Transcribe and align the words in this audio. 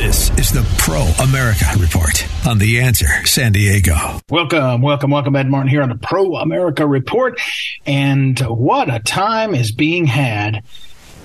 This 0.00 0.30
is 0.38 0.50
the 0.50 0.66
Pro 0.78 1.02
America 1.22 1.66
Report 1.78 2.26
on 2.46 2.56
The 2.56 2.80
Answer 2.80 3.06
San 3.26 3.52
Diego. 3.52 4.18
Welcome, 4.30 4.80
welcome, 4.80 5.10
welcome. 5.10 5.36
Ed 5.36 5.50
Martin 5.50 5.68
here 5.68 5.82
on 5.82 5.90
the 5.90 5.94
Pro 5.94 6.36
America 6.36 6.86
Report. 6.86 7.38
And 7.84 8.38
what 8.40 8.88
a 8.88 9.00
time 9.00 9.54
is 9.54 9.72
being 9.72 10.06
had 10.06 10.64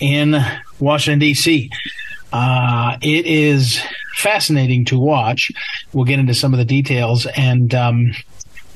in 0.01 0.35
Washington, 0.77 1.19
D.C. 1.19 1.71
Uh, 2.33 2.97
it 3.01 3.25
is 3.25 3.81
fascinating 4.17 4.83
to 4.85 4.99
watch. 4.99 5.53
We'll 5.93 6.03
get 6.03 6.19
into 6.19 6.33
some 6.33 6.53
of 6.53 6.57
the 6.57 6.65
details. 6.65 7.27
And 7.27 7.73
um, 7.73 8.11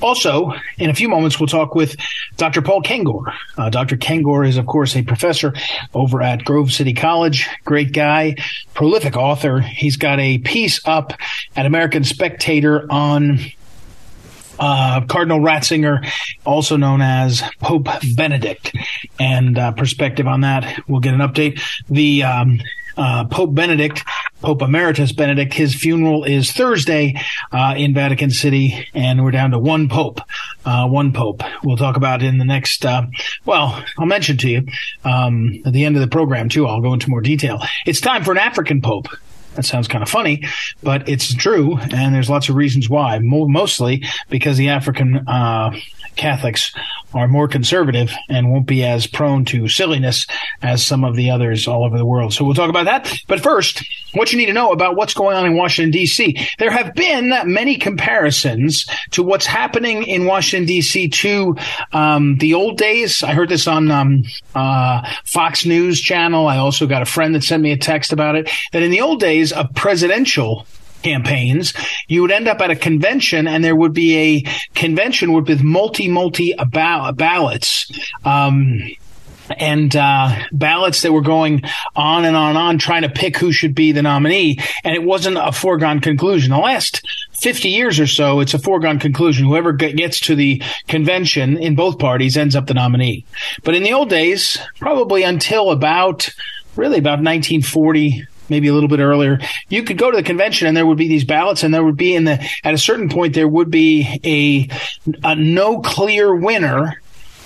also, 0.00 0.52
in 0.78 0.90
a 0.90 0.94
few 0.94 1.08
moments, 1.08 1.38
we'll 1.38 1.46
talk 1.46 1.74
with 1.74 1.96
Dr. 2.36 2.62
Paul 2.62 2.82
Kengor. 2.82 3.32
Uh, 3.56 3.70
Dr. 3.70 3.96
Kengor 3.96 4.46
is, 4.46 4.56
of 4.56 4.66
course, 4.66 4.96
a 4.96 5.02
professor 5.02 5.54
over 5.94 6.22
at 6.22 6.44
Grove 6.44 6.72
City 6.72 6.92
College. 6.92 7.48
Great 7.64 7.92
guy, 7.92 8.36
prolific 8.74 9.16
author. 9.16 9.60
He's 9.60 9.96
got 9.96 10.18
a 10.20 10.38
piece 10.38 10.80
up 10.86 11.12
at 11.56 11.66
American 11.66 12.04
Spectator 12.04 12.86
on 12.90 13.38
uh, 14.58 15.00
Cardinal 15.06 15.40
Ratzinger, 15.40 16.06
also 16.44 16.76
known 16.76 17.00
as 17.00 17.42
Pope 17.60 17.88
Benedict, 18.14 18.74
and 19.18 19.58
uh, 19.58 19.72
perspective 19.72 20.26
on 20.26 20.42
that. 20.42 20.82
We'll 20.86 21.00
get 21.00 21.14
an 21.14 21.20
update. 21.20 21.60
The 21.88 22.24
um, 22.24 22.60
uh, 23.00 23.24
Pope 23.24 23.54
Benedict, 23.54 24.04
Pope 24.42 24.60
Emeritus 24.60 25.12
Benedict, 25.12 25.54
his 25.54 25.74
funeral 25.74 26.24
is 26.24 26.52
Thursday 26.52 27.14
uh, 27.50 27.74
in 27.76 27.94
Vatican 27.94 28.30
City, 28.30 28.88
and 28.92 29.24
we're 29.24 29.30
down 29.30 29.52
to 29.52 29.58
one 29.58 29.88
Pope. 29.88 30.20
Uh, 30.66 30.86
one 30.86 31.12
Pope. 31.12 31.42
We'll 31.64 31.78
talk 31.78 31.96
about 31.96 32.22
in 32.22 32.36
the 32.36 32.44
next. 32.44 32.84
Uh, 32.84 33.06
well, 33.46 33.82
I'll 33.98 34.06
mention 34.06 34.36
to 34.38 34.50
you 34.50 34.66
um, 35.04 35.62
at 35.64 35.72
the 35.72 35.86
end 35.86 35.96
of 35.96 36.02
the 36.02 36.08
program 36.08 36.50
too. 36.50 36.66
I'll 36.66 36.82
go 36.82 36.92
into 36.92 37.08
more 37.08 37.22
detail. 37.22 37.60
It's 37.86 38.00
time 38.00 38.22
for 38.22 38.32
an 38.32 38.38
African 38.38 38.82
Pope. 38.82 39.08
That 39.54 39.64
sounds 39.64 39.88
kind 39.88 40.02
of 40.02 40.08
funny, 40.08 40.46
but 40.82 41.08
it's 41.08 41.34
true, 41.34 41.78
and 41.78 42.14
there's 42.14 42.30
lots 42.30 42.48
of 42.48 42.54
reasons 42.54 42.88
why. 42.88 43.18
Mostly 43.18 44.04
because 44.28 44.58
the 44.58 44.68
African 44.68 45.26
uh, 45.26 45.74
Catholics 46.20 46.72
are 47.14 47.26
more 47.26 47.48
conservative 47.48 48.12
and 48.28 48.52
won't 48.52 48.66
be 48.66 48.84
as 48.84 49.06
prone 49.06 49.44
to 49.46 49.68
silliness 49.68 50.26
as 50.62 50.84
some 50.84 51.02
of 51.02 51.16
the 51.16 51.30
others 51.30 51.66
all 51.66 51.84
over 51.84 51.96
the 51.96 52.04
world. 52.04 52.32
So 52.32 52.44
we'll 52.44 52.54
talk 52.54 52.68
about 52.68 52.84
that. 52.84 53.12
But 53.26 53.40
first, 53.40 53.82
what 54.12 54.30
you 54.30 54.38
need 54.38 54.46
to 54.46 54.52
know 54.52 54.70
about 54.70 54.96
what's 54.96 55.14
going 55.14 55.36
on 55.36 55.46
in 55.46 55.56
Washington, 55.56 55.90
D.C. 55.90 56.36
There 56.58 56.70
have 56.70 56.94
been 56.94 57.32
many 57.46 57.76
comparisons 57.76 58.86
to 59.12 59.22
what's 59.22 59.46
happening 59.46 60.02
in 60.04 60.26
Washington, 60.26 60.66
D.C. 60.66 61.08
to 61.08 61.56
um, 61.92 62.36
the 62.36 62.54
old 62.54 62.76
days. 62.76 63.22
I 63.22 63.32
heard 63.32 63.48
this 63.48 63.66
on 63.66 63.90
um, 63.90 64.24
uh, 64.54 65.10
Fox 65.24 65.64
News 65.64 66.00
channel. 66.00 66.46
I 66.46 66.58
also 66.58 66.86
got 66.86 67.02
a 67.02 67.06
friend 67.06 67.34
that 67.34 67.44
sent 67.44 67.62
me 67.62 67.72
a 67.72 67.78
text 67.78 68.12
about 68.12 68.36
it, 68.36 68.50
that 68.72 68.82
in 68.82 68.90
the 68.90 69.00
old 69.00 69.20
days 69.20 69.52
a 69.52 69.68
presidential 69.74 70.66
campaigns, 71.02 71.72
you 72.08 72.22
would 72.22 72.30
end 72.30 72.48
up 72.48 72.60
at 72.60 72.70
a 72.70 72.76
convention 72.76 73.46
and 73.46 73.64
there 73.64 73.76
would 73.76 73.92
be 73.92 74.16
a 74.16 74.42
convention 74.74 75.32
with 75.32 75.62
multi, 75.62 76.08
multi 76.08 76.54
ballots. 76.70 77.90
Um, 78.24 78.80
and 79.58 79.94
uh, 79.96 80.44
ballots 80.52 81.02
that 81.02 81.12
were 81.12 81.22
going 81.22 81.62
on 81.96 82.24
and 82.24 82.36
on 82.36 82.50
and 82.50 82.58
on 82.58 82.78
trying 82.78 83.02
to 83.02 83.08
pick 83.08 83.36
who 83.36 83.52
should 83.52 83.74
be 83.74 83.92
the 83.92 84.02
nominee. 84.02 84.58
And 84.84 84.94
it 84.94 85.02
wasn't 85.02 85.38
a 85.38 85.52
foregone 85.52 86.00
conclusion. 86.00 86.50
The 86.50 86.58
last 86.58 87.02
50 87.40 87.68
years 87.68 87.98
or 87.98 88.06
so, 88.06 88.40
it's 88.40 88.54
a 88.54 88.58
foregone 88.58 88.98
conclusion. 88.98 89.46
Whoever 89.46 89.72
gets 89.72 90.20
to 90.20 90.34
the 90.34 90.62
convention 90.88 91.56
in 91.56 91.74
both 91.74 91.98
parties 91.98 92.36
ends 92.36 92.54
up 92.54 92.66
the 92.66 92.74
nominee. 92.74 93.24
But 93.64 93.74
in 93.74 93.82
the 93.82 93.92
old 93.92 94.10
days, 94.10 94.58
probably 94.78 95.22
until 95.22 95.70
about, 95.70 96.28
really 96.76 96.98
about 96.98 97.22
1940, 97.22 98.26
maybe 98.50 98.68
a 98.68 98.74
little 98.74 98.88
bit 98.88 99.00
earlier, 99.00 99.38
you 99.68 99.82
could 99.82 99.98
go 99.98 100.10
to 100.10 100.16
the 100.16 100.22
convention 100.22 100.68
and 100.68 100.76
there 100.76 100.86
would 100.86 100.98
be 100.98 101.08
these 101.08 101.24
ballots 101.24 101.62
and 101.62 101.72
there 101.72 101.84
would 101.84 101.96
be 101.96 102.14
in 102.14 102.24
the, 102.24 102.44
at 102.64 102.74
a 102.74 102.78
certain 102.78 103.08
point, 103.08 103.34
there 103.34 103.48
would 103.48 103.70
be 103.70 104.20
a, 104.24 104.68
a 105.24 105.34
no 105.34 105.80
clear 105.80 106.34
winner. 106.34 107.00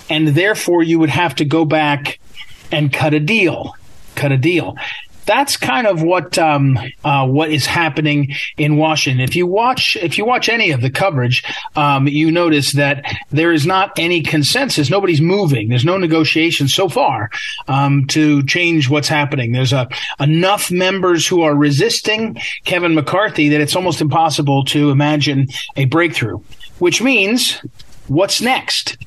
And 0.09 0.27
therefore 0.27 0.83
you 0.83 0.99
would 0.99 1.09
have 1.09 1.35
to 1.35 1.45
go 1.45 1.65
back 1.65 2.19
and 2.71 2.93
cut 2.93 3.13
a 3.13 3.19
deal, 3.19 3.75
cut 4.15 4.31
a 4.31 4.37
deal 4.37 4.75
that's 5.25 5.57
kind 5.57 5.87
of 5.87 6.01
what 6.01 6.37
um, 6.37 6.77
uh, 7.03 7.27
what 7.27 7.51
is 7.51 7.65
happening 7.65 8.33
in 8.57 8.77
Washington. 8.77 9.21
If 9.21 9.35
you 9.35 9.47
watch 9.47 9.95
if 9.95 10.17
you 10.17 10.25
watch 10.25 10.49
any 10.49 10.71
of 10.71 10.81
the 10.81 10.89
coverage, 10.89 11.43
um, 11.75 12.07
you 12.07 12.31
notice 12.31 12.73
that 12.73 13.05
there 13.31 13.51
is 13.51 13.65
not 13.65 13.97
any 13.97 14.21
consensus. 14.21 14.89
Nobody's 14.89 15.21
moving. 15.21 15.69
There's 15.69 15.85
no 15.85 15.97
negotiation 15.97 16.67
so 16.67 16.89
far 16.89 17.29
um, 17.67 18.05
to 18.07 18.43
change 18.43 18.89
what's 18.89 19.07
happening. 19.07 19.51
There's 19.51 19.73
a, 19.73 19.87
enough 20.19 20.71
members 20.71 21.27
who 21.27 21.41
are 21.41 21.55
resisting 21.55 22.39
Kevin 22.63 22.95
McCarthy 22.95 23.49
that 23.49 23.61
it's 23.61 23.75
almost 23.75 24.01
impossible 24.01 24.63
to 24.65 24.91
imagine 24.91 25.47
a 25.75 25.85
breakthrough. 25.85 26.39
Which 26.79 27.01
means, 27.01 27.61
what's 28.07 28.41
next? 28.41 28.97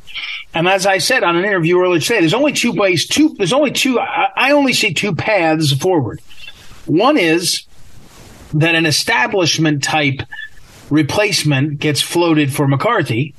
And 0.55 0.67
as 0.67 0.87
I 0.87 0.99
said 0.99 1.23
on 1.23 1.37
an 1.37 1.45
interview 1.45 1.79
earlier 1.81 2.01
today, 2.01 2.21
there's 2.21 2.35
only 2.35 2.53
two 2.53 2.73
ways, 2.73 3.07
two, 3.07 3.35
there's 3.37 3.53
only 3.53 3.71
two, 3.71 4.01
I, 4.01 4.51
only 4.53 4.73
see 4.73 4.95
two 4.95 5.15
paths 5.15 5.73
forward. 5.73 6.21
One 6.87 7.19
is 7.19 7.65
that 8.55 8.75
an 8.75 8.87
establishment 8.87 9.83
type 9.83 10.23
replacement 10.91 11.79
gets 11.81 12.01
floated 12.01 12.53
for 12.53 12.67
McCarthy. 12.67 13.35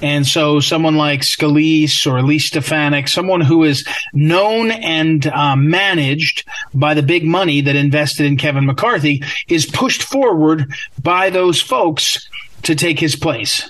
And 0.00 0.26
so 0.26 0.60
someone 0.60 0.96
like 0.96 1.20
Scalise 1.20 2.06
or 2.06 2.18
Elise 2.18 2.46
Stefanik, 2.46 3.08
someone 3.08 3.40
who 3.40 3.64
is 3.64 3.86
known 4.12 4.70
and 4.70 5.26
uh, 5.26 5.56
managed 5.56 6.48
by 6.72 6.94
the 6.94 7.02
big 7.02 7.24
money 7.24 7.60
that 7.62 7.76
invested 7.76 8.24
in 8.24 8.36
Kevin 8.36 8.64
McCarthy 8.64 9.22
is 9.48 9.66
pushed 9.66 10.02
forward 10.02 10.72
by 11.02 11.30
those 11.30 11.60
folks 11.60 12.28
to 12.62 12.74
take 12.74 13.00
his 13.00 13.16
place 13.16 13.68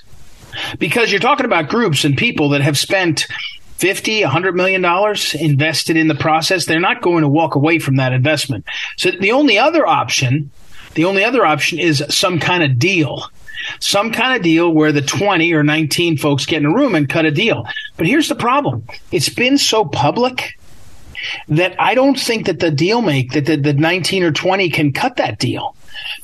because 0.77 1.11
you're 1.11 1.19
talking 1.19 1.45
about 1.45 1.69
groups 1.69 2.05
and 2.05 2.17
people 2.17 2.49
that 2.49 2.61
have 2.61 2.77
spent 2.77 3.27
50, 3.79 4.23
100 4.23 4.55
million 4.55 4.81
dollars 4.81 5.33
invested 5.33 5.95
in 5.95 6.07
the 6.07 6.15
process. 6.15 6.65
They're 6.65 6.79
not 6.79 7.01
going 7.01 7.21
to 7.21 7.29
walk 7.29 7.55
away 7.55 7.79
from 7.79 7.95
that 7.95 8.11
investment. 8.11 8.65
So 8.97 9.11
the 9.11 9.31
only 9.31 9.57
other 9.57 9.87
option, 9.87 10.51
the 10.95 11.05
only 11.05 11.23
other 11.23 11.45
option 11.45 11.79
is 11.79 12.03
some 12.09 12.39
kind 12.39 12.61
of 12.63 12.77
deal. 12.77 13.23
Some 13.79 14.11
kind 14.11 14.35
of 14.35 14.41
deal 14.41 14.69
where 14.71 14.91
the 14.91 15.01
20 15.01 15.53
or 15.53 15.63
19 15.63 16.17
folks 16.17 16.45
get 16.45 16.57
in 16.57 16.65
a 16.65 16.73
room 16.73 16.95
and 16.95 17.07
cut 17.07 17.25
a 17.25 17.31
deal. 17.31 17.65
But 17.97 18.07
here's 18.07 18.27
the 18.27 18.35
problem. 18.35 18.85
It's 19.11 19.29
been 19.29 19.57
so 19.57 19.85
public 19.85 20.57
that 21.47 21.79
I 21.79 21.95
don't 21.95 22.19
think 22.19 22.47
that 22.47 22.59
the 22.59 22.71
deal 22.71 23.01
make 23.01 23.31
that 23.31 23.45
the, 23.45 23.57
the 23.57 23.73
19 23.73 24.23
or 24.23 24.31
20 24.31 24.69
can 24.69 24.91
cut 24.91 25.17
that 25.17 25.39
deal 25.39 25.75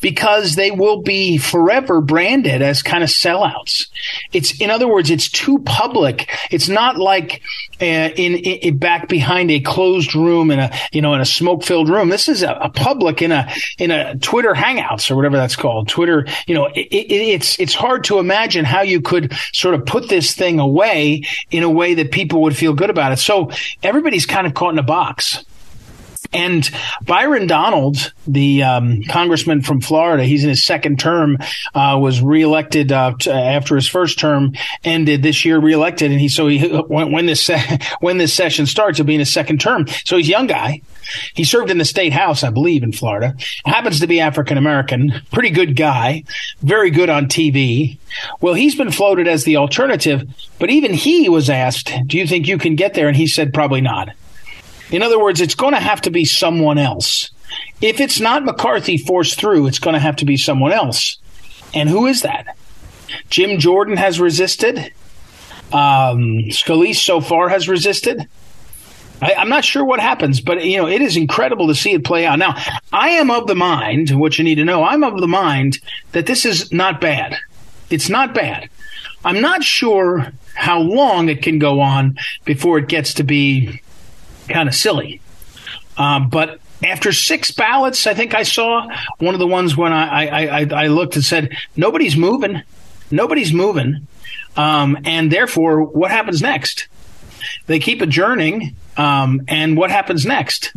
because 0.01 0.55
they 0.55 0.71
will 0.71 1.01
be 1.01 1.37
forever 1.37 2.01
branded 2.01 2.61
as 2.61 2.81
kind 2.81 3.03
of 3.03 3.09
sellouts. 3.09 3.87
It's, 4.33 4.59
in 4.59 4.69
other 4.69 4.87
words, 4.87 5.09
it's 5.09 5.29
too 5.29 5.59
public. 5.59 6.29
It's 6.51 6.69
not 6.69 6.97
like 6.97 7.41
uh, 7.81 8.09
in, 8.15 8.35
in, 8.35 8.77
back 8.77 9.09
behind 9.09 9.51
a 9.51 9.59
closed 9.59 10.15
room 10.15 10.49
in 10.49 10.59
a 10.59 10.71
you 10.93 11.01
know 11.01 11.13
in 11.13 11.19
a 11.19 11.25
smoke 11.25 11.63
filled 11.63 11.89
room. 11.89 12.09
This 12.09 12.29
is 12.29 12.41
a, 12.41 12.53
a, 12.53 12.69
public 12.69 13.21
in 13.21 13.33
a 13.33 13.51
in 13.77 13.91
a 13.91 14.15
Twitter 14.19 14.53
Hangouts 14.53 15.11
or 15.11 15.15
whatever 15.17 15.35
that's 15.35 15.57
called. 15.57 15.89
Twitter, 15.89 16.25
you 16.47 16.55
know, 16.55 16.67
it, 16.67 16.87
it, 16.87 17.11
it's 17.11 17.59
it's 17.59 17.73
hard 17.73 18.05
to 18.05 18.19
imagine 18.19 18.63
how 18.63 18.81
you 18.81 19.01
could 19.01 19.33
sort 19.51 19.75
of 19.75 19.85
put 19.85 20.07
this 20.07 20.33
thing 20.33 20.59
away 20.59 21.23
in 21.51 21.63
a 21.63 21.69
way 21.69 21.93
that 21.95 22.11
people 22.11 22.41
would 22.43 22.55
feel 22.55 22.73
good 22.73 22.89
about 22.89 23.11
it. 23.11 23.17
So 23.17 23.51
everybody's 23.83 24.25
kind 24.25 24.47
of 24.47 24.53
caught 24.53 24.71
in 24.71 24.79
a 24.79 24.83
box. 24.83 25.43
And 26.33 26.69
Byron 27.01 27.47
Donald, 27.47 28.13
the 28.27 28.63
um, 28.63 29.03
congressman 29.03 29.61
from 29.61 29.81
Florida, 29.81 30.23
he's 30.23 30.43
in 30.43 30.49
his 30.49 30.65
second 30.65 30.99
term, 30.99 31.37
uh, 31.73 31.97
was 32.01 32.21
reelected 32.21 32.91
uh, 32.91 33.13
after 33.27 33.75
his 33.75 33.87
first 33.87 34.19
term 34.19 34.53
ended 34.83 35.23
this 35.23 35.45
year, 35.45 35.59
reelected, 35.59 36.11
and 36.11 36.19
he 36.19 36.29
so 36.29 36.47
he 36.47 36.67
when, 36.67 37.11
when 37.11 37.25
this 37.25 37.49
when 37.99 38.17
this 38.17 38.33
session 38.33 38.65
starts, 38.65 38.97
he'll 38.97 39.05
be 39.05 39.15
in 39.15 39.19
his 39.19 39.33
second 39.33 39.59
term. 39.59 39.87
So 40.05 40.17
he's 40.17 40.27
a 40.27 40.31
young 40.31 40.47
guy. 40.47 40.81
He 41.33 41.43
served 41.43 41.69
in 41.69 41.77
the 41.77 41.85
state 41.85 42.13
house, 42.13 42.43
I 42.43 42.49
believe, 42.49 42.83
in 42.83 42.91
Florida. 42.91 43.35
Happens 43.65 43.99
to 43.99 44.07
be 44.07 44.19
African 44.19 44.57
American, 44.57 45.13
pretty 45.31 45.51
good 45.51 45.75
guy, 45.75 46.23
very 46.61 46.89
good 46.89 47.09
on 47.09 47.27
TV. 47.27 47.97
Well, 48.41 48.53
he's 48.53 48.75
been 48.75 48.91
floated 48.91 49.27
as 49.27 49.43
the 49.43 49.57
alternative, 49.57 50.23
but 50.59 50.69
even 50.69 50.93
he 50.93 51.29
was 51.29 51.49
asked, 51.49 51.91
"Do 52.07 52.17
you 52.17 52.27
think 52.27 52.47
you 52.47 52.57
can 52.57 52.75
get 52.75 52.93
there?" 52.93 53.07
And 53.07 53.17
he 53.17 53.27
said, 53.27 53.53
"Probably 53.53 53.81
not." 53.81 54.09
In 54.91 55.01
other 55.01 55.19
words, 55.19 55.41
it's 55.41 55.55
going 55.55 55.73
to 55.73 55.79
have 55.79 56.01
to 56.01 56.11
be 56.11 56.25
someone 56.25 56.77
else. 56.77 57.31
if 57.81 57.99
it's 57.99 58.19
not 58.19 58.45
McCarthy 58.45 58.97
forced 58.97 59.39
through, 59.39 59.67
it's 59.67 59.79
going 59.79 59.93
to 59.93 59.99
have 59.99 60.15
to 60.17 60.25
be 60.25 60.37
someone 60.37 60.71
else. 60.71 61.17
And 61.73 61.89
who 61.89 62.05
is 62.07 62.21
that? 62.21 62.55
Jim 63.29 63.59
Jordan 63.59 63.97
has 63.97 64.19
resisted. 64.19 64.77
Um, 65.73 66.45
Scalise 66.49 66.95
so 66.95 67.21
far 67.21 67.49
has 67.49 67.67
resisted. 67.67 68.27
I, 69.21 69.31
am 69.33 69.49
not 69.49 69.65
sure 69.65 69.83
what 69.83 69.99
happens, 69.99 70.41
but 70.41 70.63
you 70.63 70.77
know, 70.77 70.87
it 70.87 71.01
is 71.01 71.17
incredible 71.17 71.67
to 71.67 71.75
see 71.75 71.93
it 71.93 72.03
play 72.03 72.25
out. 72.25 72.39
Now, 72.39 72.55
I 72.91 73.09
am 73.11 73.31
of 73.31 73.47
the 73.47 73.55
mind, 73.55 74.11
what 74.11 74.37
you 74.37 74.43
need 74.43 74.55
to 74.55 74.65
know, 74.65 74.83
I'm 74.83 75.03
of 75.03 75.19
the 75.19 75.27
mind 75.27 75.79
that 76.11 76.25
this 76.25 76.45
is 76.45 76.71
not 76.71 77.01
bad. 77.01 77.37
It's 77.89 78.09
not 78.09 78.33
bad. 78.33 78.69
I'm 79.23 79.41
not 79.41 79.63
sure 79.63 80.31
how 80.53 80.79
long 80.79 81.29
it 81.29 81.41
can 81.41 81.59
go 81.59 81.81
on 81.81 82.17
before 82.45 82.77
it 82.77 82.87
gets 82.87 83.15
to 83.15 83.23
be 83.23 83.81
kind 84.47 84.69
of 84.69 84.75
silly. 84.75 85.21
Um, 85.97 86.29
but 86.29 86.59
after 86.83 87.11
six 87.11 87.51
ballots, 87.51 88.05
I 88.05 88.13
think 88.13 88.35
I 88.35 88.43
saw 88.43 88.87
one 89.19 89.33
of 89.33 89.39
the 89.39 89.47
ones 89.47 89.77
when 89.77 89.93
I, 89.93 90.25
I, 90.25 90.61
I, 90.61 90.67
I 90.83 90.87
looked 90.87 91.15
and 91.15 91.23
said, 91.23 91.55
nobody's 91.75 92.17
moving. 92.17 92.61
Nobody's 93.11 93.53
moving. 93.53 94.07
Um, 94.57 94.97
and 95.05 95.31
therefore, 95.31 95.83
what 95.83 96.11
happens 96.11 96.41
next? 96.41 96.87
They 97.67 97.79
keep 97.79 98.01
adjourning. 98.01 98.75
Um, 98.97 99.41
and 99.47 99.77
what 99.77 99.91
happens 99.91 100.25
next? 100.25 100.73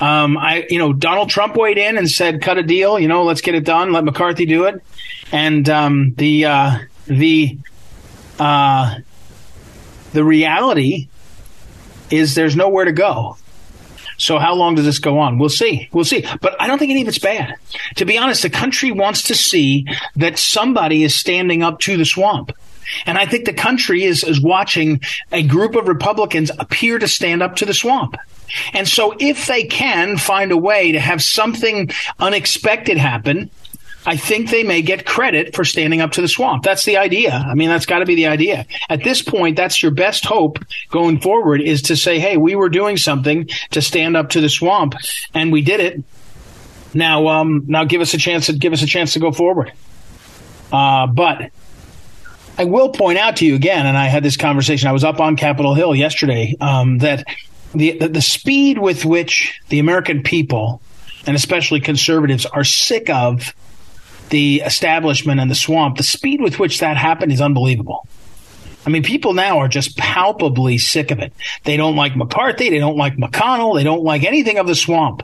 Um, 0.00 0.38
I, 0.38 0.66
you 0.70 0.78
know, 0.78 0.92
Donald 0.92 1.28
Trump 1.28 1.56
weighed 1.56 1.78
in 1.78 1.98
and 1.98 2.08
said, 2.08 2.40
"Cut 2.40 2.56
a 2.56 2.62
deal. 2.62 2.98
You 3.00 3.08
know, 3.08 3.24
let's 3.24 3.40
get 3.40 3.56
it 3.56 3.64
done. 3.64 3.92
Let 3.92 4.04
McCarthy 4.04 4.46
do 4.46 4.64
it." 4.64 4.80
And 5.32 5.68
um, 5.68 6.14
the 6.14 6.44
uh, 6.44 6.78
the 7.06 7.58
uh, 8.38 8.94
the 10.12 10.22
reality 10.22 11.08
is 12.10 12.34
there's 12.34 12.56
nowhere 12.56 12.84
to 12.84 12.92
go. 12.92 13.36
So 14.18 14.38
how 14.38 14.54
long 14.54 14.74
does 14.74 14.84
this 14.84 14.98
go 14.98 15.18
on? 15.20 15.38
We'll 15.38 15.48
see. 15.48 15.88
We'll 15.92 16.04
see. 16.04 16.26
But 16.40 16.60
I 16.60 16.66
don't 16.66 16.78
think 16.78 16.90
any 16.90 17.02
of 17.02 17.08
it's 17.08 17.20
bad. 17.20 17.54
To 17.96 18.04
be 18.04 18.18
honest, 18.18 18.42
the 18.42 18.50
country 18.50 18.90
wants 18.90 19.22
to 19.24 19.34
see 19.34 19.86
that 20.16 20.38
somebody 20.38 21.04
is 21.04 21.14
standing 21.14 21.62
up 21.62 21.78
to 21.80 21.96
the 21.96 22.04
swamp. 22.04 22.52
And 23.06 23.16
I 23.16 23.26
think 23.26 23.44
the 23.44 23.52
country 23.52 24.02
is, 24.04 24.24
is 24.24 24.40
watching 24.40 25.00
a 25.30 25.42
group 25.42 25.76
of 25.76 25.88
Republicans 25.88 26.50
appear 26.58 26.98
to 26.98 27.06
stand 27.06 27.42
up 27.42 27.56
to 27.56 27.66
the 27.66 27.74
swamp. 27.74 28.16
And 28.72 28.88
so 28.88 29.14
if 29.20 29.46
they 29.46 29.64
can 29.64 30.16
find 30.16 30.52
a 30.52 30.56
way 30.56 30.92
to 30.92 31.00
have 31.00 31.22
something 31.22 31.90
unexpected 32.18 32.96
happen, 32.96 33.50
I 34.06 34.16
think 34.16 34.50
they 34.50 34.62
may 34.62 34.82
get 34.82 35.04
credit 35.04 35.54
for 35.54 35.64
standing 35.64 36.00
up 36.00 36.12
to 36.12 36.20
the 36.20 36.28
swamp. 36.28 36.62
That's 36.62 36.84
the 36.84 36.96
idea. 36.96 37.32
I 37.32 37.54
mean, 37.54 37.68
that's 37.68 37.86
got 37.86 37.98
to 37.98 38.06
be 38.06 38.14
the 38.14 38.26
idea. 38.26 38.64
At 38.88 39.04
this 39.04 39.22
point, 39.22 39.56
that's 39.56 39.82
your 39.82 39.90
best 39.90 40.24
hope 40.24 40.58
going 40.90 41.20
forward 41.20 41.60
is 41.60 41.82
to 41.82 41.96
say, 41.96 42.18
hey, 42.18 42.36
we 42.36 42.54
were 42.54 42.68
doing 42.68 42.96
something 42.96 43.48
to 43.72 43.82
stand 43.82 44.16
up 44.16 44.30
to 44.30 44.40
the 44.40 44.48
swamp, 44.48 44.94
and 45.34 45.52
we 45.52 45.62
did 45.62 45.80
it. 45.80 46.02
Now, 46.94 47.28
um, 47.28 47.64
now 47.66 47.84
give 47.84 48.00
us 48.00 48.14
a 48.14 48.18
chance 48.18 48.46
to 48.46 48.54
give 48.54 48.72
us 48.72 48.82
a 48.82 48.86
chance 48.86 49.12
to 49.12 49.18
go 49.18 49.32
forward. 49.32 49.72
Uh, 50.72 51.06
but 51.06 51.50
I 52.56 52.64
will 52.64 52.90
point 52.90 53.18
out 53.18 53.36
to 53.36 53.46
you 53.46 53.54
again, 53.54 53.86
and 53.86 53.96
I 53.96 54.06
had 54.06 54.22
this 54.22 54.36
conversation. 54.36 54.88
I 54.88 54.92
was 54.92 55.04
up 55.04 55.20
on 55.20 55.36
Capitol 55.36 55.74
Hill 55.74 55.94
yesterday. 55.94 56.56
Um, 56.60 56.98
that 56.98 57.26
the, 57.74 57.98
the 57.98 58.08
the 58.08 58.22
speed 58.22 58.78
with 58.78 59.04
which 59.04 59.60
the 59.68 59.78
American 59.78 60.22
people, 60.22 60.80
and 61.26 61.36
especially 61.36 61.80
conservatives, 61.80 62.46
are 62.46 62.64
sick 62.64 63.10
of 63.10 63.54
the 64.30 64.62
establishment 64.64 65.40
and 65.40 65.50
the 65.50 65.54
swamp, 65.54 65.96
the 65.96 66.02
speed 66.02 66.40
with 66.40 66.58
which 66.58 66.80
that 66.80 66.96
happened 66.96 67.32
is 67.32 67.40
unbelievable. 67.40 68.06
I 68.86 68.90
mean, 68.90 69.02
people 69.02 69.34
now 69.34 69.58
are 69.58 69.68
just 69.68 69.98
palpably 69.98 70.78
sick 70.78 71.10
of 71.10 71.18
it. 71.18 71.32
They 71.64 71.76
don't 71.76 71.96
like 71.96 72.16
McCarthy. 72.16 72.70
They 72.70 72.78
don't 72.78 72.96
like 72.96 73.16
McConnell. 73.16 73.76
They 73.76 73.84
don't 73.84 74.02
like 74.02 74.24
anything 74.24 74.58
of 74.58 74.66
the 74.66 74.74
swamp. 74.74 75.22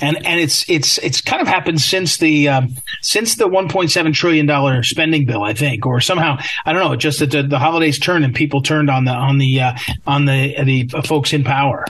And 0.00 0.26
and 0.26 0.40
it's 0.40 0.68
it's 0.68 0.98
it's 0.98 1.20
kind 1.20 1.40
of 1.40 1.46
happened 1.46 1.80
since 1.80 2.16
the 2.16 2.48
um, 2.48 2.74
since 3.02 3.36
the 3.36 3.44
1.7 3.48 4.14
trillion 4.14 4.46
dollar 4.46 4.82
spending 4.82 5.26
bill, 5.26 5.44
I 5.44 5.52
think, 5.52 5.86
or 5.86 6.00
somehow 6.00 6.38
I 6.64 6.72
don't 6.72 6.82
know. 6.82 6.96
Just 6.96 7.20
that 7.20 7.30
the, 7.30 7.42
the 7.44 7.58
holidays 7.58 8.00
turned 8.00 8.24
and 8.24 8.34
people 8.34 8.62
turned 8.62 8.90
on 8.90 9.04
the 9.04 9.12
on 9.12 9.38
the 9.38 9.60
uh, 9.60 9.72
on 10.06 10.24
the 10.24 10.56
the 10.64 11.02
folks 11.02 11.32
in 11.32 11.44
power. 11.44 11.86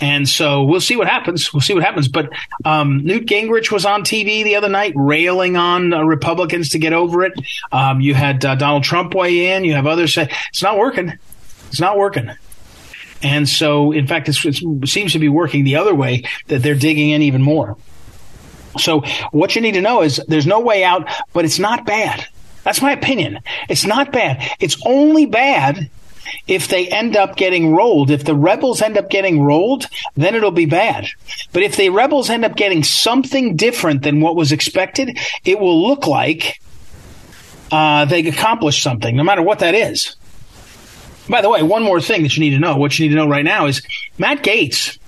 And 0.00 0.28
so 0.28 0.64
we'll 0.64 0.80
see 0.80 0.96
what 0.96 1.08
happens. 1.08 1.52
We'll 1.52 1.60
see 1.60 1.74
what 1.74 1.84
happens. 1.84 2.08
But 2.08 2.30
um, 2.64 3.04
Newt 3.04 3.26
Gingrich 3.26 3.70
was 3.70 3.86
on 3.86 4.02
TV 4.02 4.44
the 4.44 4.56
other 4.56 4.68
night 4.68 4.92
railing 4.96 5.56
on 5.56 5.92
uh, 5.92 6.02
Republicans 6.02 6.70
to 6.70 6.78
get 6.78 6.92
over 6.92 7.24
it. 7.24 7.32
Um, 7.70 8.00
you 8.00 8.14
had 8.14 8.44
uh, 8.44 8.56
Donald 8.56 8.84
Trump 8.84 9.14
weigh 9.14 9.54
in. 9.54 9.64
You 9.64 9.74
have 9.74 9.86
others 9.86 10.14
say 10.14 10.30
it's 10.48 10.62
not 10.62 10.78
working. 10.78 11.12
It's 11.68 11.80
not 11.80 11.96
working. 11.96 12.30
And 13.22 13.48
so, 13.48 13.92
in 13.92 14.06
fact, 14.06 14.28
it 14.28 14.34
seems 14.34 15.12
to 15.12 15.18
be 15.18 15.28
working 15.30 15.64
the 15.64 15.76
other 15.76 15.94
way 15.94 16.24
that 16.48 16.62
they're 16.62 16.74
digging 16.74 17.10
in 17.10 17.22
even 17.22 17.40
more. 17.40 17.78
So, 18.78 19.00
what 19.30 19.54
you 19.56 19.62
need 19.62 19.74
to 19.74 19.80
know 19.80 20.02
is 20.02 20.20
there's 20.28 20.46
no 20.46 20.60
way 20.60 20.84
out, 20.84 21.08
but 21.32 21.44
it's 21.44 21.58
not 21.58 21.86
bad. 21.86 22.26
That's 22.64 22.82
my 22.82 22.92
opinion. 22.92 23.40
It's 23.68 23.86
not 23.86 24.12
bad. 24.12 24.42
It's 24.60 24.76
only 24.84 25.26
bad 25.26 25.90
if 26.46 26.68
they 26.68 26.88
end 26.88 27.16
up 27.16 27.36
getting 27.36 27.74
rolled, 27.74 28.10
if 28.10 28.24
the 28.24 28.34
rebels 28.34 28.82
end 28.82 28.96
up 28.96 29.10
getting 29.10 29.42
rolled, 29.42 29.86
then 30.16 30.34
it'll 30.34 30.50
be 30.50 30.66
bad. 30.66 31.08
But 31.52 31.62
if 31.62 31.76
the 31.76 31.90
rebels 31.90 32.30
end 32.30 32.44
up 32.44 32.56
getting 32.56 32.82
something 32.82 33.56
different 33.56 34.02
than 34.02 34.20
what 34.20 34.36
was 34.36 34.52
expected, 34.52 35.18
it 35.44 35.58
will 35.58 35.86
look 35.86 36.06
like 36.06 36.60
uh, 37.70 38.04
they 38.04 38.26
accomplished 38.26 38.82
something, 38.82 39.16
no 39.16 39.24
matter 39.24 39.42
what 39.42 39.60
that 39.60 39.74
is. 39.74 40.16
By 41.28 41.40
the 41.40 41.48
way, 41.48 41.62
one 41.62 41.82
more 41.82 42.00
thing 42.00 42.22
that 42.22 42.36
you 42.36 42.40
need 42.40 42.50
to 42.50 42.58
know. 42.58 42.76
What 42.76 42.98
you 42.98 43.06
need 43.06 43.14
to 43.14 43.16
know 43.16 43.28
right 43.28 43.44
now 43.44 43.66
is 43.66 43.82
Matt 44.18 44.42
Gaetz 44.42 44.98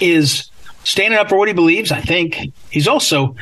is 0.00 0.50
standing 0.84 1.18
up 1.18 1.28
for 1.28 1.36
what 1.36 1.48
he 1.48 1.54
believes. 1.54 1.92
I 1.92 2.00
think 2.00 2.52
he's 2.70 2.88
also 2.88 3.36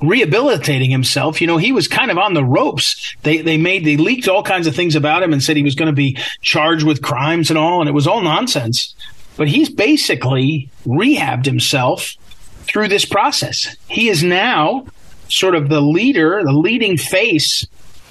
rehabilitating 0.00 0.90
himself. 0.90 1.40
You 1.40 1.46
know, 1.46 1.56
he 1.56 1.72
was 1.72 1.88
kind 1.88 2.10
of 2.10 2.18
on 2.18 2.34
the 2.34 2.44
ropes. 2.44 3.14
They 3.22 3.38
they 3.38 3.56
made 3.56 3.84
they 3.84 3.96
leaked 3.96 4.28
all 4.28 4.42
kinds 4.42 4.66
of 4.66 4.74
things 4.74 4.94
about 4.94 5.22
him 5.22 5.32
and 5.32 5.42
said 5.42 5.56
he 5.56 5.62
was 5.62 5.74
going 5.74 5.90
to 5.90 5.92
be 5.92 6.18
charged 6.40 6.84
with 6.84 7.02
crimes 7.02 7.50
and 7.50 7.58
all, 7.58 7.80
and 7.80 7.88
it 7.88 7.92
was 7.92 8.06
all 8.06 8.22
nonsense. 8.22 8.94
But 9.36 9.48
he's 9.48 9.70
basically 9.70 10.70
rehabbed 10.86 11.46
himself 11.46 12.16
through 12.64 12.88
this 12.88 13.04
process. 13.04 13.76
He 13.88 14.08
is 14.08 14.22
now 14.22 14.86
sort 15.28 15.54
of 15.54 15.68
the 15.68 15.80
leader, 15.80 16.42
the 16.44 16.52
leading 16.52 16.96
face, 16.96 17.66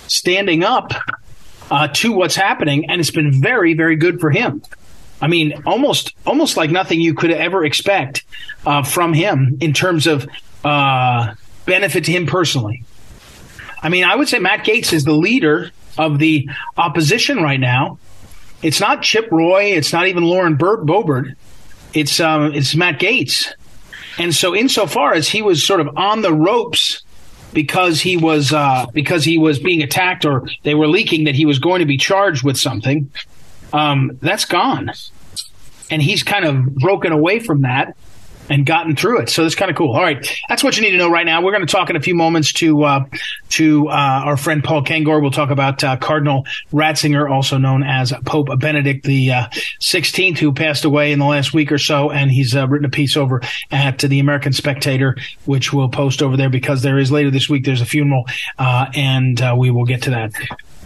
standing 0.07 0.63
up 0.63 0.91
uh, 1.69 1.87
to 1.87 2.11
what's 2.11 2.35
happening, 2.35 2.89
and 2.89 2.99
it's 2.99 3.11
been 3.11 3.41
very, 3.41 3.73
very 3.73 3.95
good 3.95 4.19
for 4.19 4.31
him. 4.31 4.61
I 5.21 5.27
mean, 5.27 5.63
almost 5.65 6.15
almost 6.25 6.57
like 6.57 6.71
nothing 6.71 6.99
you 6.99 7.13
could 7.13 7.31
ever 7.31 7.63
expect 7.63 8.23
uh, 8.65 8.83
from 8.83 9.13
him 9.13 9.57
in 9.61 9.71
terms 9.71 10.07
of 10.07 10.27
uh, 10.65 11.35
benefit 11.71 12.03
to 12.03 12.11
him 12.11 12.25
personally. 12.25 12.83
I 13.81 13.87
mean, 13.87 14.03
I 14.03 14.13
would 14.13 14.27
say 14.27 14.39
Matt 14.39 14.65
Gaetz 14.65 14.91
is 14.91 15.05
the 15.05 15.13
leader 15.13 15.71
of 15.97 16.19
the 16.19 16.49
opposition 16.75 17.41
right 17.41 17.59
now. 17.59 17.97
It's 18.61 18.81
not 18.81 19.01
Chip 19.03 19.31
Roy. 19.31 19.71
It's 19.71 19.93
not 19.93 20.07
even 20.07 20.23
Lauren 20.23 20.55
Bur- 20.55 20.83
Boebert. 20.83 21.35
It's 21.93 22.19
um, 22.19 22.53
it's 22.53 22.75
Matt 22.75 22.99
Gaetz. 22.99 23.53
And 24.17 24.35
so, 24.35 24.53
insofar 24.53 25.13
as 25.13 25.29
he 25.29 25.41
was 25.41 25.65
sort 25.65 25.79
of 25.79 25.97
on 25.97 26.21
the 26.21 26.33
ropes 26.33 27.03
because 27.53 28.01
he 28.01 28.17
was 28.17 28.51
uh, 28.51 28.87
because 28.93 29.23
he 29.23 29.37
was 29.37 29.57
being 29.57 29.81
attacked 29.81 30.25
or 30.25 30.47
they 30.63 30.75
were 30.75 30.89
leaking 30.89 31.23
that 31.23 31.35
he 31.35 31.45
was 31.45 31.57
going 31.57 31.79
to 31.79 31.85
be 31.85 31.97
charged 31.97 32.43
with 32.43 32.59
something, 32.59 33.09
um, 33.71 34.19
that's 34.21 34.43
gone. 34.43 34.91
And 35.89 36.01
he's 36.01 36.21
kind 36.21 36.43
of 36.43 36.75
broken 36.75 37.13
away 37.13 37.39
from 37.39 37.61
that 37.61 37.95
and 38.49 38.65
gotten 38.65 38.95
through 38.95 39.21
it. 39.21 39.29
So 39.29 39.43
that's 39.43 39.55
kind 39.55 39.71
of 39.71 39.77
cool. 39.77 39.93
All 39.93 40.01
right, 40.01 40.25
that's 40.49 40.63
what 40.63 40.75
you 40.75 40.83
need 40.83 40.91
to 40.91 40.97
know 40.97 41.09
right 41.09 41.25
now. 41.25 41.41
We're 41.41 41.51
going 41.51 41.65
to 41.65 41.71
talk 41.71 41.89
in 41.89 41.95
a 41.95 42.01
few 42.01 42.15
moments 42.15 42.53
to 42.53 42.83
uh, 42.83 43.05
to 43.49 43.87
uh, 43.87 43.91
our 44.25 44.37
friend 44.37 44.63
Paul 44.63 44.83
Kengor. 44.83 45.21
We'll 45.21 45.31
talk 45.31 45.49
about 45.49 45.83
uh, 45.83 45.97
Cardinal 45.97 46.45
Ratzinger, 46.71 47.29
also 47.29 47.57
known 47.57 47.83
as 47.83 48.13
Pope 48.25 48.47
Benedict 48.59 49.05
the 49.05 49.31
uh, 49.31 49.47
Sixteenth, 49.79 50.39
who 50.39 50.53
passed 50.53 50.85
away 50.85 51.11
in 51.11 51.19
the 51.19 51.25
last 51.25 51.53
week 51.53 51.71
or 51.71 51.77
so, 51.77 52.11
and 52.11 52.31
he's 52.31 52.55
uh, 52.55 52.67
written 52.67 52.85
a 52.85 52.89
piece 52.89 53.15
over 53.17 53.41
at 53.71 53.99
the 53.99 54.19
American 54.19 54.53
Spectator, 54.53 55.15
which 55.45 55.71
we'll 55.73 55.89
post 55.89 56.21
over 56.21 56.37
there 56.37 56.49
because 56.49 56.81
there 56.81 56.99
is 56.99 57.11
later 57.11 57.31
this 57.31 57.49
week. 57.49 57.65
There's 57.65 57.81
a 57.81 57.85
funeral, 57.85 58.25
uh, 58.57 58.87
and 58.93 59.41
we 59.57 59.71
will 59.71 59.85
get 59.85 60.03
to 60.03 60.09
that. 60.11 60.33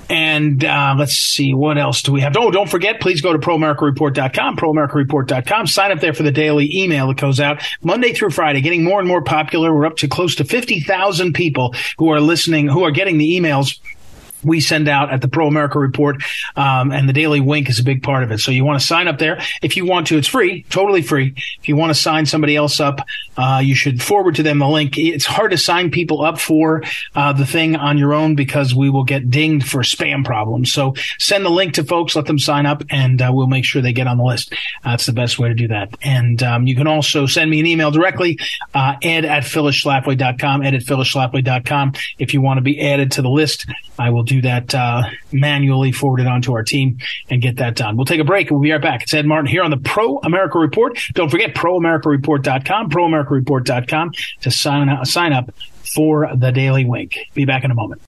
And 0.09 0.63
uh, 0.63 0.95
let's 0.97 1.13
see, 1.13 1.53
what 1.53 1.77
else 1.77 2.01
do 2.01 2.11
we 2.11 2.21
have? 2.21 2.35
Oh, 2.37 2.51
don't 2.51 2.69
forget, 2.69 3.01
please 3.01 3.21
go 3.21 3.33
to 3.33 3.39
proamericareport.com, 3.39 4.57
proamericareport.com. 4.57 5.67
Sign 5.67 5.91
up 5.91 5.99
there 5.99 6.13
for 6.13 6.23
the 6.23 6.31
daily 6.31 6.69
email 6.75 7.07
that 7.07 7.17
goes 7.17 7.39
out 7.39 7.63
Monday 7.81 8.13
through 8.13 8.29
Friday, 8.29 8.61
getting 8.61 8.83
more 8.83 8.99
and 8.99 9.07
more 9.07 9.21
popular. 9.21 9.73
We're 9.73 9.85
up 9.85 9.97
to 9.97 10.07
close 10.07 10.35
to 10.35 10.43
50,000 10.43 11.33
people 11.33 11.73
who 11.97 12.11
are 12.11 12.21
listening, 12.21 12.67
who 12.67 12.83
are 12.83 12.91
getting 12.91 13.17
the 13.17 13.39
emails 13.39 13.79
we 14.45 14.61
send 14.61 14.87
out 14.87 15.11
at 15.11 15.21
the 15.21 15.27
Pro 15.27 15.47
America 15.47 15.79
Report, 15.79 16.17
um, 16.55 16.91
and 16.91 17.09
the 17.09 17.13
Daily 17.13 17.39
Wink 17.39 17.69
is 17.69 17.79
a 17.79 17.83
big 17.83 18.03
part 18.03 18.23
of 18.23 18.31
it. 18.31 18.39
So 18.39 18.51
you 18.51 18.63
want 18.63 18.79
to 18.79 18.85
sign 18.85 19.07
up 19.07 19.17
there 19.17 19.41
if 19.61 19.75
you 19.75 19.85
want 19.85 20.07
to. 20.07 20.17
It's 20.17 20.27
free, 20.27 20.63
totally 20.69 21.01
free. 21.01 21.33
If 21.59 21.67
you 21.67 21.75
want 21.75 21.89
to 21.89 21.99
sign 21.99 22.25
somebody 22.25 22.55
else 22.55 22.79
up, 22.79 23.01
uh, 23.37 23.61
you 23.63 23.75
should 23.75 24.01
forward 24.01 24.35
to 24.35 24.43
them 24.43 24.59
the 24.59 24.67
link. 24.67 24.97
It's 24.97 25.25
hard 25.25 25.51
to 25.51 25.57
sign 25.57 25.91
people 25.91 26.21
up 26.21 26.39
for 26.39 26.83
uh, 27.15 27.33
the 27.33 27.45
thing 27.45 27.75
on 27.75 27.97
your 27.97 28.13
own 28.13 28.35
because 28.35 28.73
we 28.73 28.89
will 28.89 29.03
get 29.03 29.29
dinged 29.29 29.67
for 29.67 29.81
spam 29.81 30.23
problems. 30.23 30.71
So 30.71 30.95
send 31.19 31.45
the 31.45 31.49
link 31.49 31.73
to 31.75 31.83
folks, 31.83 32.15
let 32.15 32.25
them 32.25 32.39
sign 32.39 32.65
up, 32.65 32.83
and 32.89 33.21
uh, 33.21 33.31
we'll 33.33 33.47
make 33.47 33.65
sure 33.65 33.81
they 33.81 33.93
get 33.93 34.07
on 34.07 34.17
the 34.17 34.23
list. 34.23 34.53
That's 34.83 35.05
the 35.05 35.13
best 35.13 35.39
way 35.39 35.49
to 35.49 35.55
do 35.55 35.67
that. 35.69 35.95
And 36.01 36.41
um, 36.43 36.67
you 36.67 36.75
can 36.75 36.87
also 36.87 37.25
send 37.25 37.49
me 37.49 37.59
an 37.59 37.65
email 37.65 37.91
directly, 37.91 38.39
uh, 38.73 38.95
ed 39.01 39.25
at 39.25 39.43
phyllisschlafly.com, 39.43 40.63
ed 40.63 40.73
at 40.73 40.81
phyllisschlafly.com. 40.81 41.93
If 42.17 42.33
you 42.33 42.41
want 42.41 42.57
to 42.57 42.61
be 42.61 42.81
added 42.81 43.11
to 43.13 43.21
the 43.21 43.29
list, 43.29 43.67
I 43.97 44.09
will 44.09 44.23
do 44.23 44.34
that 44.41 44.73
uh, 44.73 45.03
manually, 45.31 45.91
forward 45.91 46.19
it 46.19 46.27
on 46.27 46.41
to 46.43 46.53
our 46.53 46.63
team, 46.63 46.97
and 47.29 47.41
get 47.41 47.57
that 47.57 47.75
done. 47.75 47.95
We'll 47.95 48.05
take 48.05 48.19
a 48.19 48.25
break. 48.25 48.51
We'll 48.51 48.59
be 48.59 48.71
right 48.71 48.81
back. 48.81 49.03
It's 49.03 49.13
Ed 49.13 49.25
Martin 49.25 49.47
here 49.47 49.63
on 49.63 49.71
the 49.71 49.77
Pro 49.77 50.17
America 50.19 50.59
Report. 50.59 50.99
Don't 51.13 51.29
forget 51.29 51.53
proamericareport.com, 51.55 52.89
proamericareport.com 52.89 54.11
to 54.41 54.51
sign 54.51 54.89
up, 54.89 55.05
sign 55.07 55.33
up 55.33 55.51
for 55.95 56.29
the 56.35 56.51
Daily 56.51 56.85
Wink. 56.85 57.17
Be 57.33 57.45
back 57.45 57.63
in 57.63 57.71
a 57.71 57.75
moment. 57.75 58.01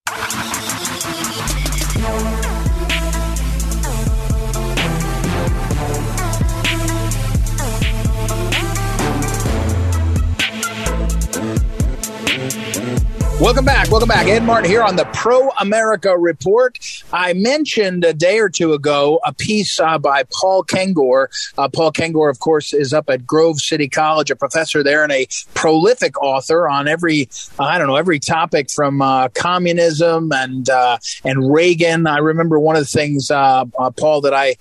Welcome 13.40 13.66
back. 13.66 13.92
Welcome 13.92 14.10
back. 14.10 14.26
Ed 14.26 14.42
Martin 14.42 14.68
here 14.68 14.82
on 14.82 14.96
the 14.96 15.06
Pro 15.14 15.52
America 15.62 16.18
Report. 16.18 16.80
I 17.14 17.34
mentioned 17.34 18.04
a 18.04 18.12
day 18.12 18.40
or 18.40 18.50
two 18.50 18.74
ago 18.74 19.20
a 19.24 19.32
piece 19.32 19.80
uh, 19.80 20.00
by 20.00 20.24
Paul 20.34 20.64
Kengor. 20.64 21.28
Uh, 21.56 21.70
Paul 21.70 21.92
Kengor, 21.92 22.32
of 22.32 22.40
course, 22.40 22.74
is 22.74 22.94
up 22.94 23.12
at 23.12 23.28
Grove 23.28 23.60
City 23.60 23.88
College, 23.88 24.32
a 24.32 24.36
professor 24.36 24.82
there 24.82 25.04
and 25.04 25.12
a 25.12 25.28
prolific 25.54 26.20
author 26.20 26.68
on 26.68 26.88
every, 26.88 27.30
uh, 27.60 27.66
I 27.66 27.78
don't 27.78 27.86
know, 27.86 27.96
every 27.96 28.20
topic 28.20 28.72
from 28.72 29.04
uh, 29.04 29.30
communism 29.30 30.32
and 30.34 30.68
uh, 30.68 30.98
and 31.24 31.54
Reagan. 31.54 32.08
I 32.08 32.18
remember 32.18 32.60
one 32.60 32.76
of 32.76 32.82
the 32.82 32.90
things, 32.90 33.30
uh, 33.30 33.66
Paul, 33.98 34.22
that 34.22 34.34
I 34.34 34.56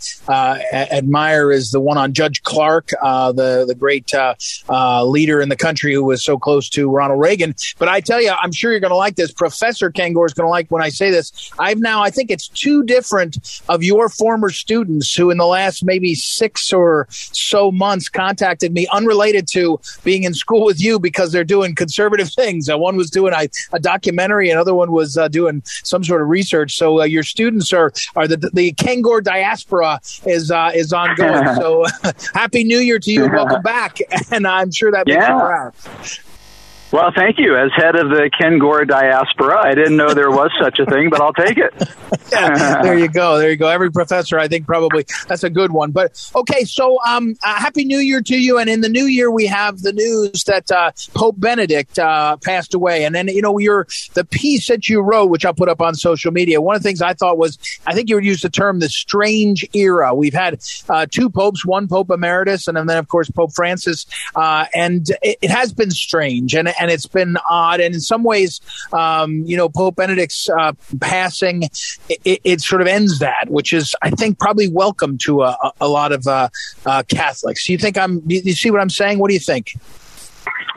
admire 0.71 1.50
is 1.50 1.71
the 1.71 1.80
one 1.80 1.97
on 1.97 2.12
Judge 2.12 2.42
Clark, 2.42 2.88
the 2.88 3.64
the 3.66 3.75
great 3.75 4.12
leader 5.02 5.40
in 5.40 5.49
the 5.49 5.56
country 5.56 5.95
who 5.95 6.04
was 6.04 6.23
so 6.23 6.38
close 6.38 6.68
to 6.71 6.90
Ronald 6.90 7.21
Reagan. 7.21 7.54
But 7.78 7.88
I 7.88 8.00
tell 8.00 8.21
you, 8.21 8.33
I'm 8.38 8.52
sure 8.52 8.65
sure 8.66 8.73
you're 8.73 8.80
going 8.80 8.90
to 8.90 8.96
like 8.96 9.14
this. 9.14 9.30
Professor 9.30 9.92
Kengor 9.92 10.26
is 10.26 10.35
going 10.35 10.46
to 10.46 10.50
like 10.50 10.68
when 10.70 10.82
I 10.82 10.88
say 10.88 11.11
this. 11.11 11.52
I've 11.58 11.78
now, 11.78 12.02
I 12.02 12.11
think 12.11 12.32
it's 12.32 12.49
two 12.49 12.82
different 12.82 13.62
of 13.68 13.85
your 13.85 14.08
former 14.08 14.50
students 14.50 15.14
who, 15.14 15.30
in 15.30 15.38
the 15.38 15.46
last 15.46 15.85
maybe 15.85 16.16
six 16.16 16.73
or 16.73 17.06
so 17.11 17.70
months, 17.70 18.08
contacted 18.08 18.73
me 18.73 18.88
unrelated 18.92 19.46
to 19.52 19.78
being 20.02 20.25
in 20.25 20.35
school 20.35 20.64
with 20.64 20.82
you 20.82 20.99
because 20.99 21.30
they're 21.30 21.44
doing 21.44 21.76
conservative 21.76 22.28
things. 22.32 22.68
Uh, 22.68 22.76
one 22.76 22.96
was 22.96 23.08
doing 23.08 23.32
a, 23.32 23.49
a 23.73 23.78
documentary, 23.78 24.50
another 24.50 24.75
one 24.75 24.90
was 24.90 25.16
uh, 25.16 25.28
doing 25.28 25.62
some 25.64 26.02
sort 26.02 26.23
of 26.23 26.28
research. 26.28 26.75
So 26.75 27.00
uh, 27.00 27.04
your 27.04 27.23
students 27.23 27.73
are 27.73 27.92
are 28.16 28.26
the 28.26 28.50
the 28.52 28.73
Kengor 28.73 29.23
diaspora 29.23 30.00
is 30.26 30.50
uh, 30.50 30.73
is 30.75 30.92
ongoing. 30.92 31.54
so 31.61 31.85
happy 32.35 32.64
New 32.64 32.78
Year 32.78 32.99
to 32.99 33.12
you 33.12 33.30
welcome 33.30 33.62
back. 33.62 33.99
And 34.30 34.46
I'm 34.46 34.73
sure 34.73 34.90
that 34.90 35.06
makes 35.06 35.16
yeah. 35.16 35.35
you 35.35 35.40
proud. 35.40 35.75
Well, 36.93 37.11
thank 37.16 37.38
you. 37.38 37.57
As 37.57 37.73
head 37.75 37.97
of 37.97 38.11
the 38.11 38.31
Kengor 38.40 38.87
diaspora, 38.87 39.59
I 39.59 39.75
didn't 39.75 39.97
know 39.97 40.14
there 40.14 40.31
was 40.31 40.52
such 40.62 40.78
a 40.78 40.87
thing, 40.87 41.11
but 41.11 41.21
I'll 41.21 41.33
take 41.33 41.59
it. 41.59 41.75
yeah, 42.33 42.81
there 42.81 42.97
you 42.97 43.09
go. 43.09 43.38
There 43.38 43.50
you 43.50 43.57
go. 43.57 43.69
Every 43.69 43.90
professor, 43.90 44.38
I 44.38 44.47
think, 44.47 44.66
probably 44.66 45.05
that's 45.26 45.43
a 45.43 45.50
good 45.50 45.73
one. 45.73 45.90
But 45.90 46.31
okay, 46.37 46.64
so 46.64 46.99
um, 47.05 47.35
uh, 47.45 47.57
happy 47.57 47.85
New 47.85 47.99
Year 47.99 48.23
to 48.23 48.37
you. 48.37 48.59
And 48.59 48.71
in 48.71 48.83
the 48.83 48.88
new 48.88 49.07
year, 49.07 49.33
we 49.33 49.47
have 49.47 49.81
the 49.81 49.93
news 49.93 50.45
that 50.45 50.71
uh, 50.71 50.93
Pope 51.12 51.40
Benedict 51.40 51.99
uh, 51.99 52.37
passed 52.37 52.73
away. 52.73 53.05
And 53.05 53.14
then, 53.14 53.26
you 53.28 53.43
know, 53.43 53.59
your 53.59 53.88
the 54.14 54.25
piece 54.25 54.69
that 54.69 54.88
you 54.88 55.00
wrote, 55.00 55.28
which 55.28 55.45
I'll 55.45 55.55
put 55.55 55.69
up 55.69 55.81
on 55.81 55.97
social 55.97 56.31
media. 56.31 56.61
One 56.61 56.76
of 56.76 56.83
the 56.83 56.88
things 56.88 57.02
I 57.02 57.14
thought 57.14 57.37
was, 57.37 57.59
I 57.87 57.95
think 57.95 58.09
you 58.09 58.14
would 58.14 58.25
use 58.25 58.43
the 58.43 58.50
term 58.50 58.78
the 58.78 58.88
strange 58.88 59.66
era. 59.75 60.14
We've 60.14 60.33
had 60.33 60.61
uh, 60.88 61.07
two 61.11 61.31
popes, 61.31 61.66
one 61.66 61.88
Pope 61.88 62.11
Emeritus, 62.11 62.69
and 62.69 62.76
then 62.76 62.97
of 62.97 63.09
course 63.09 63.28
Pope 63.28 63.52
Francis, 63.55 64.07
uh, 64.37 64.66
and 64.73 65.09
it, 65.23 65.38
it 65.43 65.50
has 65.50 65.73
been 65.73 65.90
strange. 65.90 66.55
And 66.55 66.75
and 66.78 66.90
it's 66.90 67.06
been 67.06 67.37
odd. 67.49 67.80
And 67.80 67.95
in 67.95 68.00
some 68.00 68.23
ways, 68.23 68.61
um, 68.92 69.42
you 69.45 69.56
know, 69.56 69.68
Pope 69.68 69.97
Benedict's 69.97 70.49
uh, 70.49 70.73
passing, 71.00 71.64
it, 72.09 72.40
it, 72.45 72.61
sort 72.61 72.80
of 72.80 72.88
ends 72.88 73.18
that, 73.18 73.49
which 73.49 73.73
is, 73.73 73.95
I 74.02 74.11
think, 74.11 74.38
probably 74.38 74.68
welcome 74.68 75.18
to 75.18 75.42
a, 75.42 75.73
a 75.80 75.88
lot 75.88 76.12
of 76.12 76.26
uh, 76.26 76.49
uh, 76.85 77.02
Catholics. 77.09 77.68
You 77.68 77.78
think 77.78 77.99
I'm? 77.99 78.23
You 78.26 78.52
see 78.52 78.71
what 78.71 78.80
I'm 78.80 78.90
saying? 78.90 79.18
What 79.18 79.28
do 79.28 79.35
you 79.35 79.40
think? 79.40 79.73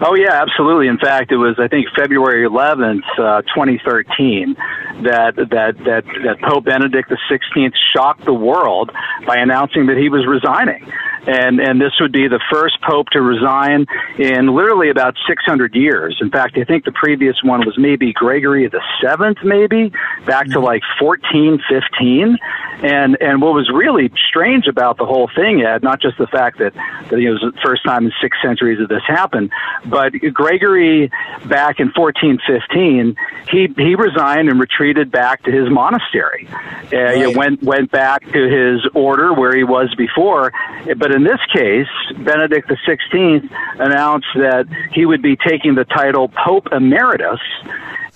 Oh 0.01 0.15
yeah, 0.15 0.41
absolutely. 0.41 0.88
In 0.88 0.98
fact, 0.98 1.31
it 1.31 1.38
was 1.38 1.55
I 1.60 1.67
think 1.67 1.88
February 1.98 2.48
11th, 2.48 3.03
uh, 3.17 3.41
2013, 3.41 4.55
that 5.03 5.36
that 5.36 5.77
that 5.86 6.05
that 6.05 6.38
Pope 6.41 6.65
Benedict 6.65 7.10
XVI 7.10 7.72
shocked 7.93 8.25
the 8.25 8.34
world 8.34 8.91
by 9.25 9.38
announcing 9.38 9.88
that 9.88 9.98
he 9.98 10.10
was 10.10 10.25
resigning 10.25 10.89
and 11.27 11.60
and 11.60 11.81
this 11.81 11.93
would 12.00 12.12
be 12.12 12.27
the 12.27 12.39
first 12.51 12.81
pope 12.81 13.08
to 13.12 13.22
resign 13.22 13.86
in 14.17 14.48
literally 14.55 14.89
about 14.89 15.15
600 15.27 15.75
years. 15.75 16.17
In 16.22 16.29
fact, 16.29 16.58
I 16.58 16.63
think 16.63 16.86
the 16.86 16.91
previous 16.91 17.36
one 17.43 17.65
was 17.65 17.77
maybe 17.77 18.13
Gregory 18.13 18.67
the 18.67 18.81
Seventh, 19.01 19.38
maybe 19.43 19.91
back 20.25 20.48
to 20.48 20.60
like 20.60 20.81
1415. 21.00 22.38
And 22.81 23.17
and 23.22 23.41
what 23.41 23.53
was 23.53 23.69
really 23.74 24.12
strange 24.29 24.67
about 24.67 24.98
the 24.98 25.05
whole 25.05 25.29
thing, 25.36 25.62
Ed, 25.62 25.84
not 25.84 26.01
just 26.01 26.17
the 26.17 26.27
fact 26.27 26.60
that, 26.60 26.74
that 27.10 27.19
it 27.19 27.29
was 27.29 27.41
the 27.41 27.53
first 27.63 27.84
time 27.84 28.05
in 28.05 28.12
six 28.22 28.38
centuries 28.41 28.79
that 28.79 28.89
this 28.89 29.03
happened, 29.05 29.51
but 29.86 30.14
Gregory 30.34 31.08
back 31.46 31.80
in 31.80 31.92
1415, 31.96 33.16
he 33.50 33.68
he 33.78 33.96
resigned 33.96 34.50
and 34.50 34.60
retreated 34.60 35.12
back 35.12 35.44
to 35.44 35.52
his 35.52 35.70
monastery. 35.70 36.48
Uh, 36.92 36.98
right. 36.98 37.36
went 37.36 37.64
went 37.64 37.92
back 37.92 38.24
to 38.32 38.50
his 38.50 38.86
order 38.94 39.34
where 39.34 39.56
he 39.56 39.64
was 39.64 39.94
before, 39.96 40.52
but 40.98 41.14
in 41.14 41.24
this 41.24 41.40
case, 41.54 41.88
Benedict 42.18 42.70
XVI 42.70 43.50
announced 43.80 44.28
that 44.36 44.68
he 44.92 45.06
would 45.06 45.22
be 45.22 45.36
taking 45.36 45.76
the 45.76 45.86
title 45.86 46.30
Pope 46.30 46.68
Emeritus 46.72 47.40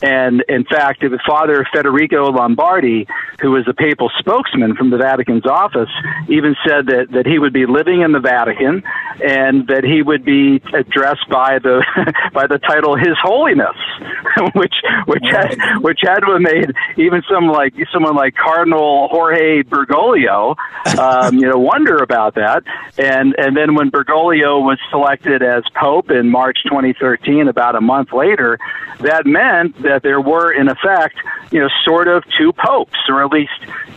and 0.03 0.43
in 0.49 0.65
fact, 0.65 1.01
it 1.01 1.07
was 1.07 1.21
Father 1.25 1.65
Federico 1.73 2.29
Lombardi, 2.29 3.07
who 3.39 3.51
was 3.51 3.63
the 3.65 3.73
papal 3.73 4.11
spokesman 4.19 4.75
from 4.75 4.89
the 4.89 4.97
Vatican's 4.97 5.45
office, 5.45 5.89
even 6.27 6.57
said 6.67 6.87
that, 6.87 7.07
that 7.13 7.25
he 7.25 7.39
would 7.39 7.53
be 7.53 7.65
living 7.65 8.01
in 8.01 8.11
the 8.11 8.19
Vatican 8.19 8.83
and 9.23 9.65
that 9.67 9.85
he 9.85 10.01
would 10.01 10.25
be 10.25 10.61
addressed 10.73 11.29
by 11.29 11.57
the 11.59 11.85
by 12.33 12.47
the 12.47 12.59
title 12.59 12.97
His 12.97 13.15
Holiness, 13.21 13.77
which 14.55 14.75
which 15.07 15.23
had 15.31 15.55
which 15.79 15.99
had 16.03 16.19
to 16.19 16.33
have 16.33 16.41
made 16.41 16.73
even 16.97 17.23
some 17.31 17.47
like 17.47 17.73
someone 17.93 18.15
like 18.15 18.35
Cardinal 18.35 19.07
Jorge 19.07 19.63
Bergoglio, 19.63 20.55
um, 20.99 21.35
you 21.35 21.47
know, 21.47 21.57
wonder 21.73 21.97
about 21.97 22.35
that. 22.35 22.63
And 22.97 23.35
and 23.37 23.55
then 23.55 23.75
when 23.75 23.89
Bergoglio 23.89 24.59
was 24.59 24.79
selected 24.89 25.41
as 25.43 25.63
Pope 25.79 26.11
in 26.11 26.29
March 26.29 26.57
2013, 26.65 27.47
about 27.47 27.75
a 27.75 27.81
month 27.81 28.11
later, 28.11 28.59
that 28.99 29.25
meant 29.25 29.81
that 29.83 29.92
that 29.93 30.01
there 30.01 30.19
were, 30.19 30.51
in 30.51 30.67
effect, 30.69 31.15
you 31.51 31.59
know, 31.59 31.69
sort 31.85 32.07
of 32.07 32.23
two 32.37 32.51
popes, 32.53 32.97
or 33.07 33.23
at 33.23 33.31
least 33.31 33.51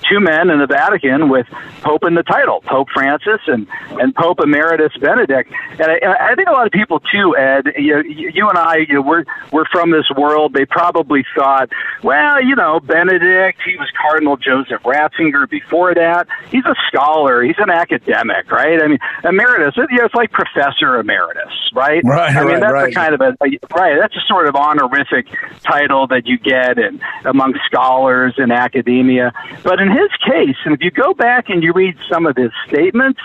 two 0.09 0.21
men 0.21 0.51
in 0.51 0.59
the 0.59 0.67
Vatican 0.67 1.29
with 1.31 1.47
Pope 1.83 2.05
in 2.05 2.15
the 2.15 2.23
title, 2.23 2.61
Pope 2.61 2.89
Francis 2.93 3.41
and, 3.47 3.67
and 4.01 4.15
Pope 4.15 4.41
Emeritus 4.41 4.93
Benedict. 5.01 5.51
And 5.81 5.91
I, 5.91 6.33
I 6.33 6.35
think 6.35 6.49
a 6.49 6.53
lot 6.53 6.67
of 6.67 6.73
people 6.73 7.01
too, 7.01 7.37
Ed, 7.37 7.73
you, 7.77 8.03
you 8.05 8.49
and 8.49 8.59
I, 8.59 8.85
you 8.89 8.95
know, 8.95 9.03
we're, 9.03 9.25
we're 9.53 9.65
from 9.73 9.91
this 9.91 10.05
world. 10.17 10.53
They 10.53 10.67
probably 10.67 11.25
thought, 11.35 11.71
well, 12.03 12.45
you 12.45 12.55
know, 12.55 12.79
Benedict, 12.81 13.59
he 13.65 13.77
was 13.77 13.89
Cardinal 14.01 14.37
Joseph 14.37 14.83
Ratzinger 14.83 15.49
before 15.49 15.95
that. 15.95 16.29
He's 16.51 16.67
a 16.67 16.75
scholar. 16.89 17.43
He's 17.43 17.59
an 17.59 17.71
academic, 17.71 18.51
right? 18.51 18.83
I 18.83 18.89
mean, 18.89 18.99
emeritus, 19.25 19.77
you 19.77 19.99
know, 19.99 20.05
it's 20.05 20.15
like 20.15 20.31
Professor 20.31 21.01
Emeritus, 21.01 21.55
right? 21.73 22.03
Right. 22.05 22.37
I 22.37 22.45
mean, 22.45 22.53
right, 22.53 22.61
that's 22.61 22.73
right. 22.73 22.93
a 22.93 22.95
kind 22.95 23.15
of 23.15 23.21
a, 23.23 23.37
a, 23.43 23.49
right, 23.75 23.97
that's 23.99 24.15
a 24.15 24.25
sort 24.29 24.47
of 24.47 24.55
honorific 24.55 25.27
title 25.63 25.86
that 26.09 26.23
you 26.27 26.39
get 26.39 26.79
and 26.79 27.01
among 27.25 27.55
scholars 27.67 28.35
and 28.37 28.53
academia. 28.53 29.33
But 29.63 29.81
in 29.81 29.89
his 29.91 30.11
case, 30.27 30.57
and 30.65 30.75
if 30.75 30.81
you 30.83 30.91
go 30.91 31.15
back 31.15 31.49
and 31.49 31.63
you 31.63 31.73
read 31.73 31.97
some 32.11 32.27
of 32.27 32.37
his 32.37 32.51
statements, 32.69 33.21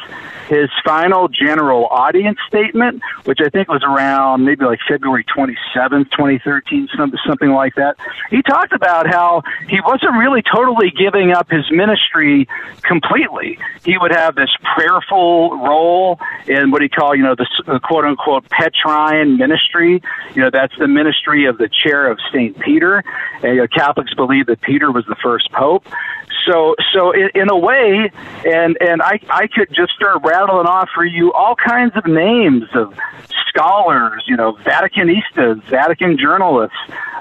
his 0.48 0.70
final 0.84 1.28
general 1.28 1.88
audience 1.88 2.38
statement, 2.48 3.02
which 3.24 3.40
I 3.44 3.50
think 3.50 3.70
was 3.70 3.84
around 3.84 4.44
maybe 4.44 4.66
like 4.66 4.80
February 4.88 5.26
27th, 5.26 6.12
2013, 6.12 6.90
something 7.26 7.52
like 7.52 7.76
that, 7.76 7.96
he 8.30 8.42
talked 8.42 8.74
about 8.74 9.08
how 9.08 9.44
he 9.70 9.80
wasn't 9.86 10.14
really 10.18 10.42
totally 10.42 10.92
giving 10.92 11.32
up 11.32 11.50
his 11.50 11.70
ministry 11.72 12.48
completely. 12.82 13.58
He 13.86 13.98
would 13.98 14.12
have 14.12 14.36
this 14.36 14.50
prayerful 14.76 15.58
role 15.58 16.20
in 16.48 16.72
what 16.72 16.82
he 16.82 16.90
called, 16.90 17.18
you 17.18 17.24
know, 17.24 17.36
the 17.36 17.80
quote 17.84 18.06
unquote 18.06 18.50
Petrine 18.50 19.38
ministry. 19.38 20.02
You 20.36 20.42
know, 20.42 20.50
that's 20.52 20.78
the 20.78 20.88
ministry 20.88 21.46
of 21.46 21.58
the 21.58 21.70
chair 21.70 22.12
of 22.12 22.20
St. 22.34 22.51
Saint 22.54 22.64
Peter. 22.64 23.04
And, 23.44 23.56
you 23.56 23.62
know, 23.62 23.68
Catholics 23.68 24.14
believe 24.14 24.48
that 24.48 24.62
Peter 24.62 24.92
was 24.92 25.06
the 25.06 25.16
first 25.22 25.52
pope. 25.52 25.86
So, 26.46 26.76
so 26.94 27.12
in, 27.12 27.30
in 27.36 27.50
a 27.50 27.58
way, 27.58 28.12
and 28.46 28.78
and 28.82 29.02
I 29.02 29.20
I 29.30 29.48
could 29.48 29.70
just 29.74 29.94
start 29.94 30.22
rattling 30.24 30.68
off 30.68 30.90
for 30.94 31.06
you 31.06 31.34
all 31.34 31.56
kinds 31.56 31.94
of 31.96 32.06
names 32.06 32.64
of 32.74 32.94
scholars, 33.50 34.24
you 34.28 34.36
know, 34.36 34.54
Vaticanistas, 34.54 35.64
Vatican 35.70 36.18
journalists. 36.18 36.78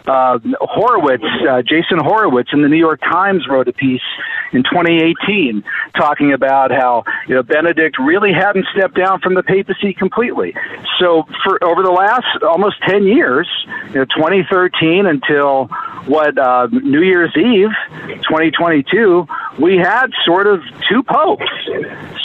Uh, 0.06 0.38
Horowitz, 0.60 1.22
uh, 1.48 1.60
Jason 1.62 1.98
Horowitz 1.98 2.50
in 2.54 2.62
the 2.62 2.68
New 2.68 2.78
York 2.78 3.00
Times 3.00 3.46
wrote 3.48 3.68
a 3.68 3.72
piece 3.72 4.00
in 4.50 4.62
2018 4.62 5.62
talking 5.94 6.32
about 6.32 6.70
how 6.70 7.04
you 7.28 7.34
know 7.34 7.42
Benedict 7.42 7.98
really 7.98 8.32
hadn't 8.32 8.66
stepped 8.74 8.96
down 8.96 9.20
from 9.20 9.34
the 9.34 9.42
papacy 9.42 9.92
completely. 9.92 10.54
So 10.98 11.24
for 11.44 11.62
over 11.62 11.82
the 11.82 11.92
last 11.92 12.42
almost 12.42 12.76
10 12.88 13.04
years, 13.04 13.48
you 13.88 13.96
know, 13.96 14.04
2013 14.06 15.06
until 15.06 15.66
what 16.06 16.38
uh, 16.38 16.66
New 16.72 17.02
Year's 17.02 17.36
Eve 17.36 17.70
2022, 18.22 19.09
we 19.58 19.76
had 19.76 20.06
sort 20.24 20.46
of 20.46 20.60
two 20.88 21.02
popes. 21.02 21.44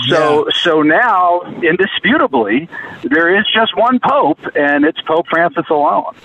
So 0.09 0.45
Yeah. 0.47 0.51
so 0.63 0.81
now 0.81 1.41
indisputably 1.63 2.69
there 3.03 3.35
is 3.37 3.45
just 3.53 3.75
one 3.77 3.99
pope 3.99 4.39
and 4.55 4.85
it's 4.85 5.01
Pope 5.01 5.27
Francis 5.29 5.65
alone. 5.69 6.15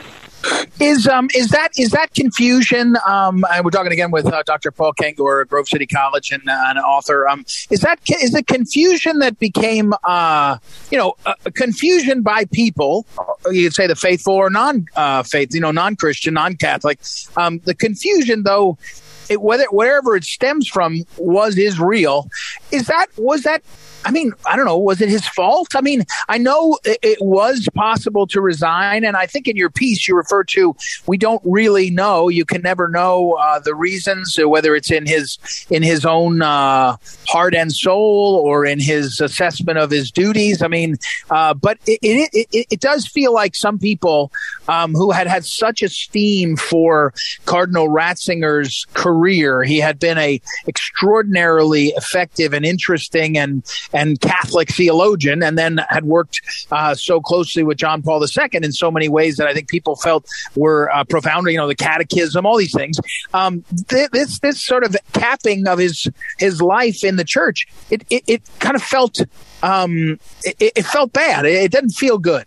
Is 0.80 1.06
um 1.06 1.28
is 1.34 1.48
that 1.50 1.68
is 1.76 1.90
that 1.90 2.14
confusion? 2.14 2.96
Um, 3.06 3.44
and 3.52 3.62
we're 3.62 3.70
talking 3.70 3.92
again 3.92 4.10
with 4.10 4.24
uh, 4.24 4.42
Dr. 4.46 4.70
Paul 4.70 4.94
Kengor, 4.94 5.46
Grove 5.46 5.68
City 5.68 5.86
College, 5.86 6.30
and 6.30 6.48
uh, 6.48 6.56
an 6.68 6.78
author. 6.78 7.28
Um, 7.28 7.44
is 7.68 7.80
that 7.80 7.98
is 8.08 8.32
the 8.32 8.42
confusion 8.42 9.18
that 9.18 9.38
became 9.38 9.92
uh 10.04 10.56
you 10.90 10.96
know 10.96 11.12
uh, 11.26 11.34
confusion 11.54 12.22
by 12.22 12.46
people? 12.46 13.04
You 13.50 13.64
could 13.64 13.74
say 13.74 13.86
the 13.86 13.96
faithful 13.96 14.32
or 14.32 14.48
non 14.48 14.86
uh, 14.96 15.22
faith, 15.24 15.54
you 15.54 15.60
know, 15.60 15.72
non 15.72 15.94
Christian, 15.94 16.32
non 16.34 16.56
Catholic. 16.56 16.98
Um, 17.36 17.60
the 17.64 17.74
confusion 17.74 18.42
though. 18.42 18.78
It, 19.30 19.40
whether 19.40 19.64
wherever 19.70 20.16
it 20.16 20.24
stems 20.24 20.68
from 20.68 21.04
was 21.16 21.56
is 21.56 21.80
real. 21.80 22.28
Is 22.72 22.86
that 22.88 23.06
was 23.16 23.44
that 23.44 23.62
I 24.04 24.10
mean, 24.10 24.32
I 24.46 24.56
don't 24.56 24.64
know. 24.64 24.78
Was 24.78 25.00
it 25.00 25.08
his 25.08 25.26
fault? 25.28 25.74
I 25.76 25.80
mean, 25.80 26.04
I 26.28 26.38
know 26.38 26.78
it, 26.84 27.18
was 27.20 27.68
possible 27.74 28.26
to 28.28 28.40
resign, 28.40 29.04
and 29.04 29.16
I 29.16 29.26
think 29.26 29.46
in 29.46 29.56
your 29.56 29.68
piece 29.68 30.08
you 30.08 30.16
refer 30.16 30.42
to 30.44 30.74
we 31.06 31.18
don't 31.18 31.42
really 31.44 31.90
know. 31.90 32.28
You 32.28 32.44
can 32.44 32.62
never 32.62 32.88
know 32.88 33.32
uh, 33.32 33.58
the 33.58 33.74
reasons, 33.74 34.38
whether 34.42 34.74
it's 34.74 34.90
in 34.90 35.06
his 35.06 35.38
in 35.70 35.82
his 35.82 36.06
own 36.06 36.40
uh, 36.40 36.96
heart 37.28 37.54
and 37.54 37.72
soul 37.72 38.40
or 38.42 38.64
in 38.64 38.80
his 38.80 39.20
assessment 39.20 39.78
of 39.78 39.90
his 39.90 40.10
duties. 40.10 40.62
I 40.62 40.68
mean, 40.68 40.96
uh, 41.30 41.54
but 41.54 41.78
it, 41.86 41.98
it, 42.02 42.48
it, 42.52 42.66
it 42.70 42.80
does 42.80 43.06
feel 43.06 43.34
like 43.34 43.54
some 43.54 43.78
people 43.78 44.32
um, 44.68 44.94
who 44.94 45.10
had 45.10 45.26
had 45.26 45.44
such 45.44 45.82
esteem 45.82 46.56
for 46.56 47.12
Cardinal 47.44 47.88
Ratzinger's 47.88 48.86
career, 48.94 49.62
he 49.62 49.78
had 49.78 49.98
been 49.98 50.18
a 50.18 50.40
extraordinarily 50.66 51.88
effective 51.88 52.52
and 52.52 52.64
interesting 52.64 53.36
and 53.36 53.64
and 53.92 54.20
Catholic 54.20 54.70
theologian, 54.70 55.42
and 55.42 55.58
then 55.58 55.78
had 55.88 56.04
worked 56.04 56.40
uh, 56.70 56.94
so 56.94 57.20
closely 57.20 57.62
with 57.62 57.78
John 57.78 58.02
Paul 58.02 58.22
II 58.22 58.48
in 58.52 58.72
so 58.72 58.90
many 58.90 59.08
ways 59.08 59.36
that 59.36 59.46
I 59.46 59.54
think 59.54 59.68
people 59.68 59.96
felt 59.96 60.26
were 60.54 60.90
uh, 60.90 61.04
profound. 61.04 61.46
You 61.48 61.56
know, 61.56 61.68
the 61.68 61.74
Catechism, 61.74 62.44
all 62.46 62.56
these 62.56 62.74
things. 62.74 62.98
Um, 63.34 63.64
th- 63.88 64.10
this 64.10 64.38
this 64.40 64.62
sort 64.62 64.84
of 64.84 64.96
capping 65.12 65.66
of 65.66 65.78
his 65.78 66.08
his 66.38 66.60
life 66.60 67.04
in 67.04 67.16
the 67.16 67.24
church, 67.24 67.66
it 67.90 68.04
it, 68.10 68.24
it 68.26 68.42
kind 68.58 68.76
of 68.76 68.82
felt 68.82 69.20
um, 69.62 70.18
it, 70.42 70.72
it 70.76 70.86
felt 70.86 71.12
bad. 71.12 71.44
It, 71.44 71.64
it 71.64 71.72
didn't 71.72 71.90
feel 71.90 72.18
good. 72.18 72.46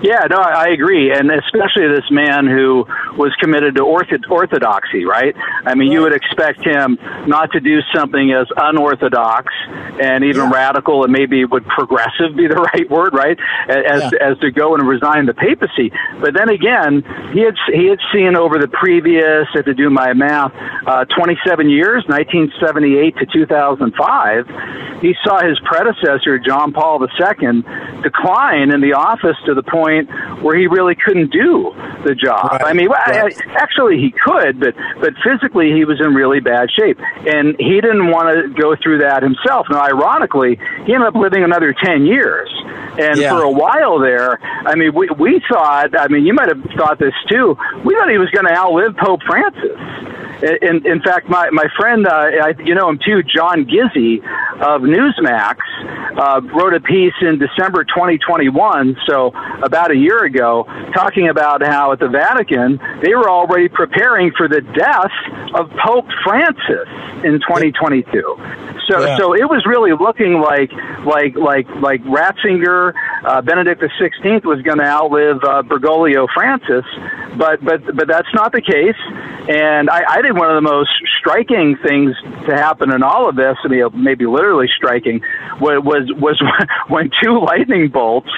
Yeah, 0.00 0.20
no, 0.30 0.36
I 0.36 0.68
agree, 0.68 1.12
and 1.12 1.30
especially 1.30 1.88
this 1.88 2.08
man 2.10 2.46
who 2.46 2.86
was 3.16 3.34
committed 3.40 3.76
to 3.76 3.82
orthodoxy, 3.82 5.04
right? 5.04 5.34
I 5.66 5.74
mean, 5.74 5.90
you 5.92 6.02
would 6.02 6.14
expect 6.14 6.64
him 6.64 6.98
not 7.26 7.50
to 7.52 7.60
do 7.60 7.80
something 7.94 8.32
as 8.32 8.46
unorthodox 8.56 9.52
and 10.00 10.24
even 10.24 10.50
radical, 10.50 11.04
and 11.04 11.12
maybe 11.12 11.44
would 11.44 11.66
progressive 11.66 12.36
be 12.36 12.46
the 12.46 12.54
right 12.74 12.88
word, 12.90 13.12
right? 13.14 13.38
As 13.68 14.12
Yeah. 14.12 14.30
as 14.32 14.38
to 14.38 14.50
go 14.50 14.74
and 14.74 14.86
resign 14.86 15.26
the 15.26 15.34
papacy. 15.34 15.92
But 16.20 16.34
then 16.34 16.48
again, 16.48 17.02
he 17.32 17.40
had 17.40 17.56
he 17.72 17.86
had 17.88 17.98
seen 18.12 18.36
over 18.36 18.58
the 18.58 18.68
previous, 18.68 19.48
if 19.54 19.64
to 19.64 19.74
do 19.74 19.90
my 19.90 20.12
math, 20.12 20.52
uh, 20.86 21.04
27 21.16 21.68
years, 21.68 22.04
1978 22.08 23.16
to 23.18 23.26
2005. 23.26 24.46
He 25.02 25.14
saw 25.24 25.42
his 25.42 25.58
predecessor, 25.64 26.38
John 26.38 26.72
Paul 26.72 27.02
II, 27.02 27.62
decline 28.02 28.70
in 28.70 28.80
the 28.80 28.92
office 28.94 29.36
to 29.46 29.54
the 29.54 29.62
point 29.62 29.81
where 29.82 30.56
he 30.56 30.66
really 30.66 30.94
couldn't 30.94 31.30
do 31.32 31.74
the 32.04 32.14
job. 32.14 32.52
Right. 32.52 32.62
I 32.66 32.72
mean, 32.72 32.88
well, 32.88 32.98
Right. 33.06 33.34
I- 33.48 33.52
actually 33.54 33.98
he 33.98 34.10
could, 34.24 34.60
but 34.60 34.74
but 35.00 35.14
physically 35.24 35.72
he 35.72 35.84
was 35.84 36.00
in 36.00 36.14
really 36.14 36.40
bad 36.40 36.70
shape, 36.70 36.98
and 37.26 37.56
he 37.58 37.80
didn't 37.80 38.08
want 38.10 38.28
to 38.34 38.48
go 38.60 38.74
through 38.76 38.98
that 38.98 39.22
himself. 39.22 39.66
Now, 39.70 39.82
ironically, 39.82 40.58
he 40.86 40.94
ended 40.94 41.08
up 41.08 41.14
living 41.14 41.42
another 41.44 41.72
10 41.84 42.06
years. 42.06 42.50
And 42.98 43.16
Yeah. 43.18 43.30
for 43.36 43.42
a 43.42 43.50
while 43.50 43.98
there, 43.98 44.38
I 44.66 44.74
mean, 44.74 44.92
we, 44.94 45.08
we 45.18 45.40
thought, 45.50 45.98
I 45.98 46.08
mean, 46.08 46.26
you 46.26 46.34
might 46.34 46.48
have 46.48 46.62
thought 46.76 46.98
this 46.98 47.14
too, 47.30 47.56
we 47.84 47.94
thought 47.94 48.10
he 48.10 48.18
was 48.18 48.28
going 48.30 48.46
to 48.46 48.52
outlive 48.52 48.96
Pope 48.98 49.22
Francis. 49.22 49.78
In, 50.42 50.84
in 50.86 51.00
fact, 51.02 51.28
my, 51.28 51.50
my 51.50 51.66
friend, 51.78 52.06
uh, 52.06 52.10
I, 52.10 52.54
you 52.64 52.74
know 52.74 52.88
him 52.88 52.98
too, 53.04 53.22
John 53.22 53.64
Gizzi 53.64 54.18
of 54.60 54.82
Newsmax, 54.82 55.56
uh, 56.18 56.40
wrote 56.52 56.74
a 56.74 56.80
piece 56.80 57.14
in 57.20 57.38
December 57.38 57.84
2021, 57.84 58.96
so 59.06 59.28
about 59.62 59.90
a 59.92 59.96
year 59.96 60.24
ago, 60.24 60.64
talking 60.94 61.28
about 61.28 61.62
how 61.62 61.92
at 61.92 62.00
the 62.00 62.08
Vatican 62.08 62.80
they 63.02 63.14
were 63.14 63.30
already 63.30 63.68
preparing 63.68 64.32
for 64.36 64.48
the 64.48 64.60
death 64.60 65.12
of 65.54 65.70
Pope 65.84 66.06
Francis 66.24 66.88
in 67.24 67.38
2022. 67.40 68.20
So, 68.88 69.06
Yeah. 69.06 69.16
so 69.16 69.34
it 69.34 69.48
was 69.48 69.64
really 69.64 69.92
looking 69.92 70.40
like 70.40 70.72
like 71.06 71.36
like 71.36 71.68
like 71.80 72.02
Ratzinger, 72.02 72.92
uh, 73.24 73.40
Benedict 73.42 73.80
XVI 73.80 74.44
was 74.44 74.60
going 74.62 74.78
to 74.78 74.84
outlive 74.84 75.36
uh, 75.44 75.62
Bergoglio 75.62 76.26
Francis, 76.34 76.84
but 77.36 77.64
but 77.64 77.80
but 77.94 78.08
that's 78.08 78.32
not 78.34 78.50
the 78.52 78.60
case. 78.60 78.96
And 79.48 79.88
I, 79.90 80.02
I 80.08 80.20
one 80.34 80.48
of 80.48 80.54
the 80.56 80.60
most 80.68 80.90
striking 81.18 81.76
things 81.86 82.14
to 82.46 82.54
happen 82.56 82.92
in 82.92 83.02
all 83.02 83.28
of 83.28 83.36
this, 83.36 83.56
I 83.64 83.68
mean, 83.68 83.84
maybe 83.94 84.26
literally 84.26 84.68
striking, 84.76 85.20
wa- 85.60 85.78
was 85.80 86.10
was 86.18 86.40
when 86.88 87.10
two 87.22 87.40
lightning 87.40 87.88
bolts 87.88 88.30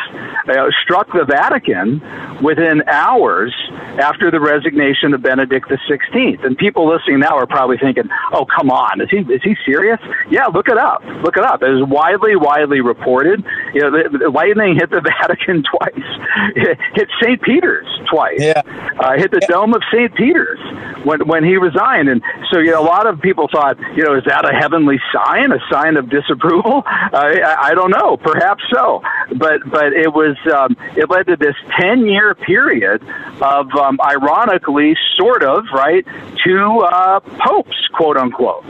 uh, 0.49 0.67
struck 0.83 1.13
the 1.13 1.25
Vatican 1.25 2.01
within 2.43 2.83
hours 2.89 3.55
after 3.99 4.31
the 4.31 4.41
resignation 4.41 5.15
of 5.15 5.23
Benedict 5.23 5.69
XVI. 5.69 6.45
And 6.45 6.57
people 6.59 6.89
listening 6.89 7.21
now 7.21 7.37
are 7.37 7.47
probably 7.47 7.79
thinking, 7.79 8.05
"Oh, 8.33 8.45
come 8.45 8.71
on, 8.71 9.01
is 9.01 9.09
he 9.11 9.19
is 9.19 9.43
he 9.43 9.57
serious?" 9.65 10.01
Yeah, 10.31 10.47
look 10.47 10.69
it 10.69 10.79
up. 10.79 11.03
Look 11.23 11.37
it 11.37 11.45
up. 11.45 11.63
It 11.63 11.71
was 11.71 11.89
widely 11.89 12.37
widely 12.37 12.81
reported. 12.81 13.45
You 13.73 13.81
know, 13.83 13.91
the, 13.91 14.19
the 14.19 14.29
lightning 14.31 14.75
hit 14.77 14.91
the 14.91 15.01
Vatican 15.21 15.63
twice, 15.63 16.55
hit, 16.55 16.79
hit 16.95 17.09
St. 17.23 17.41
Peter's 17.43 17.87
twice, 18.11 18.39
Yeah. 18.41 18.63
uh, 18.99 19.17
hit 19.17 19.31
the 19.31 19.41
dome 19.49 19.75
of 19.75 19.83
St. 19.93 20.15
Peter's 20.15 20.59
when 21.05 21.27
when 21.27 21.45
he 21.45 21.57
And 21.75 22.23
so, 22.53 22.59
you 22.59 22.71
know, 22.71 22.83
a 22.83 22.87
lot 22.87 23.07
of 23.07 23.21
people 23.21 23.49
thought, 23.51 23.79
you 23.97 24.05
know, 24.05 24.15
is 24.17 24.25
that 24.27 24.49
a 24.49 24.55
heavenly 24.55 24.99
sign, 25.13 25.53
a 25.53 25.59
sign 25.71 25.97
of 25.97 26.09
disapproval? 26.11 26.83
Uh, 27.15 27.19
I, 27.19 27.69
I 27.69 27.75
don't 27.75 27.91
know. 27.91 28.17
Perhaps 28.17 28.65
so. 28.73 29.03
But 29.37 29.61
but 29.71 29.93
it 29.93 30.13
was 30.13 30.37
um, 30.53 30.77
it 30.97 31.09
led 31.09 31.27
to 31.27 31.37
this 31.37 31.55
ten 31.79 32.07
year 32.07 32.35
period 32.35 33.03
of 33.41 33.71
um, 33.75 34.01
ironically, 34.01 34.97
sort 35.17 35.45
of 35.45 35.65
right, 35.73 36.05
two 36.45 36.81
uh, 36.81 37.21
popes, 37.21 37.77
quote 37.93 38.17
unquote. 38.17 38.65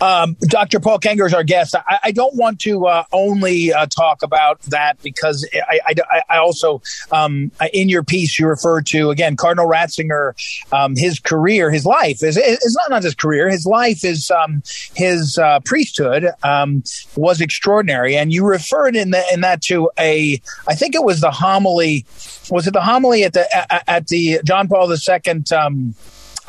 Um, 0.00 0.36
Dr. 0.40 0.80
Paul 0.80 0.98
Kengor 1.00 1.26
is 1.26 1.34
our 1.34 1.42
guest. 1.42 1.74
I, 1.74 1.98
I 2.04 2.10
don't 2.12 2.36
want 2.36 2.60
to 2.60 2.86
uh, 2.86 3.04
only 3.12 3.72
uh, 3.72 3.86
talk 3.86 4.22
about 4.22 4.60
that 4.62 5.02
because 5.02 5.48
I, 5.68 5.80
I, 5.86 6.22
I 6.28 6.38
also, 6.38 6.82
um, 7.10 7.50
in 7.72 7.88
your 7.88 8.04
piece, 8.04 8.38
you 8.38 8.46
refer 8.46 8.80
to, 8.82 9.10
again, 9.10 9.36
Cardinal 9.36 9.68
Ratzinger, 9.68 10.34
um, 10.72 10.94
his 10.96 11.18
career, 11.18 11.70
his 11.70 11.84
life 11.84 12.22
is, 12.22 12.36
not, 12.76 12.90
not 12.90 13.02
his 13.02 13.14
career, 13.14 13.48
his 13.48 13.66
life 13.66 14.04
is, 14.04 14.30
um, 14.30 14.62
his 14.94 15.38
uh, 15.38 15.60
priesthood 15.60 16.28
um, 16.42 16.82
was 17.16 17.40
extraordinary. 17.40 18.16
And 18.16 18.32
you 18.32 18.46
referred 18.46 18.94
in, 18.94 19.10
the, 19.10 19.24
in 19.32 19.40
that 19.40 19.62
to 19.62 19.90
a, 19.98 20.40
I 20.68 20.74
think 20.74 20.94
it 20.94 21.04
was 21.04 21.20
the 21.20 21.30
homily, 21.30 22.06
was 22.50 22.66
it 22.66 22.72
the 22.72 22.82
homily 22.82 23.24
at 23.24 23.32
the, 23.32 23.72
at, 23.72 23.84
at 23.88 24.06
the 24.08 24.40
John 24.44 24.68
Paul 24.68 24.90
II 24.90 25.42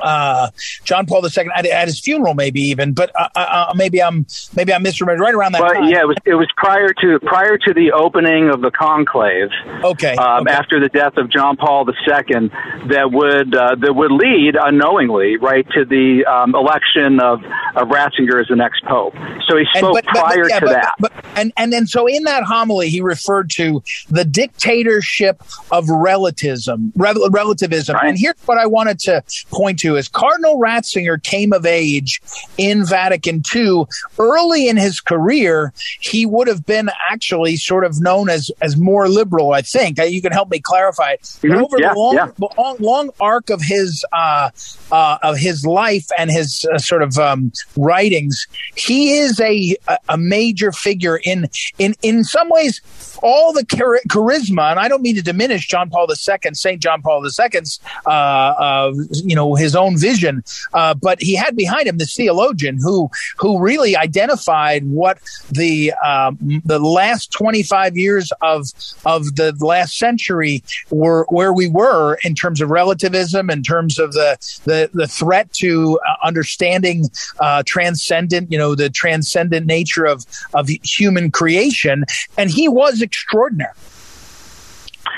uh, 0.01 0.49
John 0.83 1.05
Paul 1.05 1.25
II 1.25 1.47
at, 1.55 1.65
at, 1.65 1.87
his 1.87 1.99
funeral, 1.99 2.33
maybe 2.33 2.61
even, 2.61 2.93
but 2.93 3.11
uh, 3.19 3.29
uh, 3.35 3.65
uh 3.69 3.73
maybe 3.75 4.01
I'm 4.01 4.25
maybe 4.55 4.73
I'm 4.73 4.83
misremembering. 4.83 5.19
Right 5.19 5.33
around 5.33 5.53
that 5.53 5.61
well, 5.61 5.73
time. 5.73 5.89
Yeah, 5.89 6.01
it 6.01 6.07
was 6.07 6.17
it 6.25 6.35
was 6.35 6.47
prior 6.55 6.89
to 7.01 7.19
prior 7.19 7.57
to 7.57 7.73
the 7.73 7.91
opening 7.91 8.49
of 8.49 8.61
the 8.61 8.71
conclave. 8.71 9.49
Okay. 9.83 10.15
Um, 10.15 10.41
okay. 10.47 10.53
After 10.53 10.79
the 10.79 10.89
death 10.89 11.17
of 11.17 11.31
John 11.31 11.57
Paul 11.57 11.87
II, 11.89 12.49
that 12.89 13.09
would 13.11 13.55
uh, 13.55 13.75
that 13.75 13.93
would 13.93 14.11
lead 14.11 14.55
unknowingly 14.59 15.37
right 15.37 15.67
to 15.71 15.85
the 15.85 16.25
um, 16.25 16.55
election 16.55 17.19
of, 17.19 17.39
of 17.75 17.87
Ratzinger 17.89 18.41
as 18.41 18.47
the 18.47 18.55
next 18.55 18.83
pope. 18.85 19.13
So 19.47 19.57
he 19.57 19.65
spoke 19.73 19.83
and, 19.83 19.93
but, 19.93 20.05
prior 20.05 20.43
but, 20.43 20.49
yeah, 20.49 20.59
to 20.59 20.65
but, 20.65 20.73
that. 20.73 20.95
But, 20.99 21.25
and 21.35 21.53
and 21.57 21.73
then 21.73 21.87
so 21.87 22.07
in 22.07 22.23
that 22.23 22.43
homily, 22.43 22.89
he 22.89 23.01
referred 23.01 23.49
to 23.51 23.83
the 24.09 24.25
dictatorship 24.25 25.41
of 25.71 25.89
relativism, 25.89 26.93
relativism. 26.95 27.95
Right. 27.95 28.09
And 28.09 28.17
here's 28.17 28.39
what 28.45 28.57
I 28.57 28.65
wanted 28.65 28.99
to 28.99 29.23
point 29.51 29.79
to 29.79 29.88
to 29.89 29.95
is 29.97 30.07
Cardinal 30.07 30.59
Ratzinger 30.59 31.21
came 31.21 31.53
of 31.53 31.65
age 31.65 32.21
in 32.57 32.85
Vatican 32.85 33.41
II. 33.53 33.85
Early 34.17 34.67
in 34.67 34.77
his 34.77 34.99
career, 34.99 35.73
he 35.99 36.25
would 36.25 36.47
have 36.47 36.65
been 36.65 36.89
actually 37.09 37.57
sort 37.57 37.85
of 37.85 37.99
known 37.99 38.29
as, 38.29 38.51
as 38.61 38.77
more 38.77 39.07
liberal, 39.07 39.53
I 39.53 39.61
think. 39.61 39.99
Uh, 39.99 40.03
you 40.03 40.21
can 40.21 40.31
help 40.31 40.49
me 40.49 40.59
clarify 40.59 41.11
it. 41.11 41.21
Mm-hmm. 41.21 41.63
Over 41.63 41.79
yeah, 41.79 41.93
the 41.93 41.99
long, 41.99 42.15
yeah. 42.15 42.47
long, 42.57 42.77
long, 42.79 43.09
arc 43.19 43.49
of 43.49 43.61
his, 43.61 44.05
uh, 44.13 44.49
uh, 44.91 45.17
of 45.23 45.37
his 45.37 45.65
life 45.65 46.07
and 46.17 46.29
his 46.29 46.65
uh, 46.73 46.77
sort 46.77 47.03
of 47.03 47.17
um, 47.17 47.51
writings, 47.75 48.47
he 48.75 49.17
is 49.17 49.39
a, 49.39 49.75
a 50.07 50.17
major 50.17 50.71
figure 50.71 51.19
in, 51.23 51.49
in, 51.77 51.95
in 52.01 52.23
some 52.23 52.49
ways, 52.49 52.81
all 53.21 53.53
the 53.53 53.65
char- 53.65 54.01
charisma, 54.09 54.71
and 54.71 54.79
I 54.79 54.87
don't 54.87 55.01
mean 55.01 55.15
to 55.15 55.21
diminish 55.21 55.67
John 55.67 55.89
Paul 55.89 56.07
II, 56.09 56.53
St. 56.53 56.81
John 56.81 57.01
Paul 57.01 57.25
II's, 57.25 57.79
uh, 58.05 58.09
uh, 58.09 58.93
you 59.11 59.35
know, 59.35 59.55
his 59.55 59.75
own 59.79 59.97
vision, 59.97 60.43
uh, 60.73 60.93
but 60.93 61.21
he 61.21 61.35
had 61.35 61.55
behind 61.55 61.87
him 61.87 61.97
this 61.97 62.15
theologian 62.15 62.77
who 62.81 63.09
who 63.37 63.59
really 63.59 63.95
identified 63.95 64.83
what 64.85 65.19
the 65.51 65.93
um, 66.05 66.61
the 66.65 66.79
last 66.79 67.31
25 67.31 67.97
years 67.97 68.31
of 68.41 68.67
of 69.05 69.35
the 69.35 69.55
last 69.59 69.97
century 69.97 70.63
were 70.89 71.25
where 71.29 71.53
we 71.53 71.69
were 71.69 72.17
in 72.23 72.35
terms 72.35 72.61
of 72.61 72.69
relativism, 72.69 73.49
in 73.49 73.63
terms 73.63 73.99
of 73.99 74.13
the 74.13 74.37
the, 74.65 74.89
the 74.93 75.07
threat 75.07 75.51
to 75.53 75.99
uh, 76.07 76.27
understanding 76.27 77.05
uh, 77.39 77.63
transcendent, 77.65 78.51
you 78.51 78.57
know, 78.57 78.75
the 78.75 78.89
transcendent 78.89 79.65
nature 79.65 80.05
of 80.05 80.25
of 80.53 80.67
human 80.83 81.31
creation, 81.31 82.05
and 82.37 82.49
he 82.49 82.67
was 82.67 83.01
extraordinary. 83.01 83.73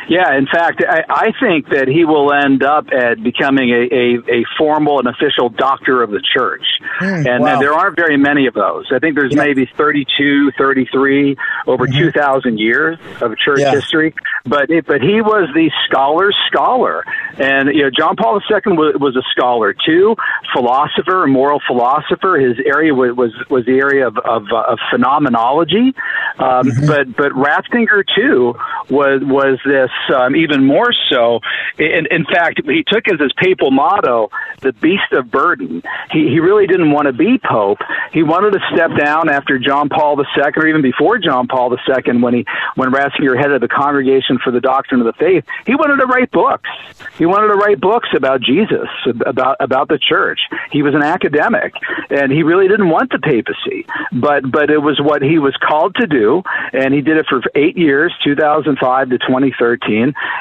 Yeah, 0.10 0.36
in 0.36 0.48
fact, 0.48 0.84
I, 0.88 1.04
I 1.10 1.32
think 1.40 1.70
that 1.70 1.88
he 1.88 2.06
will 2.06 2.34
end 2.34 2.64
up 2.64 2.88
at 2.92 3.24
becoming 3.24 3.70
a, 3.70 3.88
a, 3.94 4.40
a 4.40 4.46
formal 4.58 5.00
and 5.00 5.08
official 5.08 5.50
doctor 5.50 6.02
of 6.02 6.12
the 6.12 6.22
church. 6.22 6.66
Mm, 7.00 7.28
and, 7.28 7.44
wow. 7.44 7.60
there 7.60 7.74
aren't 7.74 7.96
very 7.96 8.18
many 8.18 8.48
of 8.48 8.54
those. 8.54 8.88
I 8.92 9.00
think 9.00 9.16
there's 9.16 9.36
yeah. 9.36 9.44
maybe 9.44 9.70
32, 9.78 10.52
33 10.58 11.36
over 11.68 11.86
mm-hmm. 11.86 11.98
2,000 11.98 12.58
years 12.58 12.98
of 13.22 13.38
church 13.38 13.60
yeah. 13.60 13.72
history. 13.72 14.14
But 14.46 14.70
it, 14.70 14.88
but 14.88 15.02
he 15.02 15.22
was 15.22 15.50
the 15.54 15.70
scholar's 15.88 16.36
scholar. 16.48 17.04
And, 17.38 17.70
you 17.70 17.84
know, 17.84 17.92
John 17.96 18.16
Paul 18.16 18.42
II 18.50 18.74
was, 18.74 18.96
was 19.00 19.16
a 19.16 19.24
scholar 19.32 19.74
too, 19.74 20.16
philosopher, 20.54 21.24
a 21.24 21.28
moral 21.28 21.62
philosopher. 21.68 22.38
His 22.38 22.58
area 22.66 22.94
was, 22.94 23.16
was, 23.16 23.32
was 23.50 23.66
the 23.66 23.78
area 23.78 24.08
of, 24.08 24.18
of, 24.18 24.44
uh, 24.52 24.72
of 24.72 24.80
phenomenology. 24.90 25.94
Um, 26.40 26.66
mm-hmm. 26.66 26.88
But, 26.88 27.16
but 27.16 27.32
Ratzinger 27.34 28.04
too 28.16 28.56
was, 28.90 29.22
was 29.24 29.60
this 29.66 29.91
um, 30.16 30.36
even 30.36 30.66
more 30.66 30.92
so. 31.10 31.40
In, 31.78 32.08
in 32.12 32.26
fact, 32.26 32.62
he 32.66 32.84
took 32.88 33.08
as 33.08 33.20
his 33.20 33.34
papal 33.38 33.72
motto 33.72 34.30
the 34.60 34.74
beast 34.74 35.12
of 35.12 35.32
burden. 35.32 35.82
He, 36.12 36.30
he 36.30 36.40
really 36.40 36.68
didn't 36.68 36.92
want 36.92 37.08
to 37.08 37.14
be 37.14 37.38
pope. 37.38 37.80
He 38.14 38.24
wanted 38.24 38.52
to 38.54 38.60
step 38.74 38.92
down 38.98 39.30
after 39.30 39.58
John 39.58 39.90
Paul 39.90 40.20
II, 40.20 40.44
or 40.56 40.68
even 40.68 40.82
before 40.82 41.18
John 41.18 41.48
Paul 41.48 41.72
II, 41.72 42.22
when 42.22 42.34
he 42.34 42.46
when 42.76 42.92
Ratzinger 42.92 43.38
headed 43.38 43.62
the 43.62 43.68
Congregation 43.68 44.40
for 44.44 44.52
the 44.52 44.62
Doctrine 44.62 45.02
of 45.02 45.08
the 45.08 45.14
Faith. 45.14 45.46
He 45.66 45.76
wanted 45.76 45.98
to 45.98 46.06
write 46.06 46.32
books. 46.32 46.70
He 47.18 47.26
wanted 47.26 47.48
to 47.48 47.56
write 47.56 47.80
books 47.80 48.10
about 48.16 48.42
Jesus, 48.42 48.88
about 49.26 49.58
about 49.60 49.88
the 49.88 49.98
church. 49.98 50.40
He 50.72 50.84
was 50.84 50.94
an 50.94 51.04
academic, 51.04 51.74
and 52.10 52.32
he 52.32 52.44
really 52.44 52.68
didn't 52.68 52.90
want 52.90 53.12
the 53.12 53.20
papacy, 53.20 53.86
but 54.12 54.50
but 54.50 54.70
it 54.70 54.80
was 54.80 55.00
what 55.02 55.22
he 55.22 55.40
was 55.40 55.56
called 55.58 55.96
to 55.96 56.08
do, 56.08 56.44
and 56.74 56.94
he 56.94 57.02
did 57.02 57.18
it 57.18 57.26
for 57.28 57.42
eight 57.56 57.78
years, 57.78 58.14
2005 58.24 59.10
to 59.10 59.18
2013. 59.18 59.81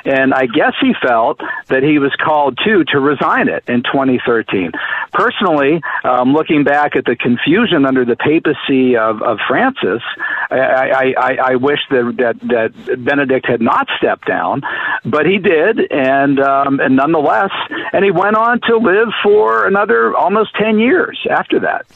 And 0.04 0.34
I 0.34 0.46
guess 0.46 0.74
he 0.80 0.92
felt 1.02 1.40
that 1.68 1.82
he 1.82 1.98
was 1.98 2.12
called 2.22 2.58
to 2.64 2.84
to 2.84 3.00
resign 3.00 3.48
it 3.48 3.64
in 3.68 3.82
2013. 3.82 4.72
Personally, 5.12 5.82
um, 6.04 6.32
looking 6.32 6.64
back 6.64 6.96
at 6.96 7.04
the 7.04 7.16
confusion 7.16 7.84
under 7.84 8.04
the 8.04 8.16
papacy 8.16 8.96
of, 8.96 9.22
of 9.22 9.38
Francis, 9.48 10.02
I, 10.50 10.56
I, 10.56 11.14
I, 11.18 11.36
I 11.52 11.54
wish 11.56 11.80
that, 11.90 12.14
that 12.18 12.40
that 12.48 13.04
Benedict 13.04 13.46
had 13.46 13.60
not 13.60 13.88
stepped 13.98 14.26
down, 14.26 14.62
but 15.04 15.26
he 15.26 15.38
did, 15.38 15.90
and 15.90 16.40
um, 16.40 16.80
and 16.80 16.96
nonetheless, 16.96 17.50
and 17.92 18.04
he 18.04 18.10
went 18.10 18.36
on 18.36 18.60
to 18.62 18.76
live 18.76 19.08
for 19.22 19.66
another 19.66 20.16
almost 20.16 20.54
ten 20.54 20.78
years 20.78 21.18
after 21.30 21.60
that. 21.60 21.86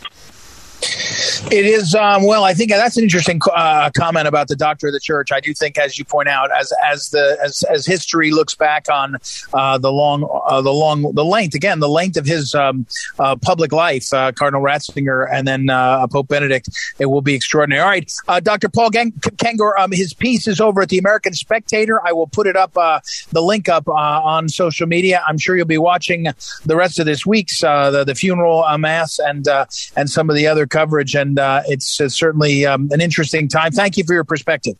It 1.50 1.66
is 1.66 1.94
um, 1.94 2.26
well. 2.26 2.44
I 2.44 2.54
think 2.54 2.70
that's 2.70 2.96
an 2.96 3.04
interesting 3.04 3.40
uh, 3.52 3.90
comment 3.96 4.26
about 4.26 4.48
the 4.48 4.56
doctor 4.56 4.86
of 4.86 4.92
the 4.92 5.00
church. 5.00 5.30
I 5.30 5.40
do 5.40 5.52
think, 5.52 5.78
as 5.78 5.98
you 5.98 6.04
point 6.04 6.28
out, 6.28 6.50
as 6.58 6.72
as 6.84 7.10
the 7.10 7.38
as, 7.42 7.62
as 7.64 7.86
history 7.86 8.30
looks 8.30 8.54
back 8.54 8.86
on 8.90 9.16
uh, 9.52 9.78
the 9.78 9.92
long 9.92 10.28
uh, 10.46 10.62
the 10.62 10.72
long 10.72 11.12
the 11.14 11.24
length 11.24 11.54
again 11.54 11.80
the 11.80 11.88
length 11.88 12.16
of 12.16 12.26
his 12.26 12.54
um, 12.54 12.86
uh, 13.18 13.36
public 13.36 13.72
life, 13.72 14.12
uh, 14.12 14.32
Cardinal 14.32 14.62
Ratzinger, 14.62 15.28
and 15.30 15.46
then 15.46 15.70
uh, 15.70 16.06
Pope 16.06 16.28
Benedict, 16.28 16.68
it 16.98 17.06
will 17.06 17.22
be 17.22 17.34
extraordinary. 17.34 17.82
All 17.82 17.88
right, 17.88 18.44
Dr. 18.44 18.68
Paul 18.68 18.90
Gang- 18.90 19.12
Kengor, 19.12 19.78
um, 19.78 19.92
his 19.92 20.14
piece 20.14 20.48
is 20.48 20.60
over 20.60 20.82
at 20.82 20.88
the 20.88 20.98
American 20.98 21.34
Spectator. 21.34 22.00
I 22.04 22.12
will 22.12 22.26
put 22.26 22.46
it 22.46 22.56
up 22.56 22.74
the 22.74 23.42
link 23.42 23.68
up 23.68 23.88
on 23.88 24.48
social 24.48 24.86
media. 24.86 25.22
I'm 25.26 25.38
sure 25.38 25.56
you'll 25.56 25.66
be 25.66 25.78
watching 25.78 26.28
the 26.64 26.76
rest 26.76 26.98
of 26.98 27.06
this 27.06 27.26
week's 27.26 27.60
the, 27.60 28.04
the 28.06 28.14
funeral 28.14 28.64
mass 28.78 29.18
and 29.18 29.46
and 29.96 30.10
some 30.10 30.30
of 30.30 30.36
the 30.36 30.46
other 30.46 30.66
coverage 30.74 31.14
and 31.14 31.38
uh, 31.38 31.62
it's, 31.66 32.00
uh, 32.00 32.08
certainly 32.08 32.66
um, 32.66 32.88
an 32.90 33.00
interesting 33.00 33.48
time. 33.48 33.70
Thank 33.70 33.96
you 33.96 34.04
for 34.04 34.12
your 34.12 34.24
perspective. 34.24 34.76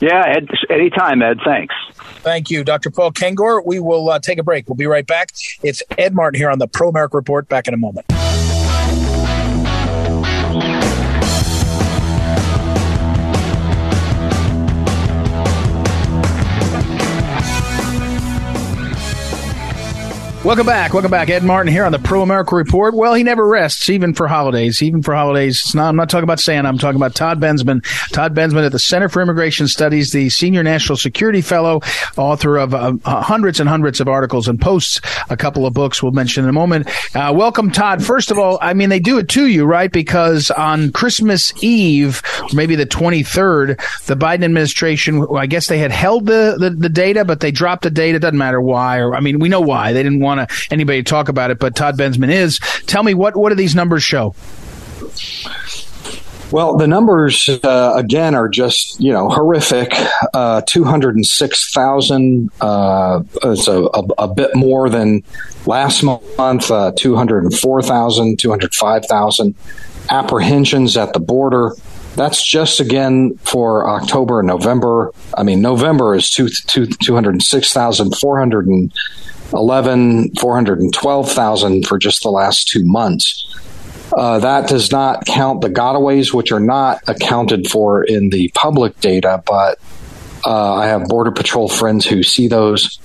Yeah, 0.00 0.24
Ed, 0.26 0.48
anytime, 0.68 1.22
Ed. 1.22 1.38
Thanks. 1.44 1.74
Thank 2.22 2.50
you, 2.50 2.64
Dr. 2.64 2.90
Paul 2.90 3.12
Kengor. 3.12 3.64
We 3.64 3.78
will 3.78 4.08
uh, 4.10 4.18
take 4.18 4.38
a 4.38 4.42
break. 4.42 4.68
We'll 4.68 4.74
be 4.74 4.86
right 4.86 5.06
back. 5.06 5.28
It's 5.62 5.82
Ed 5.96 6.14
Martin 6.14 6.40
here 6.40 6.50
on 6.50 6.58
the 6.58 6.66
Pro 6.66 6.88
America 6.88 7.16
Report. 7.16 7.48
Back 7.48 7.68
in 7.68 7.74
a 7.74 7.76
moment. 7.76 8.06
Welcome 20.44 20.66
back. 20.66 20.92
Welcome 20.92 21.12
back. 21.12 21.30
Ed 21.30 21.44
Martin 21.44 21.72
here 21.72 21.84
on 21.84 21.92
the 21.92 22.00
Pro 22.00 22.20
America 22.20 22.56
Report. 22.56 22.94
Well, 22.94 23.14
he 23.14 23.22
never 23.22 23.46
rests, 23.46 23.88
even 23.88 24.12
for 24.12 24.26
holidays. 24.26 24.82
Even 24.82 25.00
for 25.00 25.14
holidays. 25.14 25.72
Not, 25.72 25.90
I'm 25.90 25.94
not 25.94 26.10
talking 26.10 26.24
about 26.24 26.40
Santa. 26.40 26.68
I'm 26.68 26.78
talking 26.78 26.96
about 26.96 27.14
Todd 27.14 27.38
Bensman. 27.38 27.84
Todd 28.10 28.34
Bensman 28.34 28.66
at 28.66 28.72
the 28.72 28.78
Center 28.80 29.08
for 29.08 29.22
Immigration 29.22 29.68
Studies, 29.68 30.10
the 30.10 30.30
Senior 30.30 30.64
National 30.64 30.96
Security 30.96 31.42
Fellow, 31.42 31.80
author 32.16 32.56
of 32.56 32.74
uh, 32.74 32.94
uh, 33.04 33.22
hundreds 33.22 33.60
and 33.60 33.68
hundreds 33.68 34.00
of 34.00 34.08
articles 34.08 34.48
and 34.48 34.60
posts, 34.60 35.00
a 35.30 35.36
couple 35.36 35.64
of 35.64 35.74
books 35.74 36.02
we'll 36.02 36.10
mention 36.10 36.42
in 36.42 36.50
a 36.50 36.52
moment. 36.52 36.88
Uh, 37.14 37.32
welcome, 37.32 37.70
Todd. 37.70 38.04
First 38.04 38.32
of 38.32 38.38
all, 38.40 38.58
I 38.60 38.74
mean, 38.74 38.88
they 38.88 38.98
do 38.98 39.18
it 39.18 39.28
to 39.30 39.46
you, 39.46 39.64
right? 39.64 39.92
Because 39.92 40.50
on 40.50 40.90
Christmas 40.90 41.52
Eve, 41.62 42.20
maybe 42.52 42.74
the 42.74 42.84
23rd, 42.84 43.76
the 44.06 44.16
Biden 44.16 44.42
administration, 44.42 45.24
I 45.36 45.46
guess 45.46 45.68
they 45.68 45.78
had 45.78 45.92
held 45.92 46.26
the, 46.26 46.56
the, 46.58 46.70
the 46.70 46.88
data, 46.88 47.24
but 47.24 47.38
they 47.38 47.52
dropped 47.52 47.84
the 47.84 47.90
data. 47.90 48.18
Doesn't 48.18 48.36
matter 48.36 48.60
why, 48.60 48.98
or 48.98 49.14
I 49.14 49.20
mean, 49.20 49.38
we 49.38 49.48
know 49.48 49.60
why. 49.60 49.92
They 49.92 50.02
didn't 50.02 50.18
want 50.18 50.31
want 50.36 50.48
to 50.48 50.68
anybody 50.70 51.02
to 51.02 51.08
talk 51.08 51.28
about 51.28 51.50
it, 51.50 51.58
but 51.58 51.74
Todd 51.74 51.96
Bensman 51.98 52.30
is. 52.30 52.58
Tell 52.86 53.02
me 53.02 53.14
what 53.14 53.36
what 53.36 53.50
do 53.50 53.54
these 53.54 53.74
numbers 53.74 54.02
show? 54.02 54.34
Well, 56.50 56.76
the 56.76 56.86
numbers 56.86 57.48
uh, 57.48 57.94
again 57.96 58.34
are 58.34 58.48
just 58.48 59.00
you 59.00 59.12
know 59.12 59.30
horrific. 59.30 59.92
Uh, 60.34 60.60
Two 60.66 60.84
hundred 60.84 61.16
and 61.16 61.26
six 61.26 61.72
thousand. 61.72 62.50
Uh, 62.60 63.22
a, 63.42 63.48
a, 63.48 64.04
a, 64.18 64.28
bit 64.28 64.54
more 64.54 64.90
than 64.90 65.22
last 65.66 66.02
month. 66.02 66.70
Uh, 66.70 66.92
204,000, 66.96 68.38
205,000 68.38 69.54
apprehensions 70.10 70.96
at 70.96 71.12
the 71.12 71.20
border. 71.20 71.74
That's 72.16 72.46
just 72.46 72.80
again 72.80 73.38
for 73.38 73.88
October 73.88 74.40
and 74.40 74.48
November. 74.48 75.12
I 75.36 75.42
mean, 75.42 75.62
November 75.62 76.14
is 76.14 76.28
two, 76.28 76.48
two, 76.66 76.86
206,400 76.86 78.66
and 78.66 78.92
11, 79.52 80.34
412,000 80.36 81.86
for 81.86 81.98
just 81.98 82.22
the 82.22 82.30
last 82.30 82.68
two 82.68 82.84
months. 82.84 83.46
Uh, 84.16 84.38
that 84.40 84.68
does 84.68 84.92
not 84.92 85.24
count 85.24 85.62
the 85.62 85.70
gotaways, 85.70 86.34
which 86.34 86.52
are 86.52 86.60
not 86.60 87.00
accounted 87.08 87.66
for 87.68 88.04
in 88.04 88.28
the 88.30 88.50
public 88.54 88.98
data, 89.00 89.42
but 89.46 89.78
uh, 90.44 90.74
I 90.74 90.86
have 90.86 91.08
Border 91.08 91.30
Patrol 91.30 91.68
friends 91.68 92.04
who 92.06 92.22
see 92.22 92.48
those. 92.48 92.98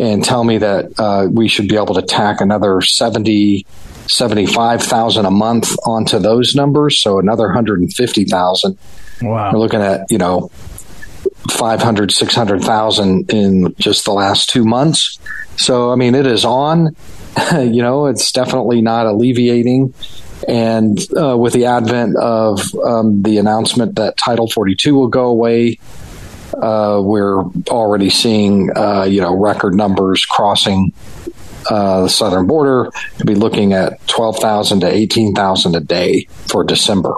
and 0.00 0.24
tell 0.24 0.42
me 0.44 0.58
that 0.58 0.92
uh, 0.98 1.26
we 1.30 1.48
should 1.48 1.68
be 1.68 1.76
able 1.76 1.94
to 1.94 2.02
tack 2.02 2.40
another 2.40 2.80
70, 2.80 3.66
75,000 4.06 5.26
a 5.26 5.30
month 5.30 5.76
onto 5.84 6.18
those 6.18 6.54
numbers. 6.54 7.00
So 7.00 7.18
another 7.18 7.44
150,000. 7.44 8.78
Wow. 9.20 9.52
We're 9.52 9.58
looking 9.58 9.80
at, 9.82 10.06
you 10.10 10.18
know, 10.18 10.50
500, 11.50 12.12
600,000 12.12 13.30
in 13.32 13.74
just 13.78 14.04
the 14.04 14.12
last 14.12 14.50
two 14.50 14.64
months. 14.64 15.18
So, 15.56 15.90
I 15.90 15.96
mean, 15.96 16.14
it 16.14 16.26
is 16.26 16.44
on. 16.44 16.96
you 17.52 17.82
know, 17.82 18.06
it's 18.06 18.32
definitely 18.32 18.82
not 18.82 19.06
alleviating. 19.06 19.94
And 20.48 20.98
uh, 21.16 21.36
with 21.38 21.52
the 21.52 21.66
advent 21.66 22.16
of 22.16 22.60
um, 22.84 23.22
the 23.22 23.38
announcement 23.38 23.94
that 23.96 24.16
Title 24.16 24.48
42 24.48 24.94
will 24.94 25.08
go 25.08 25.26
away, 25.26 25.78
uh, 26.54 27.00
we're 27.02 27.44
already 27.68 28.10
seeing, 28.10 28.70
uh, 28.76 29.04
you 29.04 29.20
know, 29.20 29.34
record 29.36 29.74
numbers 29.74 30.24
crossing 30.26 30.92
uh, 31.70 32.02
the 32.02 32.08
southern 32.08 32.46
border. 32.46 32.90
To 33.18 33.24
be 33.24 33.34
looking 33.34 33.72
at 33.72 34.06
12,000 34.08 34.80
to 34.80 34.88
18,000 34.88 35.76
a 35.76 35.80
day 35.80 36.26
for 36.48 36.64
December. 36.64 37.14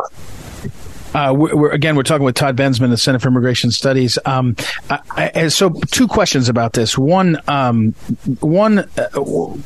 Uh, 1.15 1.33
we're, 1.37 1.55
we're, 1.55 1.71
again, 1.71 1.95
we're 1.95 2.03
talking 2.03 2.25
with 2.25 2.35
Todd 2.35 2.57
Bensman, 2.57 2.91
the 2.91 2.97
Center 2.97 3.21
for 3.21 3.29
Immigration 3.29 3.71
Studies. 3.71 4.19
Um, 4.25 4.57
I, 4.91 5.31
I, 5.35 5.49
so, 5.49 5.71
two 5.91 6.09
questions 6.09 6.49
about 6.49 6.73
this. 6.73 6.99
One, 6.99 7.39
um, 7.47 7.93
one. 8.41 8.81
Uh, 8.81 9.09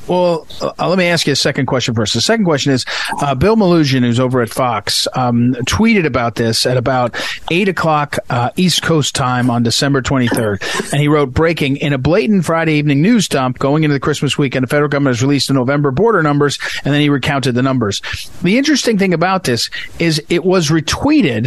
well, 0.07 0.47
uh, 0.61 0.89
let 0.89 0.99
me 0.99 1.07
ask 1.07 1.27
you 1.27 1.33
a 1.33 1.37
second 1.37 1.67
question 1.67 1.95
first. 1.95 2.13
The 2.13 2.21
second 2.21 2.45
question 2.45 2.73
is 2.73 2.85
uh, 3.23 3.35
Bill 3.35 3.57
Melugin, 3.57 4.03
who's 4.03 4.21
over 4.21 4.43
at 4.43 4.51
Fox, 4.51 5.09
um, 5.15 5.55
tweeted 5.67 6.05
about 6.05 6.35
this 6.35 6.67
at 6.67 6.77
about 6.77 7.17
eight 7.51 7.69
o'clock 7.69 8.19
uh, 8.29 8.51
East 8.57 8.83
Coast 8.83 9.15
time 9.15 9.49
on 9.49 9.63
December 9.63 10.03
23rd, 10.03 10.93
and 10.93 11.01
he 11.01 11.09
wrote, 11.09 11.33
"Breaking 11.33 11.79
in 11.79 11.95
a 11.95 11.99
blatant 11.99 12.45
Friday 12.45 12.75
evening 12.75 13.01
news 13.01 13.27
dump 13.27 13.59
going 13.59 13.85
into 13.85 13.95
the 13.95 14.01
Christmas 14.01 14.37
weekend, 14.37 14.65
the 14.65 14.69
federal 14.69 14.89
government 14.91 15.17
has 15.17 15.23
released 15.23 15.49
the 15.49 15.55
November 15.55 15.91
border 15.93 16.23
numbers," 16.23 16.59
and 16.85 16.93
then 16.93 17.01
he 17.01 17.09
recounted 17.09 17.55
the 17.55 17.63
numbers. 17.63 18.03
The 18.43 18.59
interesting 18.59 18.99
thing 18.99 19.15
about 19.15 19.45
this 19.45 19.71
is 19.99 20.23
it 20.29 20.45
was 20.45 20.69
retweeted 20.69 21.38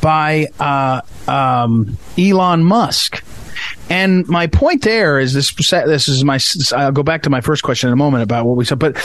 by 0.00 0.46
uh, 0.60 1.00
um, 1.28 1.98
Elon 2.18 2.64
Musk. 2.64 3.22
And 3.88 4.26
my 4.26 4.46
point 4.48 4.82
there 4.82 5.20
is 5.20 5.32
this. 5.32 5.54
This 5.54 6.08
is 6.08 6.24
my. 6.24 6.38
I'll 6.74 6.92
go 6.92 7.02
back 7.02 7.22
to 7.22 7.30
my 7.30 7.40
first 7.40 7.62
question 7.62 7.88
in 7.88 7.92
a 7.92 7.96
moment 7.96 8.24
about 8.24 8.44
what 8.46 8.56
we 8.56 8.64
said, 8.64 8.78
but 8.78 8.96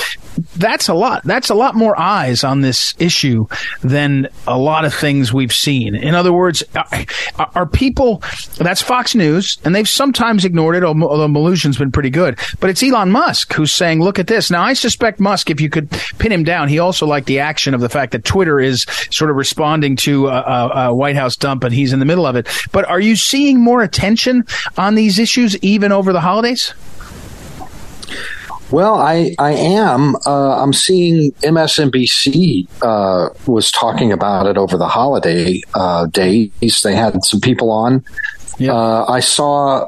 that's 0.55 0.87
a 0.87 0.93
lot. 0.93 1.23
That's 1.23 1.49
a 1.49 1.55
lot 1.55 1.75
more 1.75 1.99
eyes 1.99 2.43
on 2.43 2.61
this 2.61 2.95
issue 2.97 3.45
than 3.81 4.27
a 4.47 4.57
lot 4.57 4.85
of 4.85 4.93
things 4.93 5.31
we've 5.31 5.53
seen. 5.53 5.93
In 5.95 6.15
other 6.15 6.33
words, 6.33 6.63
are 7.55 7.65
people? 7.67 8.23
That's 8.57 8.81
Fox 8.81 9.13
News, 9.13 9.59
and 9.63 9.75
they've 9.75 9.87
sometimes 9.87 10.45
ignored 10.45 10.75
it. 10.75 10.83
Although 10.83 11.27
Melugin's 11.27 11.77
been 11.77 11.91
pretty 11.91 12.09
good, 12.09 12.39
but 12.59 12.69
it's 12.69 12.81
Elon 12.81 13.11
Musk 13.11 13.53
who's 13.53 13.71
saying, 13.71 14.01
"Look 14.01 14.17
at 14.17 14.27
this." 14.27 14.49
Now, 14.49 14.63
I 14.63 14.73
suspect 14.73 15.19
Musk, 15.19 15.49
if 15.51 15.61
you 15.61 15.69
could 15.69 15.91
pin 16.17 16.31
him 16.31 16.43
down, 16.43 16.69
he 16.69 16.79
also 16.79 17.05
liked 17.05 17.27
the 17.27 17.39
action 17.39 17.73
of 17.73 17.81
the 17.81 17.89
fact 17.89 18.13
that 18.13 18.23
Twitter 18.23 18.59
is 18.59 18.85
sort 19.11 19.29
of 19.29 19.37
responding 19.37 19.95
to 19.97 20.27
a, 20.27 20.41
a, 20.41 20.69
a 20.87 20.95
White 20.95 21.15
House 21.15 21.35
dump, 21.35 21.63
and 21.63 21.73
he's 21.73 21.93
in 21.93 21.99
the 21.99 22.05
middle 22.05 22.25
of 22.25 22.35
it. 22.35 22.47
But 22.71 22.85
are 22.85 22.99
you 22.99 23.15
seeing 23.15 23.59
more 23.59 23.83
attention 23.83 24.45
on 24.77 24.95
these 24.95 25.19
issues 25.19 25.57
even 25.63 25.91
over 25.91 26.13
the 26.13 26.21
holidays? 26.21 26.73
Well, 28.71 28.95
I 28.95 29.35
I 29.37 29.51
am. 29.51 30.15
Uh, 30.25 30.63
I'm 30.63 30.71
seeing 30.71 31.33
MSNBC 31.43 32.67
uh, 32.81 33.29
was 33.45 33.69
talking 33.69 34.13
about 34.13 34.47
it 34.47 34.57
over 34.57 34.77
the 34.77 34.87
holiday 34.87 35.61
uh, 35.73 36.05
days. 36.07 36.81
They 36.81 36.95
had 36.95 37.23
some 37.25 37.41
people 37.41 37.69
on. 37.69 38.05
Yeah. 38.57 38.73
Uh, 38.73 39.05
I 39.09 39.19
saw 39.19 39.87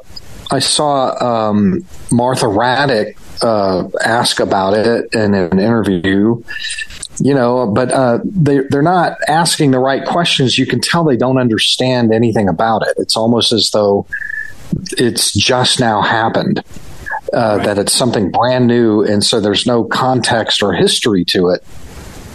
I 0.51 0.59
saw 0.59 1.15
um, 1.49 1.85
Martha 2.11 2.45
Raddatz 2.45 3.15
uh, 3.41 3.89
ask 4.03 4.39
about 4.39 4.73
it 4.73 5.13
in 5.13 5.33
an 5.33 5.59
interview. 5.59 6.43
You 7.19 7.33
know, 7.33 7.67
but 7.67 7.91
uh, 7.91 8.19
they 8.25 8.59
they're 8.69 8.81
not 8.81 9.17
asking 9.29 9.71
the 9.71 9.79
right 9.79 10.05
questions. 10.05 10.57
You 10.57 10.65
can 10.65 10.81
tell 10.81 11.05
they 11.05 11.15
don't 11.15 11.37
understand 11.37 12.13
anything 12.13 12.49
about 12.49 12.81
it. 12.81 12.95
It's 12.97 13.15
almost 13.15 13.53
as 13.53 13.69
though 13.71 14.07
it's 14.97 15.33
just 15.33 15.79
now 15.79 16.01
happened. 16.01 16.63
Uh, 17.33 17.55
right. 17.57 17.65
That 17.65 17.77
it's 17.79 17.93
something 17.93 18.29
brand 18.29 18.67
new, 18.67 19.01
and 19.01 19.23
so 19.23 19.39
there's 19.39 19.65
no 19.65 19.83
context 19.83 20.61
or 20.61 20.73
history 20.73 21.25
to 21.25 21.49
it, 21.49 21.63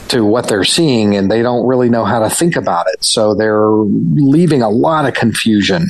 to 0.08 0.24
what 0.24 0.48
they're 0.48 0.64
seeing, 0.64 1.14
and 1.14 1.30
they 1.30 1.40
don't 1.40 1.66
really 1.66 1.88
know 1.88 2.04
how 2.04 2.18
to 2.18 2.28
think 2.28 2.56
about 2.56 2.86
it. 2.88 3.04
So 3.04 3.34
they're 3.34 3.70
leaving 3.70 4.62
a 4.62 4.68
lot 4.68 5.06
of 5.06 5.14
confusion 5.14 5.86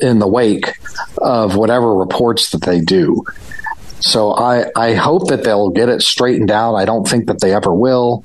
in 0.00 0.18
the 0.18 0.28
wake 0.28 0.74
of 1.18 1.56
whatever 1.56 1.94
reports 1.94 2.50
that 2.50 2.62
they 2.62 2.80
do. 2.80 3.24
So 4.00 4.32
I, 4.32 4.66
I 4.76 4.94
hope 4.94 5.28
that 5.28 5.44
they'll 5.44 5.70
get 5.70 5.88
it 5.88 6.02
straightened 6.02 6.50
out. 6.50 6.74
I 6.74 6.84
don't 6.84 7.08
think 7.08 7.28
that 7.28 7.40
they 7.40 7.54
ever 7.54 7.72
will. 7.72 8.24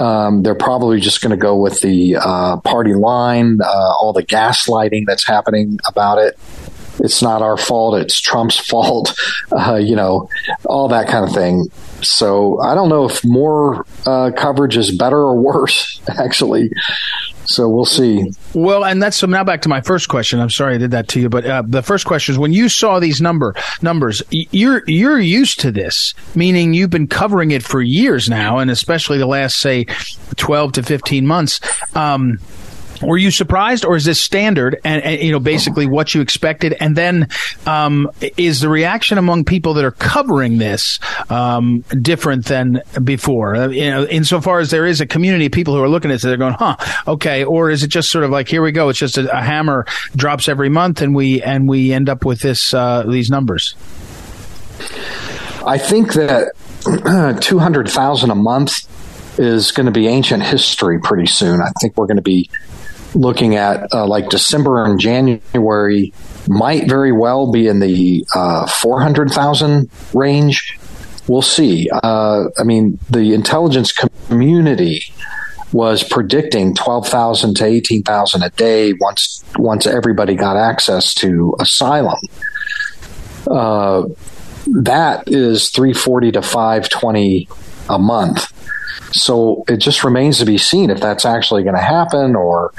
Um, 0.00 0.42
they're 0.42 0.56
probably 0.56 0.98
just 0.98 1.20
going 1.20 1.30
to 1.30 1.36
go 1.36 1.56
with 1.56 1.80
the 1.80 2.16
uh, 2.16 2.56
party 2.56 2.94
line, 2.94 3.60
uh, 3.62 3.94
all 4.00 4.12
the 4.12 4.24
gaslighting 4.24 5.04
that's 5.06 5.26
happening 5.26 5.78
about 5.86 6.18
it 6.18 6.36
it's 7.00 7.22
not 7.22 7.42
our 7.42 7.56
fault, 7.56 7.96
it's 7.96 8.20
Trump's 8.20 8.58
fault, 8.68 9.18
uh, 9.52 9.76
you 9.76 9.96
know, 9.96 10.28
all 10.64 10.88
that 10.88 11.08
kind 11.08 11.24
of 11.24 11.34
thing. 11.34 11.66
So 12.02 12.60
I 12.60 12.74
don't 12.74 12.88
know 12.88 13.06
if 13.06 13.24
more 13.24 13.86
uh, 14.06 14.30
coverage 14.36 14.76
is 14.76 14.96
better 14.96 15.18
or 15.18 15.36
worse, 15.40 16.00
actually. 16.18 16.70
So 17.46 17.68
we'll 17.68 17.84
see. 17.84 18.32
Well, 18.54 18.84
and 18.84 19.02
that's 19.02 19.18
so 19.18 19.26
now 19.26 19.44
back 19.44 19.62
to 19.62 19.68
my 19.68 19.80
first 19.80 20.08
question. 20.08 20.40
I'm 20.40 20.50
sorry 20.50 20.76
I 20.76 20.78
did 20.78 20.92
that 20.92 21.08
to 21.08 21.20
you, 21.20 21.28
but 21.28 21.44
uh, 21.44 21.62
the 21.66 21.82
first 21.82 22.06
question 22.06 22.32
is 22.32 22.38
when 22.38 22.52
you 22.52 22.68
saw 22.68 23.00
these 23.00 23.20
number 23.20 23.54
numbers, 23.82 24.22
you're 24.30 24.82
you're 24.86 25.18
used 25.18 25.60
to 25.60 25.70
this, 25.70 26.14
meaning 26.34 26.72
you've 26.72 26.90
been 26.90 27.06
covering 27.06 27.50
it 27.50 27.62
for 27.62 27.82
years 27.82 28.28
now, 28.28 28.58
and 28.58 28.70
especially 28.70 29.18
the 29.18 29.26
last 29.26 29.58
say 29.60 29.84
12 30.36 30.72
to 30.72 30.82
15 30.82 31.26
months. 31.26 31.60
Um, 31.94 32.38
were 33.02 33.16
you 33.16 33.30
surprised, 33.30 33.84
or 33.84 33.96
is 33.96 34.04
this 34.04 34.20
standard 34.20 34.80
and, 34.84 35.02
and 35.02 35.20
you 35.20 35.32
know 35.32 35.40
basically 35.40 35.86
what 35.86 36.14
you 36.14 36.20
expected? 36.20 36.74
And 36.80 36.96
then 36.96 37.28
um, 37.66 38.10
is 38.36 38.60
the 38.60 38.68
reaction 38.68 39.18
among 39.18 39.44
people 39.44 39.74
that 39.74 39.84
are 39.84 39.90
covering 39.90 40.58
this 40.58 40.98
um, 41.30 41.84
different 42.00 42.46
than 42.46 42.82
before? 43.02 43.56
Uh, 43.56 43.68
you 43.68 43.90
know, 43.90 44.04
insofar 44.06 44.60
as 44.60 44.70
there 44.70 44.86
is 44.86 45.00
a 45.00 45.06
community 45.06 45.46
of 45.46 45.52
people 45.52 45.74
who 45.74 45.82
are 45.82 45.88
looking 45.88 46.10
at 46.10 46.14
this, 46.14 46.22
they're 46.22 46.36
going, 46.36 46.54
"Huh, 46.54 46.76
okay," 47.06 47.44
or 47.44 47.70
is 47.70 47.82
it 47.82 47.88
just 47.88 48.10
sort 48.10 48.24
of 48.24 48.30
like, 48.30 48.48
"Here 48.48 48.62
we 48.62 48.72
go"? 48.72 48.88
It's 48.88 48.98
just 48.98 49.18
a, 49.18 49.36
a 49.36 49.42
hammer 49.42 49.86
drops 50.16 50.48
every 50.48 50.68
month, 50.68 51.02
and 51.02 51.14
we 51.14 51.42
and 51.42 51.68
we 51.68 51.92
end 51.92 52.08
up 52.08 52.24
with 52.24 52.40
this 52.40 52.72
uh, 52.74 53.04
these 53.04 53.30
numbers. 53.30 53.74
I 55.66 55.78
think 55.78 56.12
that 56.14 56.52
two 57.40 57.58
hundred 57.58 57.88
thousand 57.88 58.30
a 58.30 58.34
month 58.34 58.88
is 59.38 59.72
going 59.72 59.86
to 59.86 59.92
be 59.92 60.06
ancient 60.06 60.42
history 60.42 61.00
pretty 61.00 61.26
soon. 61.26 61.60
I 61.60 61.70
think 61.80 61.96
we're 61.96 62.06
going 62.06 62.16
to 62.16 62.22
be 62.22 62.48
looking 63.14 63.56
at 63.56 63.92
uh, 63.92 64.06
like 64.06 64.28
December 64.28 64.84
and 64.84 64.98
January 64.98 66.12
might 66.48 66.88
very 66.88 67.12
well 67.12 67.50
be 67.50 67.66
in 67.68 67.80
the 67.80 68.26
uh, 68.34 68.66
400,000 68.66 69.90
range. 70.12 70.78
We'll 71.26 71.42
see. 71.42 71.88
Uh, 71.90 72.44
I 72.58 72.64
mean, 72.64 72.98
the 73.10 73.34
intelligence 73.34 73.92
community 73.92 75.02
was 75.72 76.04
predicting 76.04 76.74
12,000 76.74 77.56
to 77.56 77.64
18,000 77.64 78.42
a 78.42 78.50
day 78.50 78.92
once 78.92 79.42
once 79.56 79.86
everybody 79.86 80.34
got 80.34 80.56
access 80.56 81.14
to 81.14 81.56
asylum. 81.58 82.20
Uh, 83.46 84.04
that 84.66 85.24
is 85.26 85.70
340 85.70 86.32
to 86.32 86.42
520 86.42 87.48
a 87.90 87.98
month. 87.98 88.52
So 89.12 89.64
it 89.68 89.78
just 89.78 90.04
remains 90.04 90.38
to 90.38 90.44
be 90.44 90.58
seen 90.58 90.90
if 90.90 91.00
that's 91.00 91.24
actually 91.24 91.62
going 91.62 91.76
to 91.76 91.82
happen 91.82 92.34
or 92.36 92.72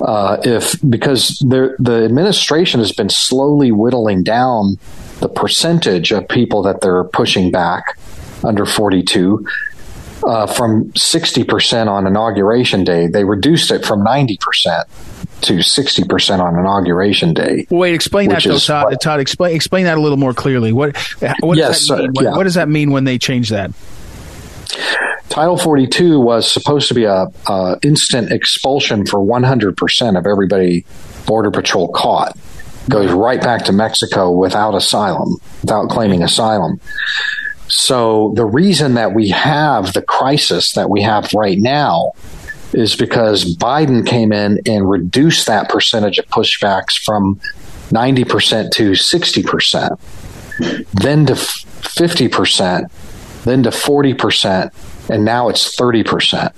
uh, 0.00 0.38
if 0.44 0.76
because 0.88 1.38
the 1.38 1.74
the 1.78 2.04
administration 2.04 2.80
has 2.80 2.92
been 2.92 3.08
slowly 3.08 3.72
whittling 3.72 4.22
down 4.22 4.78
the 5.20 5.28
percentage 5.28 6.12
of 6.12 6.28
people 6.28 6.62
that 6.62 6.80
they're 6.80 7.04
pushing 7.04 7.50
back 7.50 7.98
under 8.42 8.66
42 8.66 9.46
uh, 10.26 10.46
from 10.46 10.90
60% 10.92 11.88
on 11.88 12.06
inauguration 12.06 12.84
day. 12.84 13.06
They 13.06 13.24
reduced 13.24 13.70
it 13.70 13.84
from 13.84 14.04
90% 14.04 14.38
to 15.42 15.54
60% 15.54 16.40
on 16.40 16.58
inauguration 16.58 17.34
day. 17.34 17.66
Wait, 17.70 17.94
explain 17.94 18.30
that 18.30 18.42
though, 18.42 18.58
Todd. 18.58 18.84
What, 18.86 19.00
Todd, 19.00 19.20
explain 19.20 19.54
explain 19.54 19.84
that 19.84 19.98
a 19.98 20.00
little 20.00 20.16
more 20.16 20.34
clearly. 20.34 20.72
What 20.72 20.96
what 21.40 21.56
does 21.56 21.58
yes, 21.58 21.88
that 21.88 21.98
mean? 21.98 22.08
Uh, 22.08 22.12
yeah. 22.20 22.30
what, 22.30 22.36
what 22.38 22.44
does 22.44 22.54
that 22.54 22.68
mean 22.68 22.90
when 22.90 23.04
they 23.04 23.18
change 23.18 23.50
that? 23.50 23.72
Title 25.28 25.56
42 25.56 26.20
was 26.20 26.50
supposed 26.50 26.88
to 26.88 26.94
be 26.94 27.04
a, 27.04 27.26
a 27.48 27.78
instant 27.82 28.30
expulsion 28.30 29.06
for 29.06 29.18
100% 29.18 30.18
of 30.18 30.26
everybody 30.26 30.84
Border 31.26 31.50
Patrol 31.50 31.88
caught. 31.88 32.36
Goes 32.88 33.10
right 33.10 33.40
back 33.40 33.64
to 33.64 33.72
Mexico 33.72 34.30
without 34.30 34.74
asylum, 34.74 35.36
without 35.62 35.88
claiming 35.88 36.22
asylum. 36.22 36.80
So 37.68 38.32
the 38.36 38.44
reason 38.44 38.94
that 38.94 39.14
we 39.14 39.30
have 39.30 39.94
the 39.94 40.02
crisis 40.02 40.72
that 40.72 40.90
we 40.90 41.02
have 41.02 41.32
right 41.34 41.58
now 41.58 42.12
is 42.74 42.94
because 42.94 43.56
Biden 43.56 44.06
came 44.06 44.32
in 44.32 44.60
and 44.66 44.88
reduced 44.88 45.46
that 45.46 45.68
percentage 45.68 46.18
of 46.18 46.26
pushbacks 46.26 46.92
from 47.02 47.40
90% 47.90 48.70
to 48.72 48.90
60%. 48.90 49.98
then 50.92 51.26
to 51.26 51.32
50%, 51.34 52.90
then 53.44 53.62
to 53.62 53.70
40%, 53.70 54.70
and 55.08 55.24
now 55.24 55.48
it's 55.48 55.76
30%. 55.76 56.52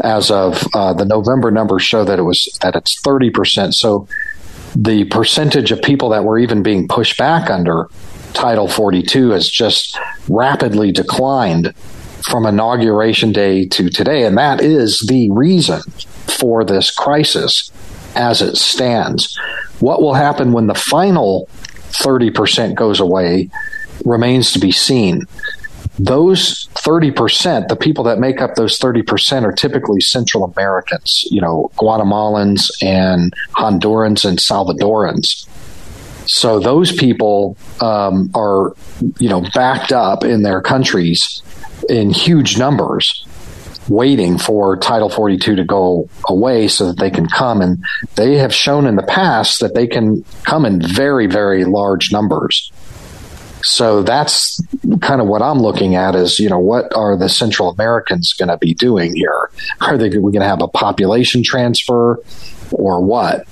As 0.00 0.30
of 0.30 0.62
uh, 0.74 0.92
the 0.92 1.06
November 1.06 1.50
numbers 1.50 1.82
show 1.82 2.04
that 2.04 2.18
it 2.18 2.22
was 2.22 2.46
that 2.60 2.76
it's 2.76 3.00
30%. 3.00 3.72
So 3.72 4.06
the 4.74 5.04
percentage 5.04 5.72
of 5.72 5.80
people 5.80 6.10
that 6.10 6.24
were 6.24 6.38
even 6.38 6.62
being 6.62 6.86
pushed 6.86 7.16
back 7.16 7.48
under 7.48 7.88
Title 8.34 8.68
42 8.68 9.30
has 9.30 9.48
just 9.48 9.98
rapidly 10.28 10.92
declined 10.92 11.74
from 12.28 12.44
inauguration 12.44 13.32
day 13.32 13.66
to 13.68 13.88
today. 13.88 14.24
And 14.24 14.36
that 14.36 14.60
is 14.60 15.02
the 15.08 15.30
reason 15.30 15.80
for 16.38 16.62
this 16.62 16.90
crisis 16.90 17.70
as 18.14 18.42
it 18.42 18.56
stands. 18.56 19.34
What 19.80 20.02
will 20.02 20.14
happen 20.14 20.52
when 20.52 20.66
the 20.66 20.74
final 20.74 21.48
30% 21.92 22.74
goes 22.74 23.00
away 23.00 23.48
remains 24.04 24.52
to 24.52 24.58
be 24.58 24.72
seen. 24.72 25.26
Those 25.98 26.66
30%, 26.74 27.68
the 27.68 27.76
people 27.76 28.04
that 28.04 28.18
make 28.18 28.40
up 28.40 28.54
those 28.54 28.78
30% 28.78 29.44
are 29.44 29.52
typically 29.52 30.00
Central 30.00 30.44
Americans, 30.44 31.24
you 31.30 31.40
know, 31.40 31.70
Guatemalans 31.76 32.70
and 32.82 33.32
Hondurans 33.56 34.24
and 34.24 34.38
Salvadorans. 34.38 35.46
So 36.28 36.58
those 36.60 36.92
people 36.92 37.56
um, 37.80 38.30
are, 38.34 38.74
you 39.18 39.28
know, 39.28 39.42
backed 39.54 39.92
up 39.92 40.24
in 40.24 40.42
their 40.42 40.60
countries 40.60 41.42
in 41.88 42.10
huge 42.10 42.58
numbers 42.58 43.24
waiting 43.88 44.38
for 44.38 44.76
Title 44.76 45.08
42 45.08 45.56
to 45.56 45.64
go 45.64 46.08
away 46.28 46.68
so 46.68 46.86
that 46.86 46.98
they 46.98 47.10
can 47.10 47.28
come. 47.28 47.60
And 47.60 47.84
they 48.16 48.36
have 48.38 48.54
shown 48.54 48.86
in 48.86 48.96
the 48.96 49.02
past 49.02 49.60
that 49.60 49.74
they 49.74 49.86
can 49.86 50.24
come 50.44 50.64
in 50.64 50.80
very, 50.80 51.26
very 51.26 51.64
large 51.64 52.12
numbers. 52.12 52.72
So 53.68 54.04
that's 54.04 54.60
kind 55.00 55.20
of 55.20 55.26
what 55.26 55.42
I'm 55.42 55.58
looking 55.58 55.96
at 55.96 56.14
is, 56.14 56.38
you 56.38 56.48
know, 56.48 56.58
what 56.58 56.94
are 56.94 57.16
the 57.16 57.28
Central 57.28 57.68
Americans 57.68 58.32
going 58.32 58.48
to 58.48 58.56
be 58.56 58.74
doing 58.74 59.16
here? 59.16 59.50
Are 59.80 59.98
they 59.98 60.08
going 60.08 60.32
to 60.34 60.44
have 60.44 60.62
a 60.62 60.68
population 60.68 61.42
transfer 61.42 62.20
or 62.70 63.02
what? 63.02 63.44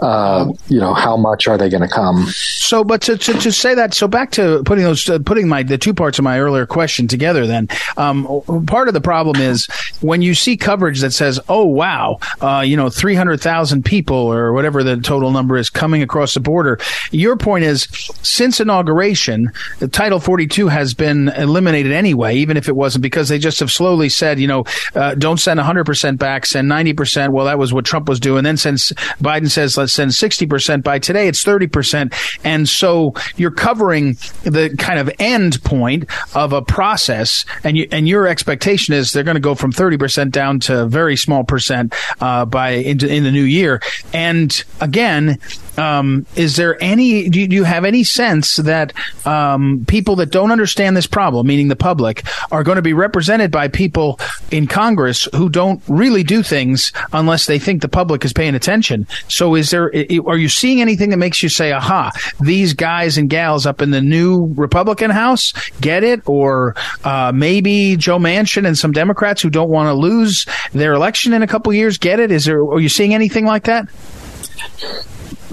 Uh, 0.00 0.52
you 0.68 0.78
know, 0.78 0.94
how 0.94 1.16
much 1.16 1.48
are 1.48 1.56
they 1.56 1.68
going 1.68 1.82
to 1.82 1.88
come? 1.88 2.26
So, 2.26 2.84
but 2.84 3.02
to, 3.02 3.16
to, 3.16 3.32
to, 3.34 3.52
say 3.52 3.74
that, 3.74 3.94
so 3.94 4.08
back 4.08 4.30
to 4.32 4.62
putting 4.64 4.84
those, 4.84 5.08
uh, 5.08 5.18
putting 5.18 5.48
my, 5.48 5.62
the 5.62 5.78
two 5.78 5.94
parts 5.94 6.18
of 6.18 6.24
my 6.24 6.38
earlier 6.38 6.66
question 6.66 7.08
together, 7.08 7.46
then, 7.46 7.68
um, 7.96 8.26
part 8.66 8.88
of 8.88 8.94
the 8.94 9.00
problem 9.00 9.40
is 9.40 9.66
when 10.00 10.22
you 10.22 10.34
see 10.34 10.56
coverage 10.56 11.00
that 11.00 11.12
says, 11.12 11.40
oh, 11.48 11.64
wow, 11.64 12.18
uh, 12.40 12.62
you 12.66 12.76
know, 12.76 12.90
300,000 12.90 13.84
people 13.84 14.16
or 14.16 14.52
whatever 14.52 14.82
the 14.82 14.96
total 14.98 15.30
number 15.30 15.56
is 15.56 15.70
coming 15.70 16.02
across 16.02 16.34
the 16.34 16.40
border. 16.40 16.78
Your 17.10 17.36
point 17.36 17.64
is 17.64 17.88
since 18.22 18.60
inauguration, 18.60 19.52
Title 19.92 20.20
42 20.20 20.68
has 20.68 20.94
been 20.94 21.28
eliminated 21.28 21.92
anyway, 21.92 22.36
even 22.36 22.56
if 22.56 22.68
it 22.68 22.76
wasn't 22.76 23.02
because 23.02 23.28
they 23.28 23.38
just 23.38 23.60
have 23.60 23.70
slowly 23.70 24.08
said, 24.08 24.38
you 24.38 24.46
know, 24.46 24.64
uh, 24.94 25.14
don't 25.14 25.38
send 25.38 25.58
100% 25.60 26.18
back, 26.18 26.46
send 26.46 26.70
90%. 26.70 27.30
Well, 27.30 27.46
that 27.46 27.58
was 27.58 27.72
what 27.72 27.84
Trump 27.84 28.08
was 28.08 28.20
doing. 28.20 28.44
Then 28.44 28.56
since 28.56 28.92
Biden 29.20 29.50
says, 29.50 29.76
let's 29.88 30.16
60%. 30.16 30.82
By 30.82 30.98
today, 30.98 31.28
it's 31.28 31.44
30%. 31.44 32.12
And 32.44 32.68
so 32.68 33.14
you're 33.36 33.50
covering 33.50 34.14
the 34.42 34.74
kind 34.78 34.98
of 34.98 35.10
end 35.18 35.62
point 35.64 36.04
of 36.34 36.52
a 36.52 36.62
process. 36.62 37.44
And 37.64 37.76
you, 37.76 37.88
and 37.90 38.08
your 38.08 38.26
expectation 38.26 38.94
is 38.94 39.12
they're 39.12 39.24
going 39.24 39.36
to 39.36 39.40
go 39.40 39.54
from 39.54 39.72
30% 39.72 40.30
down 40.30 40.60
to 40.60 40.82
a 40.82 40.86
very 40.86 41.16
small 41.16 41.44
percent, 41.44 41.94
uh, 42.20 42.44
by 42.44 42.70
in, 42.70 43.04
in 43.04 43.24
the 43.24 43.30
new 43.30 43.42
year. 43.42 43.80
And 44.12 44.64
again, 44.80 45.38
um, 45.76 46.26
is 46.36 46.56
there 46.56 46.82
any? 46.82 47.28
Do 47.28 47.40
you, 47.40 47.48
do 47.48 47.56
you, 47.56 47.64
have 47.64 47.84
any 47.84 48.04
sense 48.04 48.56
that 48.56 48.92
um, 49.26 49.84
people 49.86 50.16
that 50.16 50.30
don't 50.30 50.50
understand 50.50 50.96
this 50.96 51.06
problem, 51.06 51.46
meaning 51.46 51.68
the 51.68 51.76
public, 51.76 52.24
are 52.50 52.62
going 52.62 52.76
to 52.76 52.82
be 52.82 52.92
represented 52.92 53.50
by 53.50 53.68
people 53.68 54.18
in 54.50 54.66
Congress 54.66 55.28
who 55.34 55.48
don't 55.48 55.82
really 55.88 56.22
do 56.22 56.42
things 56.42 56.92
unless 57.12 57.46
they 57.46 57.58
think 57.58 57.82
the 57.82 57.88
public 57.88 58.24
is 58.24 58.32
paying 58.32 58.54
attention? 58.54 59.06
So, 59.28 59.54
is 59.54 59.70
there? 59.70 59.90
Are 60.26 60.38
you 60.38 60.48
seeing 60.48 60.80
anything 60.80 61.10
that 61.10 61.18
makes 61.18 61.42
you 61.42 61.48
say, 61.48 61.72
"Aha, 61.72 62.12
these 62.40 62.72
guys 62.72 63.18
and 63.18 63.28
gals 63.28 63.66
up 63.66 63.82
in 63.82 63.90
the 63.90 64.00
new 64.00 64.52
Republican 64.54 65.10
House 65.10 65.52
get 65.80 66.04
it," 66.04 66.22
or 66.26 66.74
uh, 67.04 67.32
maybe 67.34 67.96
Joe 67.96 68.18
Manchin 68.18 68.66
and 68.66 68.78
some 68.78 68.92
Democrats 68.92 69.42
who 69.42 69.50
don't 69.50 69.70
want 69.70 69.88
to 69.88 69.94
lose 69.94 70.46
their 70.72 70.94
election 70.94 71.32
in 71.32 71.42
a 71.42 71.46
couple 71.46 71.72
years 71.72 71.98
get 71.98 72.20
it? 72.20 72.30
Is 72.30 72.44
there? 72.44 72.62
Are 72.62 72.80
you 72.80 72.88
seeing 72.88 73.14
anything 73.14 73.44
like 73.44 73.64
that? 73.64 73.88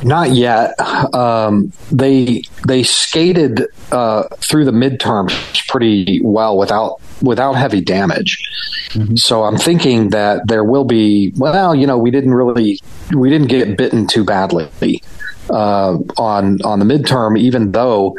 Not 0.04 0.32
yet. 0.32 0.80
Um, 1.13 1.72
they 1.92 2.44
they 2.68 2.84
skated 2.84 3.68
uh, 3.92 4.24
through 4.38 4.66
the 4.66 4.72
midterms 4.72 5.68
pretty 5.68 6.20
well 6.24 6.58
without 6.58 7.00
without 7.22 7.54
heavy 7.54 7.82
damage. 7.82 8.38
Mm-hmm. 8.89 9.16
So 9.16 9.44
I'm 9.44 9.58
thinking 9.58 10.10
that 10.10 10.48
there 10.48 10.63
will 10.63 10.84
be. 10.84 11.34
Well, 11.38 11.74
you 11.74 11.88
know, 11.88 11.98
we 11.98 12.12
didn't 12.12 12.34
really 12.34 12.80
we 13.16 13.30
didn't 13.30 13.48
get 13.48 13.78
bitten 13.78 14.08
too 14.08 14.26
badly 14.26 15.02
uh, 15.50 15.98
on 16.18 16.62
on 16.63 16.80
the 16.80 16.86
midterm, 16.86 17.38
even 17.39 17.72
though 17.72 18.18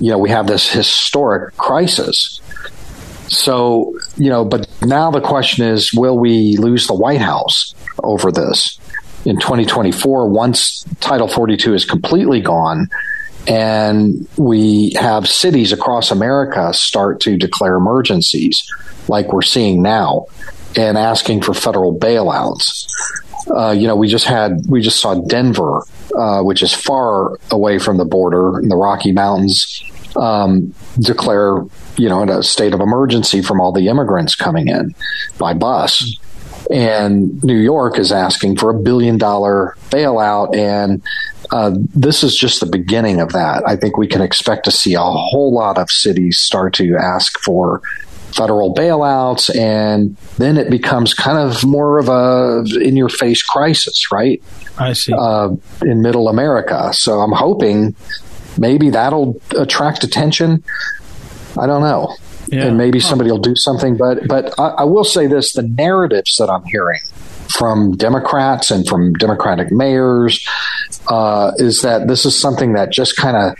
you 0.00 0.10
know 0.10 0.18
we 0.18 0.30
have 0.30 0.46
this 0.46 0.70
historic 0.70 1.56
crisis. 1.56 2.40
So 3.28 3.96
you 4.16 4.30
know, 4.30 4.44
but 4.44 4.68
now 4.82 5.10
the 5.10 5.20
question 5.20 5.66
is, 5.66 5.92
will 5.94 6.18
we 6.18 6.56
lose 6.56 6.86
the 6.86 6.94
White 6.94 7.20
House 7.20 7.74
over 8.02 8.32
this? 8.32 8.78
In 9.24 9.36
2024 9.36 10.28
once 10.28 10.84
Title 11.00 11.28
42 11.28 11.74
is 11.74 11.84
completely 11.84 12.40
gone 12.40 12.88
and 13.46 14.28
we 14.36 14.92
have 14.98 15.28
cities 15.28 15.72
across 15.72 16.10
America 16.10 16.72
start 16.72 17.20
to 17.20 17.36
declare 17.36 17.76
emergencies 17.76 18.62
like 19.08 19.32
we're 19.32 19.42
seeing 19.42 19.82
now 19.82 20.26
and 20.76 20.98
asking 20.98 21.42
for 21.42 21.54
federal 21.54 21.96
bailouts. 21.98 22.86
Uh, 23.50 23.70
you 23.70 23.88
know, 23.88 23.96
we 23.96 24.08
just 24.08 24.26
had, 24.26 24.60
we 24.68 24.80
just 24.80 25.00
saw 25.00 25.14
Denver, 25.14 25.82
uh, 26.16 26.42
which 26.42 26.62
is 26.62 26.72
far 26.72 27.38
away 27.50 27.78
from 27.78 27.96
the 27.96 28.04
border 28.04 28.60
in 28.60 28.68
the 28.68 28.76
Rocky 28.76 29.10
Mountains, 29.10 29.82
um, 30.16 30.74
declare, 31.00 31.64
you 31.96 32.08
know, 32.08 32.22
in 32.22 32.28
a 32.28 32.42
state 32.42 32.74
of 32.74 32.80
emergency 32.80 33.42
from 33.42 33.60
all 33.60 33.72
the 33.72 33.88
immigrants 33.88 34.34
coming 34.34 34.68
in 34.68 34.94
by 35.38 35.54
bus 35.54 36.18
and 36.72 37.42
New 37.42 37.58
York 37.58 37.98
is 37.98 38.12
asking 38.12 38.56
for 38.56 38.70
a 38.70 38.74
billion 38.74 39.18
dollar 39.18 39.76
bailout. 39.90 40.56
And 40.56 41.02
uh, 41.50 41.72
this 41.94 42.22
is 42.22 42.36
just 42.36 42.60
the 42.60 42.66
beginning 42.66 43.20
of 43.20 43.32
that. 43.32 43.62
I 43.66 43.76
think 43.76 43.96
we 43.96 44.06
can 44.06 44.22
expect 44.22 44.64
to 44.66 44.70
see 44.70 44.94
a 44.94 45.00
whole 45.00 45.52
lot 45.52 45.78
of 45.78 45.90
cities 45.90 46.38
start 46.38 46.74
to 46.74 46.96
ask 46.96 47.38
for 47.40 47.82
federal 48.32 48.72
bailouts, 48.72 49.52
and 49.56 50.16
then 50.38 50.56
it 50.56 50.70
becomes 50.70 51.12
kind 51.14 51.36
of 51.36 51.64
more 51.64 51.98
of 51.98 52.08
a 52.08 52.62
in 52.80 52.96
your 52.96 53.08
face 53.08 53.42
crisis, 53.42 54.12
right? 54.12 54.40
I 54.78 54.92
see. 54.92 55.12
Uh, 55.12 55.56
in 55.82 56.02
middle 56.02 56.28
America. 56.28 56.92
So 56.92 57.18
I'm 57.18 57.32
hoping 57.32 57.96
maybe 58.56 58.90
that'll 58.90 59.40
attract 59.58 60.04
attention. 60.04 60.62
I 61.58 61.66
don't 61.66 61.82
know 61.82 62.14
yeah. 62.50 62.66
and 62.66 62.78
maybe 62.78 63.00
somebody 63.00 63.30
will 63.30 63.38
do 63.38 63.56
something. 63.56 63.96
But 63.96 64.28
but 64.28 64.58
I, 64.58 64.68
I 64.68 64.84
will 64.84 65.04
say 65.04 65.26
this: 65.26 65.52
the 65.52 65.62
narratives 65.62 66.36
that 66.36 66.50
I'm 66.50 66.64
hearing 66.64 67.00
from 67.48 67.96
Democrats 67.96 68.70
and 68.70 68.86
from 68.86 69.12
Democratic 69.14 69.72
mayors 69.72 70.46
uh, 71.08 71.52
is 71.56 71.82
that 71.82 72.08
this 72.08 72.24
is 72.24 72.40
something 72.40 72.74
that 72.74 72.90
just 72.90 73.16
kind 73.16 73.36
of 73.36 73.56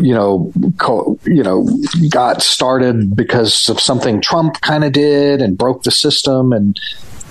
you 0.00 0.14
know, 0.14 0.52
co- 0.78 1.18
you 1.24 1.42
know, 1.42 1.68
got 2.08 2.40
started 2.40 3.14
because 3.14 3.68
of 3.68 3.80
something 3.80 4.20
Trump 4.20 4.60
kind 4.60 4.84
of 4.84 4.92
did 4.92 5.42
and 5.42 5.58
broke 5.58 5.82
the 5.82 5.90
system, 5.90 6.52
and 6.52 6.78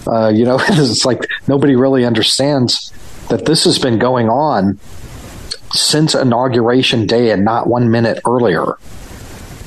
uh, 0.07 0.27
you 0.27 0.45
know, 0.45 0.59
it's 0.61 1.05
like 1.05 1.27
nobody 1.47 1.75
really 1.75 2.05
understands 2.05 2.93
that 3.29 3.45
this 3.45 3.63
has 3.63 3.79
been 3.79 3.97
going 3.97 4.29
on 4.29 4.79
since 5.71 6.13
inauguration 6.13 7.07
day 7.07 7.31
and 7.31 7.45
not 7.45 7.67
one 7.67 7.89
minute 7.89 8.19
earlier 8.27 8.77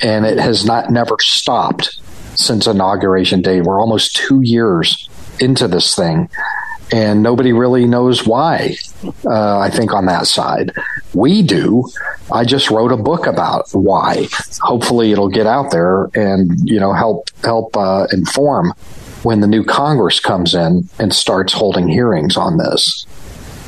and 0.04 0.26
it 0.26 0.38
has 0.38 0.66
not 0.66 0.90
never 0.90 1.16
stopped 1.18 1.98
since 2.36 2.66
inauguration 2.66 3.40
day. 3.40 3.62
We're 3.62 3.80
almost 3.80 4.14
two 4.14 4.42
years 4.42 5.08
into 5.40 5.66
this 5.66 5.96
thing, 5.96 6.28
and 6.92 7.22
nobody 7.22 7.52
really 7.52 7.86
knows 7.86 8.26
why. 8.26 8.76
Uh, 9.24 9.58
I 9.58 9.70
think 9.70 9.94
on 9.94 10.04
that 10.06 10.26
side, 10.26 10.72
we 11.14 11.42
do. 11.42 11.88
I 12.30 12.44
just 12.44 12.70
wrote 12.70 12.92
a 12.92 12.98
book 12.98 13.26
about 13.26 13.70
why. 13.72 14.28
Hopefully, 14.60 15.10
it'll 15.10 15.30
get 15.30 15.46
out 15.46 15.70
there 15.70 16.10
and 16.14 16.52
you 16.68 16.78
know 16.78 16.92
help 16.92 17.30
help 17.42 17.74
uh, 17.74 18.06
inform 18.12 18.74
when 19.22 19.40
the 19.40 19.46
new 19.46 19.64
Congress 19.64 20.20
comes 20.20 20.54
in 20.54 20.86
and 20.98 21.14
starts 21.14 21.54
holding 21.54 21.88
hearings 21.88 22.36
on 22.36 22.58
this. 22.58 23.06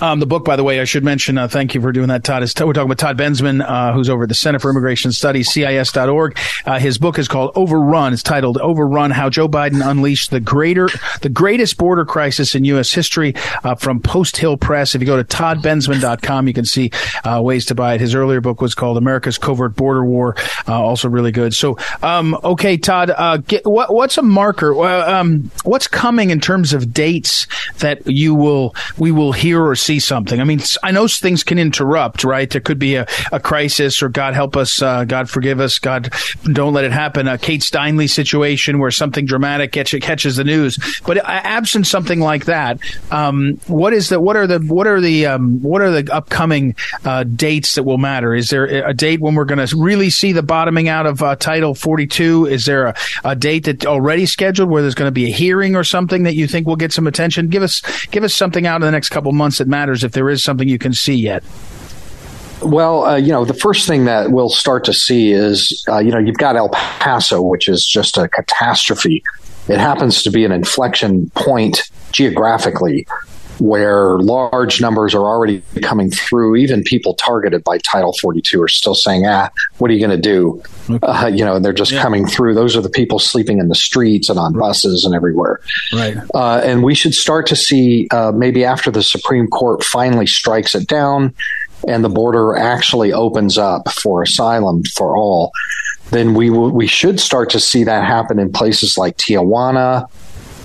Um, 0.00 0.20
the 0.20 0.26
book, 0.26 0.44
by 0.44 0.56
the 0.56 0.64
way, 0.64 0.78
I 0.78 0.84
should 0.84 1.04
mention, 1.04 1.38
uh, 1.38 1.48
thank 1.48 1.74
you 1.74 1.80
for 1.80 1.90
doing 1.90 2.08
that, 2.08 2.22
Todd. 2.22 2.42
Is 2.42 2.54
we're 2.60 2.74
talking 2.74 2.88
with 2.88 2.98
Todd 2.98 3.16
Bensman, 3.16 3.66
uh, 3.66 3.94
who's 3.94 4.10
over 4.10 4.24
at 4.24 4.28
the 4.28 4.34
Center 4.34 4.58
for 4.58 4.70
Immigration 4.70 5.10
Studies, 5.10 5.50
CIS.org. 5.50 6.38
Uh, 6.66 6.78
his 6.78 6.98
book 6.98 7.18
is 7.18 7.28
called 7.28 7.52
Overrun. 7.54 8.12
It's 8.12 8.22
titled 8.22 8.58
Overrun, 8.58 9.10
How 9.10 9.30
Joe 9.30 9.48
Biden 9.48 9.86
Unleashed 9.86 10.30
the 10.30 10.40
Greater, 10.40 10.88
the 11.22 11.30
Greatest 11.30 11.78
Border 11.78 12.04
Crisis 12.04 12.54
in 12.54 12.64
U.S. 12.66 12.92
History 12.92 13.34
uh, 13.64 13.74
from 13.74 14.00
Post 14.00 14.36
Hill 14.36 14.58
Press. 14.58 14.94
If 14.94 15.00
you 15.00 15.06
go 15.06 15.16
to 15.16 15.24
toddbensman.com, 15.24 16.46
you 16.46 16.52
can 16.52 16.66
see 16.66 16.90
uh, 17.24 17.40
ways 17.42 17.64
to 17.66 17.74
buy 17.74 17.94
it. 17.94 18.00
His 18.00 18.14
earlier 18.14 18.42
book 18.42 18.60
was 18.60 18.74
called 18.74 18.98
America's 18.98 19.38
Covert 19.38 19.76
Border 19.76 20.04
War, 20.04 20.36
uh, 20.68 20.78
also 20.78 21.08
really 21.08 21.32
good. 21.32 21.54
So, 21.54 21.78
um, 22.02 22.38
okay, 22.44 22.76
Todd, 22.76 23.46
get, 23.46 23.64
what, 23.64 23.94
what's 23.94 24.18
a 24.18 24.22
marker? 24.22 24.78
Um, 24.84 25.50
what's 25.64 25.88
coming 25.88 26.28
in 26.28 26.40
terms 26.40 26.74
of 26.74 26.92
dates 26.92 27.46
that 27.78 28.06
you 28.06 28.34
will, 28.34 28.74
we 28.98 29.10
will 29.10 29.32
hear 29.32 29.64
or 29.64 29.74
see 29.86 30.00
something. 30.00 30.40
I 30.40 30.44
mean, 30.44 30.60
I 30.82 30.90
know 30.90 31.06
things 31.06 31.44
can 31.44 31.58
interrupt, 31.58 32.24
right? 32.24 32.50
There 32.50 32.60
could 32.60 32.78
be 32.78 32.96
a, 32.96 33.06
a 33.30 33.38
crisis, 33.38 34.02
or 34.02 34.08
God 34.08 34.34
help 34.34 34.56
us, 34.56 34.82
uh, 34.82 35.04
God 35.04 35.30
forgive 35.30 35.60
us, 35.60 35.78
God 35.78 36.12
don't 36.52 36.72
let 36.72 36.84
it 36.84 36.92
happen. 36.92 37.28
A 37.28 37.38
Kate 37.38 37.60
Steinle 37.60 38.10
situation 38.10 38.78
where 38.78 38.90
something 38.90 39.24
dramatic 39.24 39.72
catch, 39.72 39.94
catches 40.00 40.36
the 40.36 40.44
news. 40.44 40.78
But 41.06 41.18
uh, 41.18 41.22
absent 41.26 41.86
something 41.86 42.20
like 42.20 42.46
that, 42.46 42.80
um, 43.10 43.60
what 43.66 43.92
is 43.92 44.08
the 44.08 44.20
what 44.20 44.36
are 44.36 44.46
the 44.46 44.58
what 44.58 44.86
are 44.86 45.00
the 45.00 45.26
um, 45.26 45.62
what 45.62 45.80
are 45.82 45.90
the 45.90 46.12
upcoming 46.12 46.74
uh, 47.04 47.24
dates 47.24 47.76
that 47.76 47.84
will 47.84 47.98
matter? 47.98 48.34
Is 48.34 48.50
there 48.50 48.64
a 48.64 48.92
date 48.92 49.20
when 49.20 49.34
we're 49.34 49.44
going 49.44 49.64
to 49.64 49.76
really 49.76 50.10
see 50.10 50.32
the 50.32 50.42
bottoming 50.42 50.88
out 50.88 51.06
of 51.06 51.22
uh, 51.22 51.36
Title 51.36 51.74
42? 51.74 52.46
Is 52.46 52.64
there 52.64 52.86
a, 52.86 52.94
a 53.24 53.36
date 53.36 53.64
that 53.64 53.86
already 53.86 54.26
scheduled 54.26 54.68
where 54.68 54.82
there's 54.82 54.94
going 54.94 55.08
to 55.08 55.12
be 55.12 55.26
a 55.26 55.32
hearing 55.32 55.76
or 55.76 55.84
something 55.84 56.24
that 56.24 56.34
you 56.34 56.46
think 56.48 56.66
will 56.66 56.76
get 56.76 56.92
some 56.92 57.06
attention? 57.06 57.48
Give 57.48 57.62
us 57.62 57.80
give 58.10 58.24
us 58.24 58.34
something 58.34 58.66
out 58.66 58.76
in 58.76 58.86
the 58.86 58.90
next 58.90 59.10
couple 59.10 59.32
months 59.32 59.58
that 59.58 59.68
matters 59.76 60.04
if 60.04 60.12
there 60.12 60.30
is 60.30 60.42
something 60.42 60.66
you 60.66 60.78
can 60.78 60.94
see 60.94 61.14
yet? 61.14 61.44
Well, 62.62 63.04
uh, 63.04 63.16
you 63.16 63.32
know, 63.32 63.44
the 63.44 63.54
first 63.54 63.86
thing 63.86 64.06
that 64.06 64.30
we'll 64.30 64.48
start 64.48 64.84
to 64.84 64.94
see 64.94 65.32
is, 65.32 65.84
uh, 65.88 65.98
you 65.98 66.10
know, 66.10 66.18
you've 66.18 66.38
got 66.38 66.56
El 66.56 66.70
Paso, 66.70 67.42
which 67.42 67.68
is 67.68 67.86
just 67.86 68.16
a 68.16 68.28
catastrophe. 68.28 69.22
It 69.68 69.78
happens 69.78 70.22
to 70.22 70.30
be 70.30 70.44
an 70.44 70.52
inflection 70.52 71.30
point 71.34 71.90
geographically 72.12 73.06
where 73.58 74.18
large 74.18 74.80
numbers 74.80 75.14
are 75.14 75.24
already 75.24 75.62
coming 75.82 76.10
through. 76.10 76.56
Even 76.56 76.82
people 76.82 77.14
targeted 77.14 77.64
by 77.64 77.78
Title 77.78 78.14
42 78.20 78.62
are 78.62 78.68
still 78.68 78.94
saying, 78.94 79.26
ah, 79.26 79.50
what 79.78 79.90
are 79.90 79.94
you 79.94 80.00
going 80.00 80.10
to 80.10 80.22
do? 80.22 80.62
Uh, 81.02 81.30
you 81.32 81.44
know, 81.44 81.58
they're 81.58 81.72
just 81.72 81.92
yeah. 81.92 82.02
coming 82.02 82.26
through. 82.26 82.54
Those 82.54 82.76
are 82.76 82.80
the 82.80 82.90
people 82.90 83.18
sleeping 83.18 83.58
in 83.58 83.68
the 83.68 83.74
streets 83.74 84.28
and 84.28 84.38
on 84.38 84.52
buses 84.52 85.04
and 85.04 85.14
everywhere. 85.14 85.60
Right. 85.92 86.16
Uh, 86.34 86.60
and 86.62 86.82
we 86.82 86.94
should 86.94 87.14
start 87.14 87.46
to 87.48 87.56
see 87.56 88.08
uh, 88.10 88.32
maybe 88.32 88.64
after 88.64 88.90
the 88.90 89.02
Supreme 89.02 89.48
Court 89.48 89.82
finally 89.84 90.26
strikes 90.26 90.74
it 90.74 90.86
down 90.86 91.34
and 91.88 92.04
the 92.04 92.08
border 92.08 92.56
actually 92.56 93.12
opens 93.12 93.58
up 93.58 93.90
for 93.90 94.22
asylum 94.22 94.82
for 94.94 95.16
all, 95.16 95.52
then 96.10 96.34
we 96.34 96.48
w- 96.48 96.72
we 96.72 96.86
should 96.86 97.20
start 97.20 97.50
to 97.50 97.60
see 97.60 97.84
that 97.84 98.04
happen 98.04 98.38
in 98.38 98.52
places 98.52 98.96
like 98.96 99.16
Tijuana, 99.16 100.08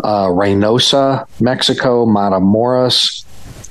uh, 0.03 0.27
Reynosa, 0.27 1.27
Mexico, 1.39 2.05
Matamoros, 2.05 3.25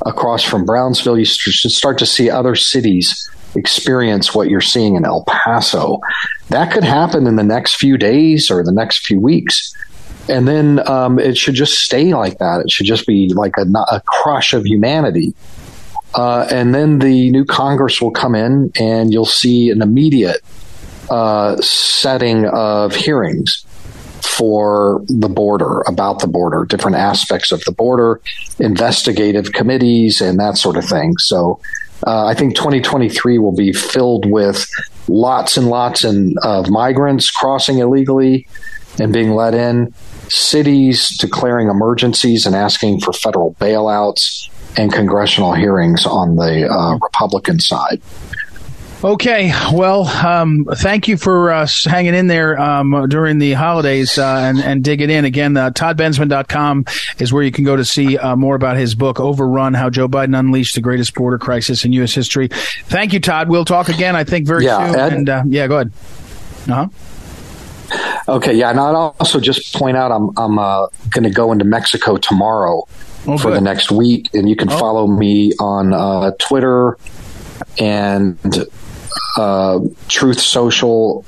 across 0.07 0.43
from 0.43 0.64
Brownsville. 0.64 1.18
You 1.18 1.24
should 1.24 1.72
start 1.72 1.99
to 1.99 2.07
see 2.07 2.31
other 2.31 2.55
cities 2.55 3.28
experience 3.57 4.35
what 4.35 4.49
you're 4.49 4.61
seeing 4.61 4.97
in 4.97 5.05
El 5.05 5.24
Paso. 5.24 6.01
That 6.49 6.72
could 6.72 6.85
happen 6.85 7.26
in 7.26 7.37
the 7.37 7.43
next 7.43 7.76
few 7.76 7.97
days 7.97 8.51
or 8.51 8.62
the 8.62 8.72
next 8.72 9.07
few 9.07 9.20
weeks. 9.20 9.74
And 10.28 10.47
then 10.47 10.87
um, 10.89 11.18
it 11.18 11.37
should 11.37 11.55
just 11.55 11.74
stay 11.74 12.14
like 12.14 12.39
that. 12.39 12.61
It 12.61 12.70
should 12.70 12.87
just 12.87 13.07
be 13.07 13.33
like 13.35 13.55
a, 13.57 13.66
a 13.91 14.01
crush 14.07 14.53
of 14.53 14.64
humanity. 14.64 15.35
Uh, 16.14 16.47
and 16.51 16.74
then 16.74 16.99
the 16.99 17.31
new 17.31 17.45
Congress 17.45 18.01
will 18.01 18.11
come 18.11 18.35
in 18.35 18.72
and 18.78 19.12
you'll 19.12 19.24
see 19.24 19.70
an 19.70 19.83
immediate 19.83 20.41
uh, 21.09 21.57
setting 21.57 22.47
of 22.47 22.95
hearings 22.95 23.64
for 24.41 25.03
the 25.07 25.28
border, 25.28 25.82
about 25.82 26.20
the 26.20 26.26
border, 26.26 26.64
different 26.64 26.97
aspects 26.97 27.53
of 27.53 27.62
the 27.66 27.72
border, 27.72 28.22
investigative 28.59 29.53
committees, 29.53 30.22
and 30.22 30.41
that 30.41 30.57
sort 30.57 30.78
of 30.78 30.84
thing. 30.86 31.12
So 31.18 31.61
uh, 32.07 32.24
I 32.24 32.32
think 32.32 32.57
2023 32.57 33.38
will 33.38 33.55
be 33.55 33.74
filled 33.74 34.24
with 34.24 34.66
lots 35.09 35.59
and 35.59 35.66
lots 35.68 36.05
and, 36.05 36.38
of 36.43 36.70
migrants 36.70 37.30
crossing 37.30 37.80
illegally 37.80 38.49
and 38.99 39.12
being 39.12 39.32
let 39.32 39.55
in, 39.55 39.93
cities 40.30 41.14
declaring 41.18 41.68
emergencies 41.68 42.47
and 42.47 42.57
asking 42.57 43.01
for 43.01 43.12
federal 43.12 43.53
bailouts, 43.61 44.49
and 44.78 44.91
congressional 44.91 45.53
hearings 45.53 46.07
on 46.07 46.36
the 46.36 46.66
uh, 46.66 46.97
Republican 47.03 47.61
side. 47.61 48.01
Okay, 49.03 49.51
well, 49.72 50.07
um, 50.07 50.66
thank 50.76 51.09
you 51.09 51.16
for 51.16 51.51
uh, 51.51 51.66
hanging 51.86 52.14
in 52.14 52.26
there 52.26 52.61
um, 52.61 53.07
during 53.09 53.38
the 53.38 53.55
holidays 53.55 54.18
uh, 54.18 54.36
and, 54.42 54.59
and 54.59 54.84
digging 54.84 55.09
in. 55.09 55.24
Again, 55.24 55.57
uh, 55.57 55.70
toddbensman.com 55.70 56.84
is 57.18 57.32
where 57.32 57.42
you 57.42 57.51
can 57.51 57.64
go 57.64 57.76
to 57.76 57.84
see 57.84 58.18
uh, 58.18 58.36
more 58.36 58.55
about 58.55 58.76
his 58.76 58.94
book, 58.94 59.18
Overrun 59.18 59.72
How 59.72 59.88
Joe 59.88 60.07
Biden 60.07 60.38
Unleashed 60.38 60.74
the 60.74 60.82
Greatest 60.82 61.14
Border 61.14 61.38
Crisis 61.38 61.82
in 61.86 61.94
U.S. 61.94 62.12
History. 62.12 62.48
Thank 62.48 63.14
you, 63.14 63.20
Todd. 63.20 63.48
We'll 63.48 63.64
talk 63.64 63.88
again, 63.88 64.16
I 64.16 64.24
think, 64.24 64.46
very 64.46 64.66
yeah, 64.66 64.90
soon. 64.90 65.01
Ed, 65.01 65.12
and 65.14 65.28
uh, 65.30 65.42
Yeah, 65.46 65.66
go 65.66 65.76
ahead. 65.76 65.92
Uh 66.68 66.86
huh. 66.86 68.34
Okay, 68.36 68.53
yeah, 68.53 68.68
and 68.68 68.78
I'll 68.78 69.16
also 69.18 69.40
just 69.40 69.74
point 69.74 69.96
out 69.96 70.12
I'm, 70.12 70.28
I'm 70.36 70.59
uh, 70.59 70.88
going 71.09 71.24
to 71.24 71.30
go 71.30 71.53
into 71.53 71.64
Mexico 71.64 72.18
tomorrow 72.18 72.86
oh, 73.26 73.38
for 73.38 73.48
good. 73.48 73.57
the 73.57 73.61
next 73.62 73.90
week, 73.90 74.28
and 74.34 74.46
you 74.46 74.57
can 74.57 74.70
oh. 74.70 74.78
follow 74.78 75.07
me 75.07 75.55
on 75.59 75.94
uh, 75.94 76.32
Twitter 76.38 76.98
and 77.78 78.38
uh, 79.37 79.81
Truth 80.09 80.41
Social 80.41 81.25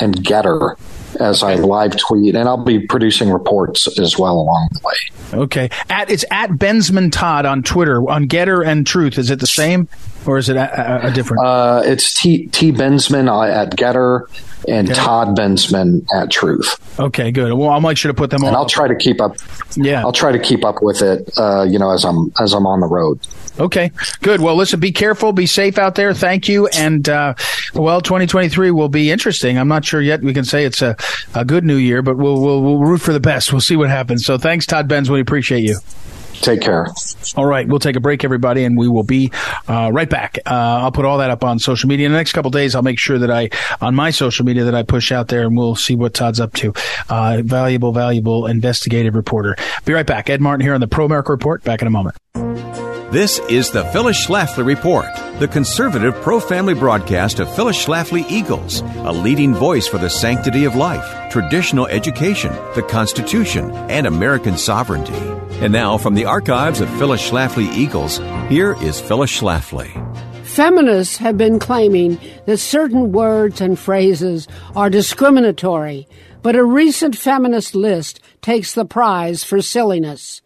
and 0.00 0.14
Gettr 0.16 0.76
as 1.20 1.42
I 1.42 1.56
live 1.56 1.96
tweet, 1.98 2.34
and 2.34 2.48
I'll 2.48 2.64
be 2.64 2.86
producing 2.86 3.30
reports 3.30 3.86
as 3.98 4.18
well 4.18 4.40
along 4.40 4.68
the 4.72 4.80
way. 4.82 5.42
Okay, 5.42 5.70
at 5.90 6.10
it's 6.10 6.24
at 6.30 6.50
Bensman 6.50 7.12
Todd 7.12 7.44
on 7.44 7.62
Twitter 7.62 8.08
on 8.08 8.28
Gettr 8.28 8.66
and 8.66 8.86
Truth. 8.86 9.18
Is 9.18 9.30
it 9.30 9.38
the 9.38 9.46
same, 9.46 9.88
or 10.26 10.38
is 10.38 10.48
it 10.48 10.56
a, 10.56 11.08
a 11.08 11.10
different? 11.10 11.44
Uh, 11.44 11.82
it's 11.84 12.18
T 12.18 12.46
T 12.46 12.72
Bensman 12.72 13.28
at 13.50 13.76
Getter 13.76 14.26
and 14.66 14.90
okay. 14.90 14.98
Todd 14.98 15.36
Bensman 15.36 16.06
at 16.14 16.30
Truth. 16.30 16.78
Okay, 16.98 17.30
good. 17.30 17.52
Well, 17.52 17.70
I 17.70 17.78
might 17.78 17.98
should 17.98 18.08
have 18.08 18.16
put 18.16 18.30
them 18.30 18.42
on. 18.42 18.48
And 18.48 18.56
I'll 18.56 18.66
try 18.66 18.88
to 18.88 18.96
keep 18.96 19.20
up. 19.20 19.36
Yeah, 19.76 20.02
I'll 20.02 20.12
try 20.12 20.32
to 20.32 20.38
keep 20.38 20.64
up 20.64 20.82
with 20.82 21.02
it. 21.02 21.30
Uh, 21.36 21.64
you 21.64 21.78
know, 21.78 21.92
as 21.92 22.04
I'm 22.04 22.32
as 22.40 22.54
I'm 22.54 22.66
on 22.66 22.80
the 22.80 22.88
road. 22.88 23.20
Okay, 23.58 23.92
good. 24.22 24.40
Well, 24.40 24.56
listen, 24.56 24.80
be 24.80 24.92
careful, 24.92 25.32
be 25.32 25.46
safe 25.46 25.78
out 25.78 25.94
there. 25.94 26.14
Thank 26.14 26.48
you, 26.48 26.68
and 26.68 27.06
uh, 27.08 27.34
well, 27.74 28.00
2023 28.00 28.70
will 28.70 28.88
be 28.88 29.10
interesting. 29.10 29.58
I'm 29.58 29.68
not 29.68 29.84
sure 29.84 30.00
yet. 30.00 30.22
We 30.22 30.32
can 30.32 30.44
say 30.44 30.64
it's 30.64 30.82
a, 30.82 30.96
a 31.34 31.44
good 31.44 31.64
new 31.64 31.76
year, 31.76 32.02
but 32.02 32.16
we'll, 32.16 32.40
we'll 32.40 32.62
we'll 32.62 32.78
root 32.78 33.00
for 33.00 33.12
the 33.12 33.20
best. 33.20 33.52
We'll 33.52 33.60
see 33.60 33.76
what 33.76 33.90
happens. 33.90 34.24
So, 34.24 34.38
thanks, 34.38 34.66
Todd 34.66 34.88
Benz. 34.88 35.10
We 35.10 35.20
appreciate 35.20 35.62
you. 35.62 35.78
Take 36.42 36.60
care. 36.60 36.88
All 37.36 37.46
right, 37.46 37.68
we'll 37.68 37.78
take 37.78 37.94
a 37.94 38.00
break, 38.00 38.24
everybody, 38.24 38.64
and 38.64 38.76
we 38.76 38.88
will 38.88 39.04
be 39.04 39.30
uh, 39.68 39.90
right 39.92 40.10
back. 40.10 40.38
Uh, 40.44 40.50
I'll 40.82 40.90
put 40.90 41.04
all 41.04 41.18
that 41.18 41.30
up 41.30 41.44
on 41.44 41.60
social 41.60 41.88
media 41.88 42.06
in 42.06 42.12
the 42.12 42.18
next 42.18 42.32
couple 42.32 42.50
days. 42.50 42.74
I'll 42.74 42.82
make 42.82 42.98
sure 42.98 43.18
that 43.18 43.30
I 43.30 43.50
on 43.80 43.94
my 43.94 44.10
social 44.10 44.44
media 44.44 44.64
that 44.64 44.74
I 44.74 44.82
push 44.82 45.12
out 45.12 45.28
there, 45.28 45.42
and 45.42 45.56
we'll 45.56 45.76
see 45.76 45.94
what 45.94 46.14
Todd's 46.14 46.40
up 46.40 46.52
to. 46.54 46.72
Uh, 47.08 47.42
valuable, 47.44 47.92
valuable 47.92 48.46
investigative 48.46 49.14
reporter. 49.14 49.56
Be 49.84 49.92
right 49.92 50.06
back. 50.06 50.28
Ed 50.30 50.40
Martin 50.40 50.64
here 50.64 50.74
on 50.74 50.80
the 50.80 50.88
Pro 50.88 51.04
America 51.04 51.30
Report. 51.30 51.62
Back 51.62 51.80
in 51.80 51.86
a 51.86 51.90
moment. 51.90 52.16
This 53.12 53.40
is 53.40 53.70
the 53.70 53.84
Phyllis 53.92 54.26
Schlafly 54.26 54.64
Report, 54.64 55.04
the 55.38 55.46
conservative 55.46 56.14
pro 56.22 56.40
family 56.40 56.72
broadcast 56.72 57.40
of 57.40 57.54
Phyllis 57.54 57.76
Schlafly 57.76 58.24
Eagles, 58.30 58.80
a 58.80 59.12
leading 59.12 59.52
voice 59.54 59.86
for 59.86 59.98
the 59.98 60.08
sanctity 60.08 60.64
of 60.64 60.76
life, 60.76 61.30
traditional 61.30 61.86
education, 61.88 62.54
the 62.74 62.82
Constitution, 62.82 63.70
and 63.90 64.06
American 64.06 64.56
sovereignty. 64.56 65.12
And 65.62 65.74
now, 65.74 65.98
from 65.98 66.14
the 66.14 66.24
archives 66.24 66.80
of 66.80 66.88
Phyllis 66.96 67.20
Schlafly 67.20 67.70
Eagles, 67.74 68.16
here 68.48 68.76
is 68.80 68.98
Phyllis 68.98 69.38
Schlafly. 69.38 69.92
Feminists 70.46 71.18
have 71.18 71.36
been 71.36 71.58
claiming 71.58 72.18
that 72.46 72.56
certain 72.56 73.12
words 73.12 73.60
and 73.60 73.78
phrases 73.78 74.48
are 74.74 74.88
discriminatory, 74.88 76.08
but 76.40 76.56
a 76.56 76.64
recent 76.64 77.14
feminist 77.14 77.74
list 77.74 78.20
takes 78.40 78.72
the 78.72 78.86
prize 78.86 79.44
for 79.44 79.60
silliness. 79.60 80.40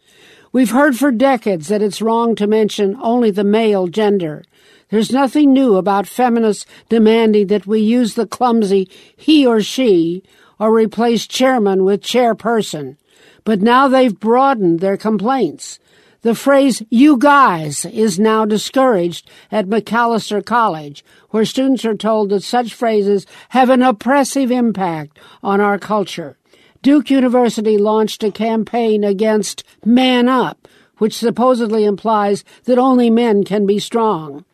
We've 0.51 0.71
heard 0.71 0.97
for 0.97 1.11
decades 1.11 1.67
that 1.67 1.81
it's 1.81 2.01
wrong 2.01 2.35
to 2.35 2.47
mention 2.47 2.97
only 3.01 3.31
the 3.31 3.43
male 3.43 3.87
gender. 3.87 4.43
There's 4.89 5.11
nothing 5.11 5.51
new 5.51 5.75
about 5.75 6.07
feminists 6.07 6.65
demanding 6.87 7.47
that 7.47 7.67
we 7.67 7.81
use 7.81 8.13
the 8.13 8.25
clumsy 8.25 8.89
he 9.15 9.45
or 9.45 9.61
she 9.61 10.23
or 10.59 10.73
replace 10.73 11.27
chairman 11.27 11.83
with 11.83 12.01
chairperson. 12.01 12.95
But 13.43 13.61
now 13.61 13.87
they've 13.87 14.17
broadened 14.17 14.79
their 14.79 14.97
complaints. 14.97 15.79
The 16.21 16.35
phrase 16.35 16.81
you 16.89 17.17
guys 17.17 17.85
is 17.85 18.17
now 18.17 18.45
discouraged 18.45 19.29
at 19.51 19.67
Macalester 19.67 20.43
College, 20.43 21.03
where 21.29 21.45
students 21.45 21.85
are 21.85 21.95
told 21.95 22.29
that 22.29 22.43
such 22.43 22.73
phrases 22.73 23.25
have 23.49 23.69
an 23.69 23.83
oppressive 23.83 24.51
impact 24.51 25.19
on 25.43 25.61
our 25.61 25.77
culture. 25.77 26.37
Duke 26.81 27.09
University 27.09 27.77
launched 27.77 28.23
a 28.23 28.31
campaign 28.31 29.03
against 29.03 29.63
Man 29.83 30.29
Up, 30.29 30.67
which 30.97 31.17
supposedly 31.17 31.85
implies 31.85 32.43
that 32.65 32.77
only 32.77 33.09
men 33.09 33.43
can 33.43 33.65
be 33.65 33.79
strong. 33.79 34.45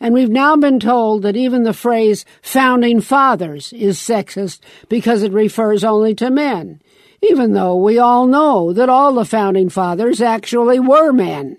And 0.00 0.12
we've 0.12 0.30
now 0.30 0.56
been 0.56 0.80
told 0.80 1.22
that 1.22 1.36
even 1.36 1.62
the 1.62 1.72
phrase 1.72 2.24
founding 2.42 3.00
fathers 3.00 3.72
is 3.72 3.98
sexist 3.98 4.60
because 4.88 5.22
it 5.22 5.32
refers 5.32 5.84
only 5.84 6.14
to 6.16 6.30
men, 6.30 6.82
even 7.22 7.52
though 7.52 7.76
we 7.76 7.98
all 7.98 8.26
know 8.26 8.72
that 8.72 8.88
all 8.88 9.14
the 9.14 9.24
founding 9.24 9.68
fathers 9.68 10.20
actually 10.20 10.78
were 10.78 11.12
men. 11.12 11.58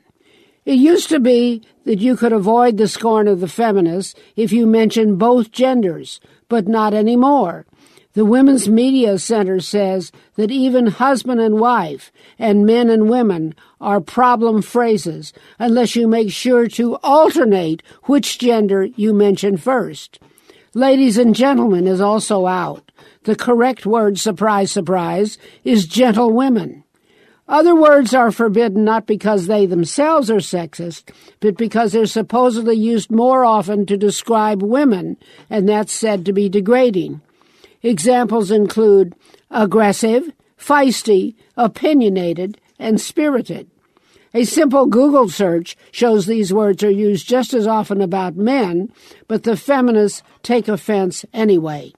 It 0.65 0.75
used 0.75 1.09
to 1.09 1.19
be 1.19 1.61
that 1.85 1.99
you 1.99 2.15
could 2.15 2.33
avoid 2.33 2.77
the 2.77 2.87
scorn 2.87 3.27
of 3.27 3.39
the 3.39 3.47
feminists 3.47 4.19
if 4.35 4.51
you 4.51 4.65
mentioned 4.65 5.19
both 5.19 5.51
genders, 5.51 6.19
but 6.49 6.67
not 6.67 6.93
anymore. 6.93 7.65
The 8.15 8.23
Women's 8.23 8.69
Media 8.69 9.19
Center 9.19 9.59
says 9.59 10.13
that 10.35 10.49
even 10.49 10.87
husband 10.87 11.41
and 11.41 11.59
wife 11.59 12.13
and 12.39 12.65
men 12.65 12.89
and 12.89 13.09
women 13.09 13.53
are 13.81 13.99
problem 13.99 14.61
phrases 14.61 15.33
unless 15.59 15.97
you 15.97 16.07
make 16.07 16.31
sure 16.31 16.69
to 16.69 16.95
alternate 17.03 17.83
which 18.03 18.39
gender 18.39 18.85
you 18.85 19.13
mention 19.13 19.57
first. 19.57 20.17
Ladies 20.73 21.17
and 21.17 21.35
gentlemen 21.35 21.87
is 21.87 21.99
also 21.99 22.47
out. 22.47 22.89
The 23.23 23.35
correct 23.35 23.85
word, 23.85 24.17
surprise, 24.17 24.71
surprise, 24.71 25.37
is 25.65 25.85
gentlewomen. 25.85 26.85
Other 27.49 27.75
words 27.75 28.13
are 28.13 28.31
forbidden 28.31 28.85
not 28.85 29.07
because 29.07 29.47
they 29.47 29.65
themselves 29.65 30.31
are 30.31 30.37
sexist, 30.37 31.13
but 31.41 31.57
because 31.57 31.91
they're 31.91 32.05
supposedly 32.05 32.77
used 32.77 33.11
more 33.11 33.43
often 33.43 33.85
to 33.87 33.97
describe 33.97 34.63
women, 34.63 35.17
and 35.49 35.67
that's 35.67 35.91
said 35.91 36.25
to 36.25 36.31
be 36.31 36.47
degrading. 36.47 37.19
Examples 37.85 38.49
include 38.49 39.13
aggressive, 39.51 40.31
feisty, 40.57 41.35
opinionated, 41.55 42.59
and 42.79 42.99
spirited. 42.99 43.69
A 44.33 44.43
simple 44.43 44.87
Google 44.87 45.29
search 45.29 45.77
shows 45.91 46.25
these 46.25 46.51
words 46.51 46.83
are 46.83 46.89
used 46.89 47.27
just 47.27 47.53
as 47.53 47.67
often 47.67 48.01
about 48.01 48.35
men, 48.35 48.91
but 49.27 49.43
the 49.43 49.55
feminists 49.55 50.23
take 50.41 50.67
offense 50.67 51.25
anyway. 51.31 51.93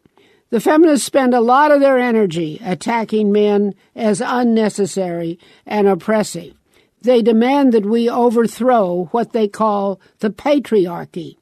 The 0.49 0.59
feminists 0.59 1.05
spend 1.05 1.33
a 1.33 1.39
lot 1.39 1.71
of 1.71 1.79
their 1.79 1.97
energy 1.97 2.59
attacking 2.65 3.31
men 3.31 3.73
as 3.95 4.19
unnecessary 4.19 5.39
and 5.65 5.87
oppressive. 5.87 6.53
They 7.01 7.21
demand 7.21 7.71
that 7.71 7.85
we 7.85 8.09
overthrow 8.09 9.05
what 9.11 9.31
they 9.31 9.47
call 9.47 10.01
the 10.19 10.31
patriarchy. 10.31 11.37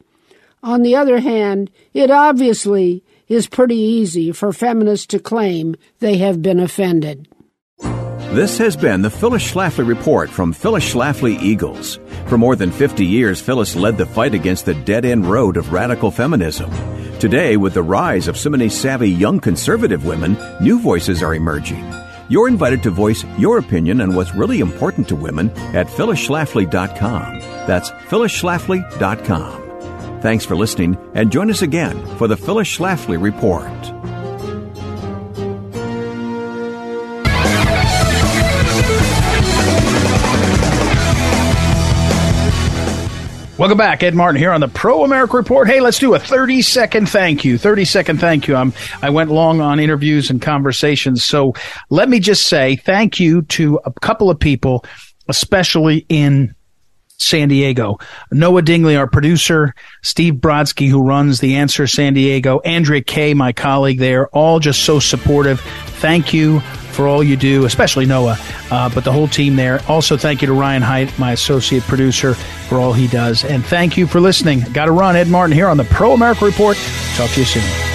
On 0.61 0.83
the 0.83 0.95
other 0.95 1.19
hand, 1.19 1.71
it 1.95 2.11
obviously 2.11 3.03
is 3.27 3.47
pretty 3.47 3.77
easy 3.77 4.31
for 4.31 4.53
feminists 4.53 5.07
to 5.07 5.19
claim 5.19 5.75
they 5.99 6.17
have 6.17 6.41
been 6.41 6.59
offended. 6.59 7.27
This 8.35 8.57
has 8.57 8.75
been 8.75 9.01
the 9.01 9.09
Phyllis 9.09 9.49
Schlafly 9.49 9.87
Report 9.87 10.29
from 10.29 10.51
Phyllis 10.51 10.93
Schlafly 10.93 11.41
Eagles. 11.41 11.99
For 12.27 12.37
more 12.37 12.57
than 12.57 12.69
50 12.69 13.05
years, 13.05 13.39
Phyllis 13.39 13.77
led 13.77 13.97
the 13.97 14.05
fight 14.05 14.33
against 14.33 14.65
the 14.65 14.73
dead 14.73 15.05
end 15.05 15.25
road 15.25 15.55
of 15.55 15.71
radical 15.71 16.11
feminism. 16.11 16.69
Today, 17.19 17.55
with 17.55 17.73
the 17.73 17.83
rise 17.83 18.27
of 18.27 18.37
so 18.37 18.49
many 18.49 18.67
savvy 18.67 19.09
young 19.09 19.39
conservative 19.39 20.05
women, 20.05 20.37
new 20.59 20.79
voices 20.79 21.23
are 21.23 21.33
emerging. 21.33 21.85
You're 22.27 22.49
invited 22.49 22.83
to 22.83 22.89
voice 22.89 23.23
your 23.37 23.57
opinion 23.57 24.01
on 24.01 24.15
what's 24.15 24.35
really 24.35 24.59
important 24.59 25.07
to 25.09 25.15
women 25.15 25.49
at 25.73 25.87
phyllisschlafly.com. 25.87 27.39
That's 27.67 27.91
phyllisschlafly.com. 27.91 29.64
Thanks 30.21 30.45
for 30.45 30.55
listening, 30.55 30.97
and 31.13 31.31
join 31.31 31.51
us 31.51 31.61
again 31.61 32.05
for 32.17 32.27
the 32.27 32.37
Phyllis 32.37 32.67
Schlafly 32.67 33.21
Report. 33.21 33.69
Welcome 43.57 43.77
back, 43.77 44.03
Ed 44.03 44.15
Martin 44.15 44.37
here 44.37 44.51
on 44.51 44.59
the 44.59 44.67
Pro 44.67 45.05
America 45.05 45.37
Report. 45.37 45.67
Hey, 45.69 45.79
let's 45.79 45.97
do 45.97 46.13
a 46.13 46.19
30 46.19 46.61
second 46.61 47.07
thank 47.07 47.45
you. 47.45 47.57
30 47.57 47.85
second 47.85 48.19
thank 48.19 48.47
you. 48.47 48.55
I'm, 48.55 48.73
I 49.01 49.11
went 49.11 49.31
long 49.31 49.61
on 49.61 49.79
interviews 49.79 50.29
and 50.29 50.41
conversations. 50.41 51.23
So 51.23 51.53
let 51.89 52.09
me 52.09 52.19
just 52.19 52.47
say 52.47 52.75
thank 52.75 53.19
you 53.19 53.43
to 53.43 53.79
a 53.85 53.93
couple 54.01 54.29
of 54.29 54.39
people, 54.39 54.83
especially 55.29 56.05
in 56.09 56.54
San 57.17 57.47
Diego. 57.49 57.97
Noah 58.31 58.61
Dingley, 58.61 58.95
our 58.95 59.07
producer, 59.07 59.73
Steve 60.03 60.35
Brodsky, 60.35 60.89
who 60.89 61.01
runs 61.01 61.39
The 61.39 61.55
Answer 61.55 61.87
San 61.87 62.13
Diego, 62.13 62.59
Andrea 62.59 63.01
Kay, 63.01 63.33
my 63.33 63.53
colleague 63.53 63.99
there, 63.99 64.27
all 64.29 64.59
just 64.59 64.83
so 64.83 64.99
supportive. 64.99 65.59
Thank 65.99 66.33
you 66.33 66.59
for 66.91 67.07
all 67.07 67.23
you 67.23 67.35
do, 67.35 67.65
especially 67.65 68.05
Noah, 68.05 68.37
uh, 68.71 68.89
but 68.89 69.03
the 69.03 69.11
whole 69.11 69.27
team 69.27 69.55
there. 69.55 69.81
Also, 69.87 70.17
thank 70.17 70.41
you 70.41 70.47
to 70.47 70.53
Ryan 70.53 70.81
Height, 70.81 71.17
my 71.19 71.33
associate 71.33 71.83
producer, 71.83 72.33
for 72.33 72.79
all 72.79 72.93
he 72.93 73.07
does. 73.07 73.43
And 73.43 73.65
thank 73.65 73.97
you 73.97 74.07
for 74.07 74.19
listening. 74.19 74.61
Got 74.71 74.85
to 74.85 74.91
run. 74.91 75.15
Ed 75.15 75.27
Martin 75.27 75.55
here 75.55 75.67
on 75.67 75.77
the 75.77 75.83
Pro 75.85 76.13
America 76.13 76.45
Report. 76.45 76.77
Talk 77.15 77.29
to 77.31 77.39
you 77.41 77.45
soon. 77.45 77.94